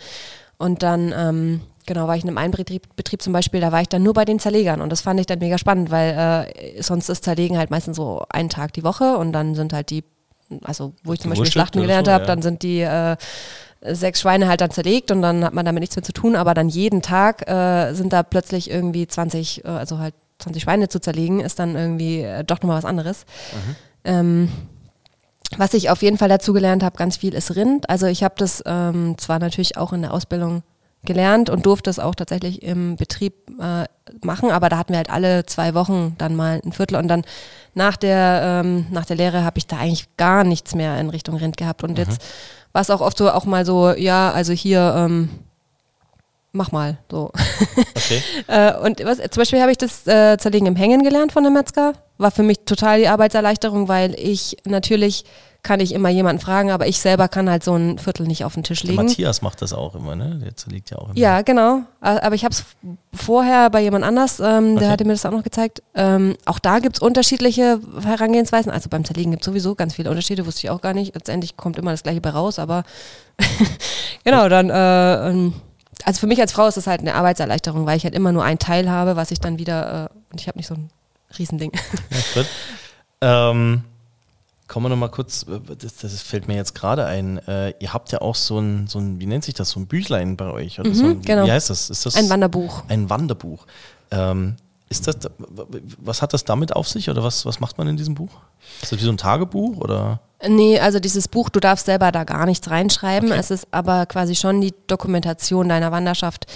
Und 0.59 0.83
dann, 0.83 1.13
ähm, 1.17 1.61
genau, 1.87 2.07
war 2.07 2.17
ich 2.17 2.23
in 2.23 2.29
einem 2.29 2.39
einen 2.39 2.53
Betrieb, 2.53 2.85
Betrieb 2.97 3.23
zum 3.23 3.33
Beispiel, 3.33 3.61
da 3.61 3.73
war 3.73 3.81
ich 3.81 3.89
dann 3.89 4.03
nur 4.03 4.15
bei 4.15 4.25
den 4.25 4.39
Zerlegern 4.39 4.81
und 4.81 4.91
das 4.91 5.01
fand 5.01 5.21
ich 5.21 5.27
dann 5.27 5.41
mega 5.41 5.59
spannend, 5.59 5.91
weil 5.91 6.47
äh, 6.49 6.83
sonst 6.83 7.09
ist 7.09 7.25
Zerlegen 7.25 7.59
halt 7.59 7.71
meistens 7.71 7.97
so 7.97 8.25
einen 8.29 8.49
Tag 8.49 8.73
die 8.73 8.85
Woche 8.85 9.17
und 9.17 9.33
dann 9.33 9.55
sind 9.55 9.73
halt 9.73 9.91
die, 9.91 10.05
also 10.63 10.93
wo 11.03 11.13
ich 11.13 11.21
zum 11.21 11.31
Beispiel 11.31 11.51
Schlachten 11.51 11.81
gelernt 11.81 12.07
so, 12.07 12.13
habe, 12.13 12.25
ja. 12.25 12.29
dann 12.29 12.43
sind 12.43 12.63
die 12.63 12.81
äh, 12.81 13.17
sechs 13.83 14.21
Schweine 14.21 14.49
halt 14.49 14.61
dann 14.61 14.71
zerlegt 14.71 15.11
und 15.11 15.23
dann 15.23 15.45
hat 15.45 15.53
man 15.53 15.65
damit 15.65 15.81
nichts 15.81 15.97
mehr 15.97 16.03
zu 16.03 16.13
tun, 16.13 16.37
aber 16.37 16.55
dann 16.55 16.69
jeden 16.69 17.03
Tag 17.03 17.49
äh, 17.49 17.93
sind 17.93 18.13
da 18.13 18.23
plötzlich 18.23 18.71
irgendwie 18.71 19.07
20, 19.07 19.65
äh, 19.65 19.69
also 19.69 19.99
halt 19.99 20.15
20 20.39 20.63
Schweine 20.63 20.89
zu 20.89 21.01
zerlegen, 21.01 21.41
ist 21.41 21.59
dann 21.59 21.77
irgendwie 21.77 22.21
äh, 22.21 22.45
doch 22.45 22.61
nochmal 22.61 22.79
was 22.79 22.85
anderes. 22.85 23.25
Ähm, 24.05 24.51
was 25.57 25.75
ich 25.75 25.91
auf 25.91 26.03
jeden 26.03 26.19
Fall 26.19 26.29
dazu 26.29 26.53
gelernt 26.53 26.83
habe, 26.83 26.97
ganz 26.97 27.17
viel 27.17 27.35
ist 27.35 27.55
Rind. 27.55 27.89
Also 27.89 28.07
ich 28.07 28.25
habe 28.25 28.35
das 28.37 28.63
ähm, 28.67 29.17
zwar 29.19 29.39
natürlich 29.39 29.77
auch 29.77 29.93
in 29.93 30.03
der 30.03 30.13
Ausbildung 30.13 30.63
gelernt 31.05 31.49
und 31.51 31.65
durfte 31.65 31.89
es 31.89 31.99
auch 31.99 32.15
tatsächlich 32.15 32.63
im 32.63 32.97
Betrieb 32.97 33.35
äh, 33.61 33.85
machen, 34.25 34.51
aber 34.51 34.69
da 34.69 34.77
hatten 34.77 34.93
wir 34.93 34.99
halt 34.99 35.11
alle 35.11 35.47
zwei 35.47 35.73
Wochen 35.75 36.17
dann 36.19 36.35
mal 36.35 36.61
ein 36.65 36.73
Viertel 36.73 36.97
und 36.97 37.09
dann 37.09 37.23
nach 37.75 37.97
der, 37.97 38.63
ähm, 38.65 38.87
nach 38.91 39.07
der 39.07 39.17
Lehre 39.17 39.45
habe 39.45 39.59
ich 39.59 39.67
da 39.67 39.77
eigentlich 39.79 40.17
gar 40.17 40.45
nichts 40.45 40.75
mehr 40.75 40.99
in 40.99 41.09
Richtung 41.09 41.37
Rind 41.37 41.57
gehabt 41.57 41.85
und 41.85 41.97
jetzt 41.97 42.21
war 42.73 42.83
es 42.83 42.91
auch 42.91 43.01
oft 43.01 43.17
so, 43.17 43.31
auch 43.31 43.45
mal 43.47 43.65
so, 43.65 43.93
ja, 43.93 44.33
also 44.33 44.53
hier, 44.53 44.95
ähm, 44.97 45.31
mach 46.57 46.73
mal, 46.73 46.99
so. 47.11 47.31
Okay. 47.97 48.23
Äh, 48.49 48.75
und 48.79 49.05
was, 49.05 49.19
zum 49.19 49.41
Beispiel 49.41 49.61
habe 49.61 49.73
ich 49.73 49.79
das 49.79 50.07
äh, 50.07 50.37
Zerlegen 50.39 50.67
im 50.67 50.77
Hängen 50.77 51.03
gelernt 51.03 51.33
von 51.33 51.43
der 51.43 51.51
Metzger. 51.53 51.95
War 52.19 52.31
für 52.31 52.43
mich 52.45 52.61
total 52.65 52.99
die 53.01 53.09
Arbeitserleichterung, 53.09 53.89
weil 53.89 54.15
ich 54.19 54.57
natürlich 54.65 55.25
kann 55.63 55.81
ich 55.81 55.93
immer 55.93 56.11
jemanden 56.11 56.41
fragen, 56.41 56.71
aber 56.71 56.87
ich 56.87 57.01
selber 57.01 57.27
kann 57.27 57.51
halt 57.51 57.65
so 57.65 57.75
ein 57.75 57.99
Viertel 57.99 58.29
nicht 58.29 58.45
auf 58.45 58.55
den 58.55 58.63
Tisch 58.63 58.83
Der 58.83 58.91
legen. 58.93 59.03
Matthias 59.03 59.43
macht 59.43 59.61
das 59.63 59.73
auch 59.73 59.97
immer, 59.97 60.15
ne? 60.15 60.41
Der 60.45 60.55
zerlegt 60.55 60.91
ja 60.91 60.99
auch 60.99 61.07
immer. 61.09 61.19
Ja, 61.19 61.43
genau. 61.43 61.81
Aber 62.01 62.37
ich 62.37 62.45
habe 62.45 62.53
es 62.55 62.65
vorher 63.13 63.69
bei 63.71 63.81
jemand 63.83 64.05
anders, 64.05 64.39
ähm, 64.39 64.77
der 64.77 64.85
Okay. 64.85 64.89
hatte 64.93 65.05
mir 65.05 65.15
das 65.15 65.27
auch 65.27 65.33
noch 65.33 65.43
gezeigt. 65.43 65.83
Ähm, 65.95 66.37
auch 66.45 66.61
da 66.61 66.79
gibt 66.79 66.97
es 66.97 67.03
unterschiedliche 67.03 67.81
Herangehensweisen. 68.05 68.71
Also 68.71 68.89
beim 68.89 69.05
Zerlegen 69.05 69.33
gibt 69.33 69.43
es 69.43 69.47
sowieso 69.47 69.75
ganz 69.75 69.95
viele 69.95 70.09
Unterschiede, 70.09 70.47
wusste 70.47 70.61
ich 70.67 70.71
auch 70.71 70.81
gar 70.81 70.95
nicht. 70.95 71.17
Letztendlich 71.17 71.57
kommt 71.57 71.79
immer 71.79 71.91
das 71.91 72.05
gleiche 72.05 72.21
bei 72.21 72.31
raus, 72.31 72.61
aber 72.61 72.85
genau, 74.25 74.49
dann, 74.49 74.71
äh, 74.71 75.31
ähm, 75.31 75.53
also 76.07 76.21
für 76.21 76.29
mich 76.29 76.41
als 76.41 76.53
Frau 76.53 76.69
ist 76.69 76.77
das 76.77 76.87
halt 76.87 77.01
eine 77.01 77.17
Arbeitserleichterung, 77.17 77.85
weil 77.85 77.97
ich 77.97 78.05
halt 78.05 78.15
immer 78.15 78.31
nur 78.31 78.45
ein 78.45 78.61
Teil 78.61 78.89
habe, 78.89 79.17
was 79.17 79.33
ich 79.33 79.41
dann 79.41 79.59
wieder, 79.59 80.05
äh, 80.05 80.33
und 80.33 80.41
ich 80.41 80.47
habe 80.47 80.57
nicht 80.57 80.69
so 80.69 80.75
ein 80.75 80.89
Riesending. 81.37 81.73
Ja, 81.75 82.19
gut. 82.35 82.47
Ähm, 83.21 83.83
kommen 84.69 84.85
wir 84.85 84.91
nochmal 84.91 85.11
kurz, 85.11 85.45
äh, 85.49 85.59
das, 85.77 85.97
das 85.97 86.23
fällt 86.23 86.47
mir 86.47 86.55
jetzt 86.55 86.77
gerade 86.77 87.07
ein. 87.07 87.39
Äh, 87.49 87.75
ihr 87.81 87.93
habt 87.93 88.13
ja 88.13 88.21
auch 88.21 88.37
so 88.37 88.61
ein, 88.61 88.87
so 88.87 89.01
ein, 89.01 89.19
wie 89.19 89.27
nennt 89.27 89.43
sich 89.43 89.55
das, 89.55 89.71
so 89.71 89.81
ein 89.81 89.89
Büchlein 89.89 90.37
bei 90.37 90.49
euch? 90.51 90.79
Oder 90.79 90.91
Mhm, 90.91 90.95
so 90.95 91.07
ein, 91.07 91.23
genau. 91.23 91.45
Wie 91.45 91.51
heißt 91.51 91.71
das? 91.71 91.91
Ist 91.91 92.07
das 92.07 92.15
Ein 92.15 92.31
Wanderbuch. 92.31 92.85
Ein 92.87 93.11
Wanderbuch. 93.11 93.67
Ähm, 94.13 94.55
ist 94.89 95.09
das, 95.09 95.17
was 95.99 96.23
hat 96.23 96.33
das 96.33 96.45
damit 96.45 96.77
auf 96.77 96.87
sich 96.89 97.11
oder 97.11 97.25
was, 97.25 97.45
was 97.45 97.59
macht 97.59 97.79
man 97.79 97.89
in 97.89 97.97
diesem 97.97 98.15
Buch? 98.15 98.31
Ist 98.81 98.93
das 98.93 99.01
wie 99.01 99.05
so 99.05 99.11
ein 99.11 99.17
Tagebuch 99.17 99.79
oder? 99.79 100.21
Nee, 100.47 100.79
also 100.79 101.01
dieses 101.01 101.29
Buch, 101.29 101.49
du 101.49 101.61
darfst 101.61 101.87
selber 101.87 102.13
da 102.13 102.25
gar 102.25 102.47
nichts 102.47 102.71
reinschreiben. 102.71 103.31
Okay. 103.31 103.41
Es 103.41 103.51
ist 103.51 103.69
aber 103.71 104.07
quasi 104.07 104.35
schon 104.35 104.61
die 104.61 104.75
Dokumentation 104.87 105.69
deiner 105.69 105.93
Wanderschaft. 105.93 106.47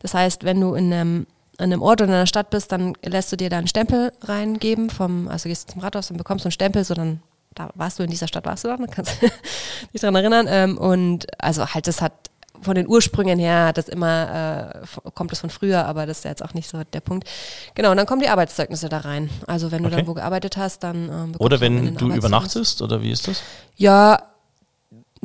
Das 0.00 0.12
heißt, 0.14 0.44
wenn 0.44 0.60
du 0.60 0.74
in 0.74 0.92
einem, 0.92 1.26
in 1.58 1.64
einem 1.64 1.82
Ort 1.82 2.02
oder 2.02 2.10
in 2.10 2.14
einer 2.16 2.26
Stadt 2.26 2.50
bist, 2.50 2.70
dann 2.72 2.94
lässt 3.02 3.32
du 3.32 3.36
dir 3.36 3.48
da 3.48 3.58
einen 3.58 3.66
Stempel 3.66 4.12
reingeben 4.22 4.90
vom, 4.90 5.28
also 5.28 5.48
gehst 5.48 5.68
du 5.68 5.72
zum 5.74 5.82
Rathaus 5.82 6.10
und 6.10 6.18
bekommst 6.18 6.42
so 6.42 6.48
einen 6.48 6.52
Stempel, 6.52 6.84
so 6.84 6.94
dann 6.94 7.22
da 7.54 7.70
warst 7.74 7.98
du 7.98 8.04
in 8.04 8.10
dieser 8.10 8.28
Stadt, 8.28 8.44
warst 8.46 8.64
du 8.64 8.68
dann, 8.68 8.88
kannst 8.88 9.20
dich 9.92 10.00
daran 10.00 10.14
erinnern. 10.16 10.46
Ähm, 10.48 10.78
und 10.78 11.26
also 11.42 11.66
halt, 11.66 11.86
das 11.86 12.00
hat 12.00 12.29
von 12.62 12.74
den 12.74 12.86
Ursprüngen 12.88 13.38
her 13.38 13.66
hat 13.66 13.78
das 13.78 13.88
immer, 13.88 14.74
äh, 14.82 15.10
kommt 15.14 15.32
das 15.32 15.40
von 15.40 15.50
früher, 15.50 15.86
aber 15.86 16.06
das 16.06 16.18
ist 16.18 16.24
ja 16.24 16.30
jetzt 16.30 16.44
auch 16.44 16.54
nicht 16.54 16.68
so 16.68 16.82
der 16.92 17.00
Punkt. 17.00 17.28
Genau, 17.74 17.90
und 17.90 17.96
dann 17.96 18.06
kommen 18.06 18.20
die 18.20 18.28
Arbeitszeugnisse 18.28 18.88
da 18.88 18.98
rein. 18.98 19.30
Also 19.46 19.70
wenn 19.72 19.82
du 19.82 19.88
Okay. 19.88 19.96
dann 19.96 20.06
wo 20.06 20.14
gearbeitet 20.14 20.56
hast, 20.56 20.82
dann 20.82 20.96
ähm, 21.04 21.32
bekommst 21.32 21.40
Oder 21.40 21.60
wenn 21.60 21.94
du 21.94 22.12
übernachtest 22.12 22.82
oder 22.82 23.02
wie 23.02 23.10
ist 23.10 23.28
das? 23.28 23.42
Ja, 23.76 24.22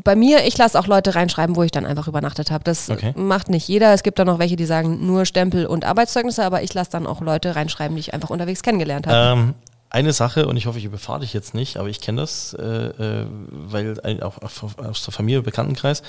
bei 0.03 0.15
mir, 0.15 0.45
ich 0.45 0.57
lasse 0.57 0.77
auch 0.77 0.87
Leute 0.87 1.15
reinschreiben, 1.15 1.55
wo 1.55 1.63
ich 1.63 1.71
dann 1.71 1.85
einfach 1.85 2.07
übernachtet 2.07 2.51
habe. 2.51 2.63
Das 2.65 2.89
Okay. 2.89 3.13
macht 3.15 3.49
nicht 3.49 3.67
jeder. 3.67 3.93
Es 3.93 4.03
gibt 4.03 4.19
da 4.19 4.25
noch 4.25 4.39
welche, 4.39 4.55
die 4.57 4.65
sagen 4.65 5.05
nur 5.05 5.25
Stempel 5.25 5.65
und 5.65 5.85
Arbeitszeugnisse, 5.85 6.43
aber 6.43 6.63
ich 6.63 6.73
lasse 6.73 6.91
dann 6.91 7.07
auch 7.07 7.21
Leute 7.21 7.55
reinschreiben, 7.55 7.95
die 7.95 8.01
ich 8.01 8.13
einfach 8.13 8.29
unterwegs 8.29 8.61
kennengelernt 8.61 9.07
habe. 9.07 9.39
Ähm, 9.39 9.53
eine 9.89 10.11
Sache, 10.11 10.47
und 10.47 10.57
ich 10.57 10.65
hoffe, 10.65 10.79
ich 10.79 10.83
überfahre 10.85 11.21
dich 11.21 11.31
jetzt 11.33 11.53
nicht, 11.53 11.77
aber 11.77 11.87
ich 11.87 12.01
kenne 12.01 12.19
das, 12.19 12.53
äh, 12.59 12.63
äh, 12.65 13.25
weil 13.49 14.21
auch 14.21 14.37
auch 14.41 14.77
aus 14.85 15.05
der 15.05 15.13
Familie, 15.13 15.41
Bekanntenkreis, 15.41 16.03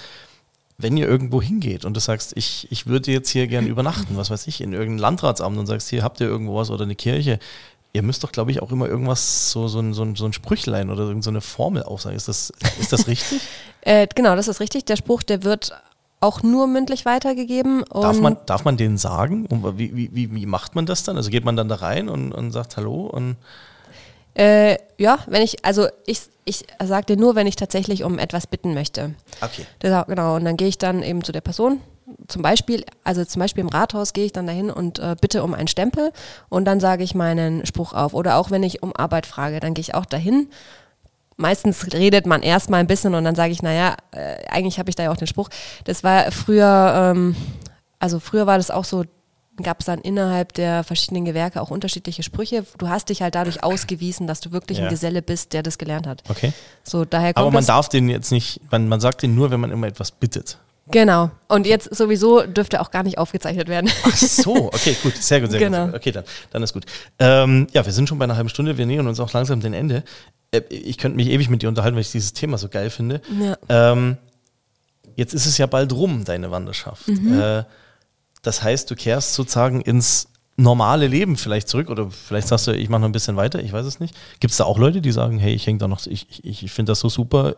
wenn 0.78 0.96
ihr 0.96 1.08
irgendwo 1.08 1.40
hingeht 1.40 1.84
und 1.84 1.94
du 1.94 2.00
sagst, 2.00 2.36
ich, 2.36 2.68
ich 2.70 2.86
würde 2.86 3.10
jetzt 3.10 3.30
hier 3.30 3.46
gern 3.46 3.66
übernachten, 3.66 4.16
was 4.16 4.30
weiß 4.30 4.46
ich, 4.46 4.60
in 4.60 4.72
irgendeinem 4.72 4.98
Landratsamt 4.98 5.56
und 5.56 5.66
sagst, 5.66 5.88
hier 5.88 6.02
habt 6.02 6.20
ihr 6.20 6.26
irgendwo 6.26 6.56
was 6.56 6.70
oder 6.70 6.84
eine 6.84 6.96
Kirche, 6.96 7.38
ihr 7.96 8.02
müsst 8.02 8.22
doch, 8.22 8.32
glaube 8.32 8.50
ich, 8.50 8.60
auch 8.60 8.70
immer 8.70 8.86
irgendwas, 8.86 9.50
so, 9.50 9.68
so, 9.68 9.80
ein, 9.80 9.94
so, 9.94 10.02
ein, 10.02 10.16
so 10.16 10.26
ein 10.26 10.34
Sprüchlein 10.34 10.90
oder 10.90 11.20
so 11.22 11.30
eine 11.30 11.40
Formel 11.40 11.82
aufsagen. 11.82 12.16
Ist 12.16 12.28
das, 12.28 12.52
ist 12.78 12.92
das 12.92 13.06
richtig? 13.06 13.40
Äh, 13.82 14.08
genau, 14.12 14.34
das 14.34 14.48
ist 14.48 14.58
richtig. 14.58 14.84
Der 14.86 14.96
Spruch, 14.96 15.22
der 15.22 15.44
wird 15.44 15.72
auch 16.18 16.42
nur 16.42 16.66
mündlich 16.66 17.04
weitergegeben. 17.04 17.84
Darf, 17.92 18.18
man, 18.18 18.36
darf 18.44 18.64
man 18.64 18.76
den 18.76 18.98
sagen? 18.98 19.46
Und 19.46 19.78
wie, 19.78 19.94
wie, 19.94 20.10
wie, 20.12 20.34
wie 20.34 20.44
macht 20.44 20.74
man 20.74 20.86
das 20.86 21.04
dann? 21.04 21.16
Also 21.16 21.30
geht 21.30 21.44
man 21.44 21.54
dann 21.54 21.68
da 21.68 21.76
rein 21.76 22.08
und, 22.08 22.32
und 22.32 22.50
sagt 22.50 22.76
Hallo 22.76 23.06
und 23.06 23.36
Äh, 24.36 24.76
ja, 24.98 25.18
wenn 25.26 25.40
ich, 25.40 25.64
also 25.64 25.88
ich, 26.04 26.20
ich 26.44 26.64
sage 26.84 27.06
dir 27.06 27.16
nur, 27.16 27.34
wenn 27.36 27.46
ich 27.46 27.56
tatsächlich 27.56 28.04
um 28.04 28.18
etwas 28.18 28.46
bitten 28.46 28.74
möchte. 28.74 29.14
okay. 29.40 29.64
Das, 29.78 30.06
genau, 30.06 30.36
und 30.36 30.44
dann 30.44 30.58
gehe 30.58 30.68
ich 30.68 30.76
dann 30.76 31.02
eben 31.02 31.24
zu 31.24 31.32
der 31.32 31.40
Person. 31.40 31.80
Zum 32.28 32.42
Beispiel, 32.42 32.84
also 33.02 33.24
zum 33.24 33.40
Beispiel 33.40 33.62
im 33.62 33.70
Rathaus 33.70 34.12
gehe 34.12 34.26
ich 34.26 34.32
dann 34.32 34.46
dahin 34.46 34.70
und 34.70 34.98
äh, 34.98 35.16
bitte 35.18 35.42
um 35.42 35.54
einen 35.54 35.68
Stempel 35.68 36.12
und 36.50 36.66
dann 36.66 36.80
sage 36.80 37.02
ich 37.02 37.14
meinen 37.14 37.64
Spruch 37.64 37.94
auf. 37.94 38.12
Oder 38.12 38.36
auch 38.36 38.50
wenn 38.50 38.62
ich 38.62 38.82
um 38.82 38.94
Arbeit 38.94 39.26
frage, 39.26 39.58
dann 39.58 39.72
gehe 39.72 39.80
ich 39.80 39.94
auch 39.94 40.04
dahin. 40.04 40.48
Meistens 41.36 41.92
redet 41.92 42.26
man 42.26 42.42
erstmal 42.42 42.80
ein 42.80 42.86
bisschen 42.86 43.14
und 43.14 43.24
dann 43.24 43.34
sage 43.34 43.52
ich, 43.52 43.62
naja, 43.62 43.96
äh, 44.12 44.36
eigentlich 44.48 44.78
habe 44.78 44.90
ich 44.90 44.96
da 44.96 45.04
ja 45.04 45.12
auch 45.12 45.16
den 45.16 45.26
Spruch. 45.26 45.48
Das 45.84 46.04
war 46.04 46.30
früher, 46.30 47.12
ähm, 47.14 47.36
also 47.98 48.20
früher 48.20 48.46
war 48.46 48.58
das 48.58 48.70
auch 48.70 48.84
so, 48.84 49.04
gab 49.62 49.80
es 49.80 49.86
dann 49.86 50.00
innerhalb 50.00 50.52
der 50.54 50.84
verschiedenen 50.84 51.24
Gewerke 51.24 51.60
auch 51.62 51.70
unterschiedliche 51.70 52.22
Sprüche. 52.22 52.64
Du 52.78 52.88
hast 52.88 53.08
dich 53.08 53.22
halt 53.22 53.34
dadurch 53.34 53.62
ausgewiesen, 53.64 54.26
dass 54.26 54.40
du 54.40 54.52
wirklich 54.52 54.78
Ja. 54.78 54.84
ein 54.84 54.90
Geselle 54.90 55.22
bist, 55.22 55.52
der 55.52 55.62
das 55.62 55.78
gelernt 55.78 56.06
hat. 56.06 56.22
Okay. 56.28 56.52
So, 56.84 57.04
daher 57.04 57.34
kommt 57.34 57.42
Aber 57.46 57.50
man 57.52 57.64
darf 57.66 57.88
den 57.88 58.08
jetzt 58.08 58.30
nicht, 58.32 58.60
man, 58.70 58.88
man 58.88 59.00
sagt 59.00 59.22
den 59.22 59.34
nur, 59.34 59.50
wenn 59.50 59.60
man 59.60 59.70
immer 59.70 59.86
etwas 59.86 60.10
bittet. 60.10 60.58
Genau. 60.88 61.30
Und 61.48 61.66
jetzt 61.66 61.92
sowieso 61.96 62.42
dürfte 62.42 62.80
auch 62.80 62.92
gar 62.92 63.02
nicht 63.02 63.18
aufgezeichnet 63.18 63.66
werden. 63.68 63.90
Ach 64.04 64.16
so, 64.16 64.66
okay, 64.66 64.96
gut, 65.02 65.16
sehr 65.16 65.40
gut, 65.40 65.50
sehr 65.50 65.58
Genau. 65.58 65.86
gut. 65.86 65.94
Okay, 65.96 66.12
dann, 66.12 66.22
dann 66.50 66.62
ist 66.62 66.72
gut. 66.74 66.84
Ähm, 67.18 67.66
ja, 67.72 67.84
wir 67.84 67.92
sind 67.92 68.08
schon 68.08 68.18
bei 68.18 68.24
einer 68.24 68.36
halben 68.36 68.48
Stunde, 68.50 68.78
wir 68.78 68.86
nähern 68.86 69.08
uns 69.08 69.18
auch 69.18 69.32
langsam 69.32 69.58
dem 69.60 69.72
Ende. 69.72 70.04
Äh, 70.52 70.60
ich 70.70 70.96
könnte 70.98 71.16
mich 71.16 71.28
ewig 71.28 71.48
mit 71.50 71.62
dir 71.62 71.68
unterhalten, 71.68 71.96
weil 71.96 72.02
ich 72.02 72.12
dieses 72.12 72.34
Thema 72.34 72.56
so 72.56 72.68
geil 72.68 72.90
finde. 72.90 73.20
Ja. 73.40 73.56
Ähm, 73.92 74.16
jetzt 75.16 75.34
ist 75.34 75.46
es 75.46 75.58
ja 75.58 75.66
bald 75.66 75.92
rum, 75.92 76.24
deine 76.24 76.52
Wanderschaft. 76.52 77.08
Äh, 77.08 77.64
das 78.42 78.62
heißt, 78.62 78.90
du 78.90 78.94
kehrst 78.96 79.34
sozusagen 79.34 79.80
ins 79.80 80.28
normale 80.56 81.06
Leben 81.06 81.36
vielleicht 81.36 81.68
zurück 81.68 81.90
oder 81.90 82.10
vielleicht 82.10 82.48
sagst 82.48 82.66
du, 82.66 82.72
ich 82.72 82.88
mache 82.88 83.00
noch 83.02 83.08
ein 83.08 83.12
bisschen 83.12 83.36
weiter, 83.36 83.60
ich 83.62 83.72
weiß 83.72 83.84
es 83.84 84.00
nicht. 84.00 84.14
Gibt 84.40 84.52
es 84.52 84.56
da 84.56 84.64
auch 84.64 84.78
Leute, 84.78 85.00
die 85.02 85.12
sagen, 85.12 85.38
hey, 85.38 85.52
ich 85.52 85.66
hänge 85.66 85.78
da 85.78 85.86
noch, 85.88 86.06
ich, 86.06 86.26
ich, 86.44 86.62
ich 86.64 86.72
finde 86.72 86.92
das 86.92 87.00
so 87.00 87.08
super, 87.10 87.56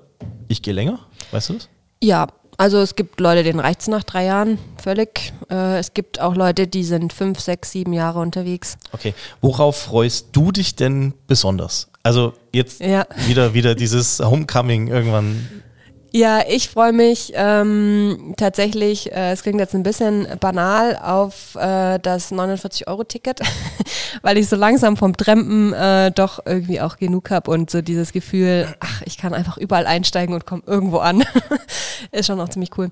ich 0.49 0.62
gehe 0.62 0.75
länger? 0.75 0.99
Weißt 1.31 1.51
du 1.51 1.55
das? 1.55 1.69
Ja, 2.03 2.27
also 2.57 2.79
es 2.79 2.97
gibt 2.97 3.21
Leute, 3.21 3.45
denen 3.45 3.61
reicht 3.61 3.83
es 3.83 3.87
nach 3.88 4.03
drei 4.03 4.25
Jahren 4.25 4.59
völlig. 4.83 5.33
Äh, 5.49 5.79
es 5.79 5.95
gibt 5.95 6.21
auch 6.21 6.35
Leute, 6.35 6.67
die 6.67 6.83
sind 6.83 7.12
fünf, 7.12 7.38
sechs, 7.38 7.71
sieben 7.71 7.93
Jahre 7.93 8.19
unterwegs. 8.19 8.77
Okay, 8.91 9.14
worauf 9.41 9.77
freust 9.83 10.29
du 10.33 10.51
dich 10.51 10.75
denn 10.75 11.14
besonders? 11.29 11.88
Also 12.03 12.33
jetzt 12.53 12.81
Ja. 12.81 13.07
wieder, 13.29 13.55
wieder 13.55 13.77
dieses 13.77 14.19
Homecoming 14.19 14.88
irgendwann. 14.88 15.49
Ja, 16.11 16.40
ich 16.49 16.71
freue 16.71 16.94
mich 16.94 17.33
ähm, 17.35 18.33
tatsächlich, 18.38 19.12
äh, 19.12 19.33
es 19.33 19.42
klingt 19.42 19.61
jetzt 19.61 19.75
ein 19.75 19.83
bisschen 19.83 20.27
banal, 20.40 20.99
auf 21.03 21.55
äh, 21.55 21.99
das 21.99 22.33
49-Euro-Ticket, 22.33 23.40
weil 24.23 24.38
ich 24.38 24.49
so 24.49 24.57
langsam 24.57 24.97
vom 24.97 25.14
Trempen 25.14 25.75
äh, 25.75 26.11
doch 26.11 26.40
irgendwie 26.47 26.81
auch 26.81 26.97
genug 26.97 27.31
habe 27.31 27.51
und 27.51 27.71
so 27.71 27.83
dieses 27.83 28.12
Gefühl, 28.12 28.75
ach, 28.81 29.03
ich 29.05 29.18
kann 29.18 29.35
einfach 29.35 29.59
überall 29.59 29.87
einsteigen 29.87 30.35
und 30.35 30.47
komme 30.47 30.62
irgendwo 30.64 30.99
an. 30.99 31.25
Ist 32.11 32.27
schon 32.27 32.40
auch 32.40 32.49
ziemlich 32.49 32.71
cool. 32.79 32.90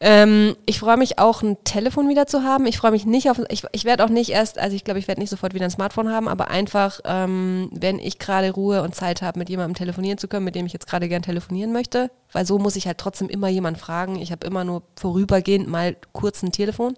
Ähm, 0.00 0.56
ich 0.66 0.80
freue 0.80 0.96
mich 0.96 1.18
auch, 1.18 1.42
ein 1.42 1.62
Telefon 1.64 2.08
wieder 2.08 2.26
zu 2.26 2.42
haben. 2.42 2.66
Ich 2.66 2.78
freue 2.78 2.90
mich 2.90 3.06
nicht 3.06 3.30
auf, 3.30 3.40
ich, 3.48 3.64
ich 3.72 3.84
werde 3.84 4.04
auch 4.04 4.08
nicht 4.08 4.30
erst, 4.30 4.58
also 4.58 4.74
ich 4.74 4.84
glaube, 4.84 4.98
ich 4.98 5.08
werde 5.08 5.20
nicht 5.20 5.30
sofort 5.30 5.54
wieder 5.54 5.64
ein 5.64 5.70
Smartphone 5.70 6.10
haben, 6.10 6.28
aber 6.28 6.48
einfach, 6.50 7.00
ähm, 7.04 7.70
wenn 7.72 7.98
ich 7.98 8.18
gerade 8.18 8.50
Ruhe 8.50 8.82
und 8.82 8.94
Zeit 8.94 9.22
habe, 9.22 9.38
mit 9.38 9.48
jemandem 9.48 9.74
telefonieren 9.74 10.18
zu 10.18 10.28
können, 10.28 10.44
mit 10.44 10.54
dem 10.54 10.66
ich 10.66 10.72
jetzt 10.72 10.88
gerade 10.88 11.08
gern 11.08 11.22
telefonieren 11.22 11.72
möchte, 11.72 12.10
weil 12.32 12.44
so 12.44 12.58
muss 12.58 12.76
ich 12.76 12.86
halt 12.86 12.98
trotzdem 12.98 13.28
immer 13.28 13.48
jemanden 13.48 13.78
fragen. 13.78 14.16
Ich 14.16 14.32
habe 14.32 14.46
immer 14.46 14.64
nur 14.64 14.82
vorübergehend 14.96 15.68
mal 15.68 15.96
kurz 16.12 16.42
ein 16.42 16.52
Telefon. 16.52 16.94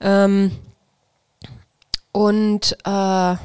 Ähm, 0.00 0.50
und 2.12 2.76
äh, 2.84 3.36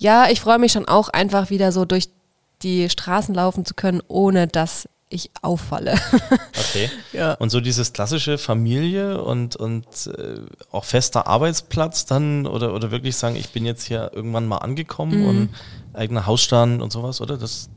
ja, 0.00 0.28
ich 0.30 0.40
freue 0.40 0.58
mich 0.58 0.72
schon 0.72 0.88
auch 0.88 1.08
einfach 1.08 1.50
wieder 1.50 1.72
so 1.72 1.84
durch 1.84 2.10
die 2.62 2.90
Straßen 2.90 3.34
laufen 3.34 3.64
zu 3.64 3.74
können, 3.74 4.02
ohne 4.08 4.46
dass 4.46 4.88
ich 5.10 5.30
auffalle. 5.42 5.94
Okay. 6.58 6.88
Ja. 7.12 7.34
Und 7.34 7.50
so 7.50 7.60
dieses 7.60 7.92
klassische 7.92 8.38
Familie 8.38 9.22
und, 9.22 9.56
und 9.56 9.84
äh, 10.06 10.40
auch 10.70 10.84
fester 10.84 11.26
Arbeitsplatz 11.26 12.06
dann 12.06 12.46
oder, 12.46 12.72
oder 12.72 12.90
wirklich 12.92 13.16
sagen, 13.16 13.36
ich 13.36 13.50
bin 13.50 13.66
jetzt 13.66 13.84
hier 13.84 14.12
irgendwann 14.14 14.46
mal 14.46 14.58
angekommen 14.58 15.20
Mhm. 15.22 15.28
und 15.28 15.48
eigener 15.92 16.26
Hausstand 16.26 16.80
und 16.80 16.92
sowas, 16.92 17.20
oder? 17.20 17.36
Das, 17.36 17.68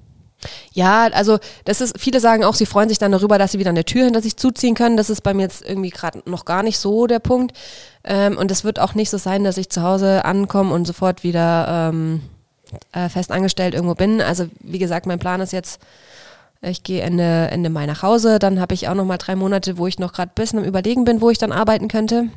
Ja, 0.74 1.08
also 1.14 1.40
das 1.66 1.82
ist, 1.82 2.00
viele 2.00 2.20
sagen 2.20 2.44
auch, 2.44 2.54
sie 2.54 2.68
freuen 2.68 2.90
sich 2.90 3.00
dann 3.00 3.12
darüber, 3.12 3.38
dass 3.40 3.52
sie 3.54 3.60
wieder 3.60 3.72
eine 3.72 3.86
Tür 3.86 4.06
hinter 4.06 4.22
sich 4.22 4.38
zuziehen 4.38 4.76
können. 4.76 4.98
Das 4.98 5.10
ist 5.10 5.22
bei 5.22 5.34
mir 5.34 5.44
jetzt 5.44 5.68
irgendwie 5.68 5.90
gerade 5.90 6.22
noch 6.26 6.46
gar 6.46 6.62
nicht 6.64 6.78
so 6.78 7.08
der 7.08 7.20
Punkt. 7.20 7.58
Ähm, 8.04 8.38
und 8.38 8.52
es 8.52 8.64
wird 8.64 8.80
auch 8.80 8.94
nicht 8.94 9.10
so 9.10 9.18
sein, 9.18 9.44
dass 9.44 9.58
ich 9.58 9.70
zu 9.70 9.82
Hause 9.82 10.26
ankomme 10.26 10.74
und 10.74 10.86
sofort 10.86 11.24
wieder 11.24 11.90
ähm, 11.92 12.22
äh, 12.92 13.10
fest 13.10 13.32
angestellt 13.32 13.74
irgendwo 13.74 13.96
bin. 13.96 14.22
Also 14.22 14.46
wie 14.60 14.80
gesagt, 14.80 15.06
mein 15.08 15.20
Plan 15.20 15.42
ist 15.42 15.54
jetzt, 15.54 15.80
ich 16.64 16.84
gehe 16.84 17.02
Ende, 17.02 17.50
Ende 17.52 17.70
Mai 17.70 17.86
nach 17.86 18.02
Hause, 18.04 18.40
dann 18.40 18.60
habe 18.60 18.74
ich 18.74 18.88
auch 18.88 18.96
noch 18.96 19.06
mal 19.06 19.18
drei 19.18 19.36
Monate, 19.36 19.78
wo 19.78 19.88
ich 19.88 20.00
noch 20.00 20.14
gerade 20.14 20.32
ein 20.32 20.36
bisschen 20.36 20.60
am 20.60 20.66
Überlegen 20.66 21.04
bin, 21.06 21.22
wo 21.22 21.30
ich 21.30 21.38
dann 21.38 21.52
arbeiten 21.52 21.88
könnte. 21.88 22.30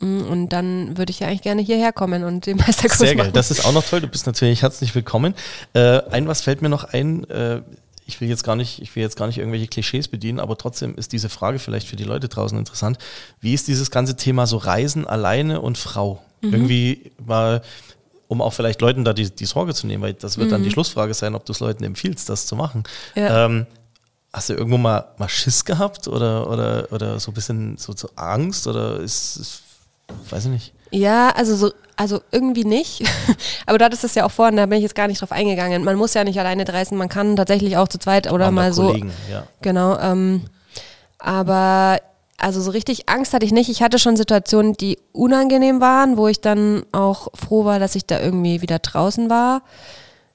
Mm, 0.00 0.22
Und 0.22 0.48
dann 0.50 0.96
würde 0.98 1.10
ich 1.10 1.20
ja 1.20 1.28
eigentlich 1.28 1.42
gerne 1.42 1.62
hierher 1.62 1.92
kommen 1.92 2.24
und 2.24 2.46
den 2.46 2.56
Meisterkurs 2.58 2.98
Sehr 2.98 3.14
geil. 3.14 3.26
machen. 3.26 3.32
Das 3.32 3.50
ist 3.50 3.64
auch 3.64 3.72
noch 3.72 3.84
toll. 3.84 4.00
Du 4.00 4.08
bist 4.08 4.26
natürlich 4.26 4.62
herzlich 4.62 4.94
willkommen. 4.94 5.34
Äh, 5.74 6.02
ein 6.10 6.28
was 6.28 6.40
fällt 6.42 6.62
mir 6.62 6.68
noch 6.68 6.84
ein. 6.84 7.28
Äh, 7.30 7.62
ich 8.06 8.20
will 8.22 8.28
jetzt 8.28 8.42
gar 8.42 8.56
nicht, 8.56 8.80
ich 8.80 8.96
will 8.96 9.02
jetzt 9.02 9.16
gar 9.16 9.26
nicht 9.26 9.36
irgendwelche 9.36 9.66
Klischees 9.66 10.08
bedienen, 10.08 10.40
aber 10.40 10.56
trotzdem 10.56 10.94
ist 10.94 11.12
diese 11.12 11.28
Frage 11.28 11.58
vielleicht 11.58 11.86
für 11.86 11.96
die 11.96 12.04
Leute 12.04 12.28
draußen 12.28 12.56
interessant. 12.58 12.96
Wie 13.40 13.52
ist 13.52 13.68
dieses 13.68 13.90
ganze 13.90 14.16
Thema 14.16 14.46
so 14.46 14.56
Reisen 14.56 15.06
alleine 15.06 15.60
und 15.60 15.76
Frau? 15.76 16.22
Mhm. 16.40 16.52
Irgendwie 16.54 17.12
mal, 17.24 17.60
um 18.28 18.40
auch 18.42 18.52
vielleicht 18.52 18.80
Leuten 18.80 19.04
da 19.04 19.12
die, 19.12 19.34
die 19.34 19.46
Sorge 19.46 19.74
zu 19.74 19.86
nehmen, 19.86 20.02
weil 20.02 20.14
das 20.14 20.36
wird 20.38 20.48
Mhm. 20.48 20.52
dann 20.52 20.62
die 20.62 20.70
Schlussfrage 20.70 21.14
sein, 21.14 21.34
ob 21.34 21.44
du 21.44 21.52
es 21.52 21.60
Leuten 21.60 21.82
empfiehlst, 21.84 22.28
das 22.28 22.46
zu 22.46 22.56
machen. 22.56 22.84
Ja. 23.14 23.46
Ähm, 23.46 23.66
hast 24.32 24.50
du 24.50 24.54
irgendwo 24.54 24.76
mal, 24.78 25.06
mal 25.16 25.28
Schiss 25.28 25.64
gehabt 25.64 26.06
oder, 26.08 26.48
oder, 26.50 26.88
oder 26.92 27.18
so 27.18 27.30
ein 27.30 27.34
bisschen 27.34 27.76
so, 27.78 27.92
so 27.96 28.10
Angst 28.16 28.66
oder 28.66 29.00
ist, 29.00 29.36
ist 29.36 29.62
weiß 30.30 30.44
ich 30.46 30.50
nicht. 30.50 30.72
Ja, 30.90 31.30
also 31.30 31.54
so, 31.56 31.72
also 31.96 32.20
irgendwie 32.30 32.64
nicht. 32.64 33.02
Aber 33.66 33.76
du 33.78 33.84
hattest 33.84 34.04
es 34.04 34.14
ja 34.14 34.24
auch 34.24 34.30
vorhin, 34.30 34.56
da 34.56 34.64
bin 34.66 34.78
ich 34.78 34.82
jetzt 34.82 34.94
gar 34.94 35.06
nicht 35.06 35.20
drauf 35.20 35.32
eingegangen. 35.32 35.84
Man 35.84 35.96
muss 35.96 36.14
ja 36.14 36.24
nicht 36.24 36.38
alleine 36.38 36.66
reisen, 36.66 36.96
man 36.96 37.08
kann 37.10 37.36
tatsächlich 37.36 37.76
auch 37.76 37.88
zu 37.88 37.98
zweit 37.98 38.30
oder 38.32 38.46
da 38.46 38.50
mal 38.50 38.72
so. 38.72 38.86
Kollegen, 38.86 39.12
ja. 39.30 39.44
Genau. 39.60 39.98
Ähm, 39.98 40.42
aber 41.18 41.98
also 42.38 42.60
so 42.60 42.70
richtig 42.70 43.08
Angst 43.08 43.34
hatte 43.34 43.44
ich 43.44 43.52
nicht. 43.52 43.68
Ich 43.68 43.82
hatte 43.82 43.98
schon 43.98 44.16
Situationen, 44.16 44.74
die 44.74 44.98
unangenehm 45.12 45.80
waren, 45.80 46.16
wo 46.16 46.28
ich 46.28 46.40
dann 46.40 46.84
auch 46.92 47.28
froh 47.34 47.64
war, 47.64 47.78
dass 47.80 47.96
ich 47.96 48.06
da 48.06 48.20
irgendwie 48.20 48.62
wieder 48.62 48.78
draußen 48.78 49.28
war. 49.28 49.62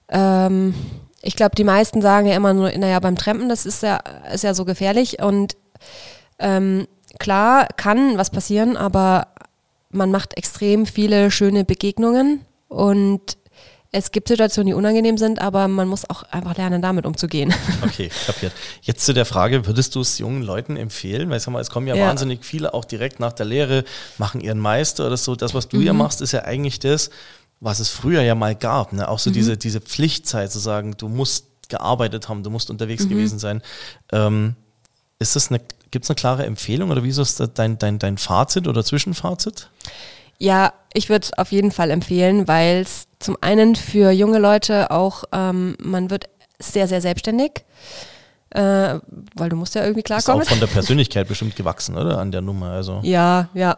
Ähm, 0.09 0.75
ich 1.21 1.37
glaube, 1.37 1.55
die 1.55 1.63
meisten 1.63 2.01
sagen 2.01 2.27
ja 2.27 2.35
immer 2.35 2.53
nur, 2.53 2.69
naja, 2.77 2.99
beim 2.99 3.15
Trampen, 3.15 3.47
das 3.47 3.65
ist 3.65 3.81
ja, 3.83 3.99
ist 4.33 4.43
ja 4.43 4.53
so 4.53 4.65
gefährlich. 4.65 5.21
Und 5.21 5.55
ähm, 6.39 6.87
klar 7.19 7.67
kann 7.77 8.17
was 8.17 8.29
passieren, 8.29 8.75
aber 8.75 9.27
man 9.89 10.11
macht 10.11 10.37
extrem 10.37 10.85
viele 10.85 11.31
schöne 11.31 11.63
Begegnungen 11.63 12.41
und 12.67 13.37
es 13.95 14.11
gibt 14.11 14.27
Situationen, 14.27 14.67
die 14.67 14.73
unangenehm 14.73 15.17
sind, 15.19 15.39
aber 15.39 15.67
man 15.67 15.87
muss 15.87 16.09
auch 16.09 16.23
einfach 16.23 16.57
lernen, 16.57 16.81
damit 16.81 17.05
umzugehen. 17.05 17.53
Okay, 17.83 18.09
kapiert. 18.25 18.51
Jetzt 18.81 19.05
zu 19.05 19.13
der 19.13 19.25
Frage, 19.25 19.67
würdest 19.67 19.93
du 19.93 20.01
es 20.01 20.17
jungen 20.17 20.41
Leuten 20.41 20.77
empfehlen? 20.77 21.29
Weil 21.29 21.37
ich 21.37 21.43
sag 21.43 21.51
mal, 21.51 21.59
es 21.61 21.69
kommen 21.69 21.85
ja, 21.85 21.95
Ja. 21.95 22.07
wahnsinnig 22.07 22.43
viele 22.43 22.73
auch 22.73 22.85
direkt 22.85 23.19
nach 23.19 23.33
der 23.33 23.45
Lehre, 23.45 23.83
machen 24.17 24.41
ihren 24.41 24.57
Meister 24.57 25.05
oder 25.05 25.17
so. 25.17 25.35
Das, 25.35 25.53
was 25.53 25.67
du 25.67 25.79
ja 25.79 25.93
machst, 25.93 26.21
ist 26.21 26.31
ja 26.31 26.43
eigentlich 26.43 26.79
das, 26.79 27.11
was 27.59 27.79
es 27.79 27.89
früher 27.89 28.23
ja 28.23 28.33
mal 28.33 28.55
gab. 28.55 28.93
Ne? 28.93 29.07
Auch 29.07 29.19
so 29.19 29.29
diese, 29.29 29.57
diese 29.57 29.79
Pflichtzeit 29.79 30.51
zu 30.51 30.57
sagen, 30.59 30.95
du 30.97 31.07
musst 31.07 31.45
gearbeitet 31.69 32.29
haben, 32.29 32.41
du 32.41 32.49
musst 32.49 32.71
unterwegs 32.71 33.07
gewesen 33.07 33.37
sein. 33.37 33.61
Ähm, 34.11 34.55
ist 35.19 35.35
das 35.35 35.49
eine, 35.49 35.61
gibt 35.91 36.05
es 36.05 36.09
eine 36.09 36.15
klare 36.15 36.45
Empfehlung 36.45 36.89
oder 36.89 37.03
wieso 37.03 37.21
ist 37.21 37.39
das 37.39 37.53
dein, 37.53 37.77
dein, 37.77 37.99
dein 37.99 38.17
Fazit 38.17 38.67
oder 38.67 38.83
Zwischenfazit? 38.83 39.69
Ja, 40.39 40.73
ich 40.93 41.09
würde 41.09 41.23
es 41.23 41.33
auf 41.37 41.51
jeden 41.51 41.71
Fall 41.71 41.89
empfehlen, 41.91 42.47
weil 42.47 42.81
es 42.81 43.07
zum 43.19 43.37
einen 43.41 43.75
für 43.75 44.11
junge 44.11 44.39
Leute 44.39 44.91
auch, 44.91 45.23
ähm, 45.31 45.75
man 45.81 46.09
wird 46.09 46.25
sehr, 46.59 46.87
sehr 46.87 47.01
selbstständig, 47.01 47.63
äh, 48.51 48.99
weil 49.35 49.49
du 49.49 49.55
musst 49.55 49.75
ja 49.75 49.81
irgendwie 49.83 50.01
Ist 50.01 50.11
auch 50.11 50.23
klarkommen. 50.23 50.45
von 50.45 50.59
der 50.59 50.67
Persönlichkeit 50.73 51.27
bestimmt 51.27 51.55
gewachsen, 51.55 51.97
oder? 51.97 52.17
An 52.19 52.31
der 52.31 52.41
Nummer. 52.41 52.71
Also 52.71 52.99
Ja, 53.03 53.49
ja. 53.53 53.77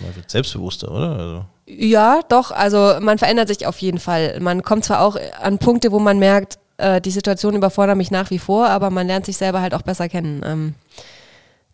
man 0.00 0.14
wird 0.16 0.30
selbstbewusster, 0.30 0.90
oder? 0.90 1.16
Also, 1.18 1.44
Ja, 1.66 2.20
doch, 2.28 2.50
also 2.50 2.94
man 3.00 3.18
verändert 3.18 3.48
sich 3.48 3.66
auf 3.66 3.78
jeden 3.78 3.98
Fall. 3.98 4.38
Man 4.40 4.62
kommt 4.62 4.84
zwar 4.84 5.00
auch 5.00 5.16
an 5.40 5.58
Punkte, 5.58 5.92
wo 5.92 5.98
man 5.98 6.18
merkt, 6.18 6.58
äh, 6.78 7.00
die 7.00 7.10
Situation 7.10 7.54
überfordert 7.54 7.96
mich 7.96 8.10
nach 8.10 8.30
wie 8.30 8.38
vor, 8.38 8.68
aber 8.68 8.90
man 8.90 9.06
lernt 9.06 9.26
sich 9.26 9.36
selber 9.36 9.60
halt 9.60 9.74
auch 9.74 9.82
besser 9.82 10.08
kennen. 10.08 10.42
Ähm, 10.44 10.74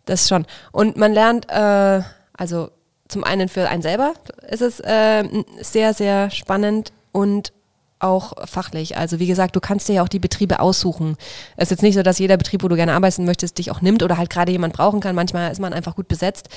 das 0.05 0.27
schon. 0.27 0.45
Und 0.71 0.97
man 0.97 1.13
lernt, 1.13 1.49
äh, 1.49 2.01
also 2.35 2.71
zum 3.09 3.23
einen 3.23 3.49
für 3.49 3.67
einen 3.67 3.81
selber 3.81 4.13
ist 4.49 4.61
es 4.61 4.79
äh, 4.79 5.23
sehr, 5.61 5.93
sehr 5.93 6.31
spannend 6.31 6.93
und 7.11 7.51
auch 7.99 8.33
fachlich. 8.47 8.97
Also 8.97 9.19
wie 9.19 9.27
gesagt, 9.27 9.55
du 9.55 9.59
kannst 9.59 9.89
dir 9.89 9.95
ja 9.95 10.03
auch 10.03 10.07
die 10.07 10.19
Betriebe 10.19 10.59
aussuchen. 10.59 11.17
Es 11.57 11.65
ist 11.65 11.71
jetzt 11.71 11.81
nicht 11.81 11.95
so, 11.95 12.03
dass 12.03 12.17
jeder 12.17 12.37
Betrieb, 12.37 12.63
wo 12.63 12.67
du 12.69 12.75
gerne 12.75 12.93
arbeiten 12.93 13.25
möchtest, 13.25 13.57
dich 13.57 13.71
auch 13.71 13.81
nimmt 13.81 14.03
oder 14.03 14.17
halt 14.17 14.29
gerade 14.29 14.51
jemand 14.51 14.73
brauchen 14.73 15.01
kann. 15.01 15.15
Manchmal 15.15 15.51
ist 15.51 15.59
man 15.59 15.73
einfach 15.73 15.95
gut 15.95 16.07
besetzt. 16.07 16.47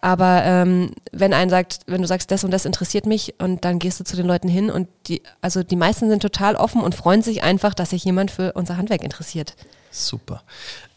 Aber 0.00 0.42
ähm, 0.44 0.90
wenn 1.12 1.32
ein 1.32 1.50
sagt, 1.50 1.80
wenn 1.86 2.02
du 2.02 2.08
sagst, 2.08 2.30
das 2.30 2.42
und 2.42 2.50
das 2.50 2.64
interessiert 2.64 3.06
mich 3.06 3.34
und 3.38 3.64
dann 3.64 3.78
gehst 3.78 4.00
du 4.00 4.04
zu 4.04 4.16
den 4.16 4.26
Leuten 4.26 4.48
hin 4.48 4.70
und 4.70 4.88
die, 5.06 5.22
also 5.40 5.62
die 5.62 5.76
meisten 5.76 6.08
sind 6.08 6.20
total 6.20 6.56
offen 6.56 6.80
und 6.80 6.94
freuen 6.94 7.22
sich 7.22 7.42
einfach, 7.44 7.74
dass 7.74 7.90
sich 7.90 8.04
jemand 8.04 8.32
für 8.32 8.52
unser 8.54 8.76
Handwerk 8.76 9.04
interessiert. 9.04 9.54
Super. 9.90 10.42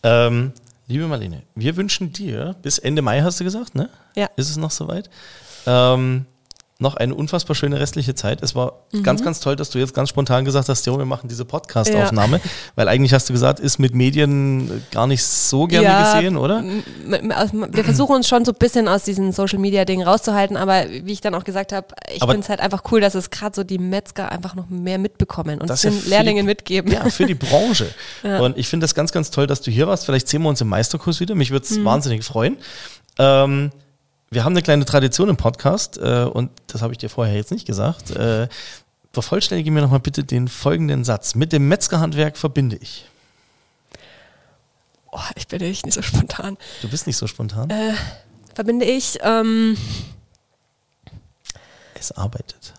Ähm, 0.01 0.53
liebe 0.91 1.07
Marlene, 1.07 1.43
wir 1.55 1.77
wünschen 1.77 2.11
dir 2.11 2.55
bis 2.61 2.77
Ende 2.77 3.01
Mai, 3.01 3.21
hast 3.21 3.39
du 3.39 3.43
gesagt, 3.43 3.75
ne? 3.75 3.89
Ja. 4.15 4.29
Ist 4.35 4.49
es 4.49 4.57
noch 4.57 4.71
soweit? 4.71 5.09
Ähm, 5.65 6.25
noch 6.81 6.95
eine 6.95 7.15
unfassbar 7.15 7.55
schöne 7.55 7.79
restliche 7.79 8.15
Zeit. 8.15 8.41
Es 8.43 8.55
war 8.55 8.73
Mhm. 8.91 9.03
ganz, 9.03 9.23
ganz 9.23 9.39
toll, 9.39 9.55
dass 9.55 9.69
du 9.69 9.79
jetzt 9.79 9.93
ganz 9.93 10.09
spontan 10.09 10.43
gesagt 10.45 10.67
hast, 10.67 10.85
jo, 10.85 10.97
wir 10.97 11.05
machen 11.05 11.27
diese 11.29 11.45
Podcast-Aufnahme. 11.45 12.41
Weil 12.75 12.87
eigentlich 12.89 13.13
hast 13.13 13.29
du 13.29 13.33
gesagt, 13.33 13.59
ist 13.59 13.79
mit 13.79 13.93
Medien 13.95 14.83
gar 14.91 15.07
nicht 15.07 15.23
so 15.23 15.67
gerne 15.67 16.03
gesehen, 16.15 16.35
oder? 16.37 16.63
aus- 17.37 17.53
Wir 17.53 17.83
versuchen 17.83 18.15
uns 18.17 18.27
schon 18.27 18.43
so 18.45 18.51
ein 18.51 18.57
bisschen 18.57 18.87
aus 18.87 19.03
diesen 19.03 19.31
Social-Media-Dingen 19.31 20.05
rauszuhalten, 20.05 20.57
aber 20.57 20.85
wie 20.89 21.11
ich 21.13 21.21
dann 21.21 21.35
auch 21.35 21.43
gesagt 21.43 21.71
habe, 21.71 21.87
ich 22.13 22.19
finde 22.21 22.39
es 22.39 22.49
halt 22.49 22.59
einfach 22.59 22.83
cool, 22.91 22.99
dass 22.99 23.15
es 23.15 23.29
gerade 23.29 23.55
so 23.55 23.63
die 23.63 23.77
Metzger 23.77 24.31
einfach 24.31 24.55
noch 24.55 24.67
mehr 24.69 24.97
mitbekommen 24.97 25.61
und 25.61 25.69
ist 25.69 25.83
ja 25.83 25.89
den 25.91 25.99
für 25.99 26.03
die- 26.05 26.09
Lehrlingen 26.09 26.45
mitgeben. 26.45 26.91
Ja, 26.91 27.09
für 27.09 27.25
die 27.25 27.35
Branche. 27.35 27.87
Ja. 28.23 28.39
Und 28.39 28.57
ich 28.57 28.67
finde 28.67 28.83
das 28.85 28.95
ganz, 28.95 29.11
ganz 29.11 29.31
toll, 29.31 29.47
dass 29.47 29.61
du 29.61 29.71
hier 29.71 29.87
warst. 29.87 30.05
Vielleicht 30.05 30.27
sehen 30.27 30.41
wir 30.43 30.49
uns 30.49 30.61
im 30.61 30.67
Meisterkurs 30.69 31.19
wieder. 31.19 31.35
Mich 31.35 31.51
würde 31.51 31.65
es 31.65 31.77
Mhm. 31.77 31.85
wahnsinnig 31.85 32.23
freuen. 32.23 32.57
Ähm, 33.19 33.71
wir 34.31 34.45
haben 34.45 34.53
eine 34.53 34.61
kleine 34.61 34.85
Tradition 34.85 35.27
im 35.29 35.35
Podcast 35.37 35.97
äh, 35.97 36.23
und 36.23 36.51
das 36.67 36.81
habe 36.81 36.93
ich 36.93 36.97
dir 36.97 37.09
vorher 37.09 37.35
jetzt 37.35 37.51
nicht 37.51 37.67
gesagt. 37.67 38.11
Äh, 38.11 38.47
vervollständige 39.11 39.69
mir 39.71 39.81
nochmal 39.81 39.99
bitte 39.99 40.23
den 40.23 40.47
folgenden 40.47 41.03
Satz. 41.03 41.35
Mit 41.35 41.51
dem 41.51 41.67
Metzgerhandwerk 41.67 42.37
verbinde 42.37 42.77
ich. 42.77 43.05
Oh, 45.11 45.19
ich 45.35 45.49
bin 45.49 45.61
echt 45.61 45.85
nicht 45.85 45.95
so 45.95 46.01
spontan. 46.01 46.57
Du 46.81 46.89
bist 46.89 47.07
nicht 47.07 47.17
so 47.17 47.27
spontan. 47.27 47.69
Äh, 47.69 47.93
verbinde 48.55 48.85
ich 48.85 49.19
ähm, 49.21 49.75
Es 51.95 52.13
arbeitet. 52.13 52.73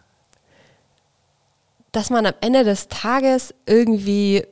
dass 1.93 2.09
man 2.09 2.25
am 2.25 2.35
Ende 2.41 2.65
des 2.65 2.89
Tages 2.89 3.55
irgendwie 3.67 4.47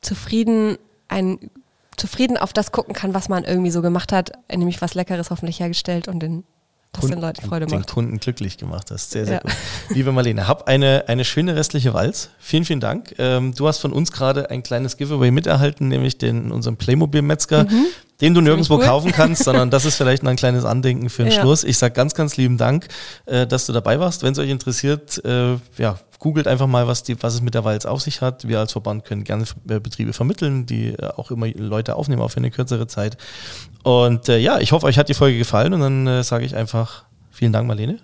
zufrieden 0.00 0.78
ein 1.08 1.50
zufrieden 1.96 2.36
auf 2.36 2.52
das 2.52 2.72
gucken 2.72 2.94
kann, 2.94 3.14
was 3.14 3.28
man 3.28 3.44
irgendwie 3.44 3.70
so 3.70 3.82
gemacht 3.82 4.12
hat, 4.12 4.32
nämlich 4.54 4.80
was 4.82 4.94
Leckeres 4.94 5.30
hoffentlich 5.30 5.60
hergestellt 5.60 6.08
und 6.08 6.20
den 6.20 6.44
dass 6.92 7.10
den 7.10 7.20
Leuten 7.20 7.42
Freude 7.46 7.66
den 7.66 7.80
macht. 7.80 7.90
Kunden 7.90 8.18
glücklich 8.20 8.56
gemacht 8.56 8.90
hast. 8.90 9.10
Sehr, 9.10 9.26
sehr 9.26 9.34
Ja. 9.34 9.40
gut. 9.40 9.52
Liebe 9.90 10.12
Marlene, 10.12 10.48
hab 10.48 10.66
eine, 10.66 11.04
eine 11.08 11.26
schöne 11.26 11.54
restliche 11.54 11.92
Walz. 11.92 12.30
Vielen, 12.38 12.64
vielen 12.64 12.80
Dank. 12.80 13.14
Ähm, 13.18 13.54
du 13.54 13.68
hast 13.68 13.80
von 13.80 13.92
uns 13.92 14.12
gerade 14.12 14.48
ein 14.50 14.62
kleines 14.62 14.96
Giveaway 14.96 15.30
miterhalten, 15.30 15.88
nämlich 15.88 16.16
den 16.16 16.50
unseren 16.52 16.78
Playmobil-Metzger, 16.78 17.66
den 18.20 18.34
du 18.34 18.40
nirgendwo 18.40 18.76
cool. 18.76 18.84
kaufen 18.84 19.12
kannst, 19.12 19.44
sondern 19.44 19.70
das 19.70 19.84
ist 19.84 19.96
vielleicht 19.98 20.22
noch 20.22 20.30
ein 20.30 20.36
kleines 20.36 20.64
Andenken 20.64 21.10
für 21.10 21.24
den 21.24 21.32
Ja. 21.32 21.40
Schluss. 21.40 21.64
Ich 21.64 21.78
sage 21.78 21.94
ganz, 21.94 22.14
ganz 22.14 22.36
lieben 22.36 22.56
Dank, 22.56 22.88
äh, 23.26 23.46
dass 23.46 23.66
du 23.66 23.72
dabei 23.72 24.00
warst. 24.00 24.22
Wenn 24.22 24.32
es 24.32 24.38
euch 24.38 24.50
interessiert, 24.50 25.22
äh, 25.24 25.56
ja, 25.78 25.98
googelt 26.18 26.48
einfach 26.48 26.66
mal, 26.66 26.86
was, 26.86 27.02
die, 27.02 27.22
was 27.22 27.34
es 27.34 27.42
mit 27.42 27.54
der 27.54 27.64
Walz 27.64 27.84
auf 27.84 28.00
sich 28.00 28.20
hat. 28.22 28.48
Wir 28.48 28.58
als 28.58 28.72
Verband 28.72 29.04
können 29.04 29.24
gerne 29.24 29.44
äh, 29.68 29.80
Betriebe 29.80 30.12
vermitteln, 30.12 30.64
die 30.66 30.88
äh, 30.88 31.06
auch 31.16 31.30
immer 31.30 31.48
Leute 31.48 31.96
aufnehmen, 31.96 32.22
auch 32.22 32.30
für 32.30 32.38
eine 32.38 32.50
kürzere 32.50 32.86
Zeit. 32.86 33.16
Und 33.82 34.28
äh, 34.28 34.38
ja, 34.38 34.58
ich 34.60 34.72
hoffe, 34.72 34.86
euch 34.86 34.98
hat 34.98 35.08
die 35.08 35.14
Folge 35.14 35.38
gefallen 35.38 35.74
und 35.74 35.80
dann 35.80 36.06
äh, 36.06 36.22
sage 36.24 36.44
ich 36.44 36.56
einfach 36.56 37.04
vielen 37.30 37.52
Dank, 37.52 37.68
Marlene. 37.68 37.98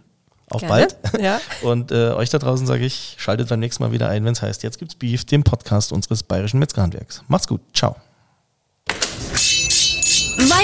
Auf 0.50 0.60
Gerne. 0.60 0.88
bald. 1.02 1.22
Ja. 1.22 1.40
Und 1.62 1.92
äh, 1.92 2.10
euch 2.10 2.28
da 2.28 2.38
draußen 2.38 2.66
sage 2.66 2.84
ich, 2.84 3.14
schaltet 3.18 3.48
beim 3.48 3.60
nächsten 3.60 3.82
Mal 3.82 3.90
wieder 3.92 4.08
ein, 4.10 4.22
wenn 4.26 4.32
es 4.32 4.42
heißt, 4.42 4.62
jetzt 4.62 4.78
gibt's 4.78 4.94
Beef, 4.94 5.24
dem 5.24 5.44
Podcast 5.44 5.92
unseres 5.92 6.22
bayerischen 6.22 6.58
Metzgerhandwerks. 6.58 7.22
Macht's 7.28 7.48
gut. 7.48 7.62
Ciao. 7.72 7.96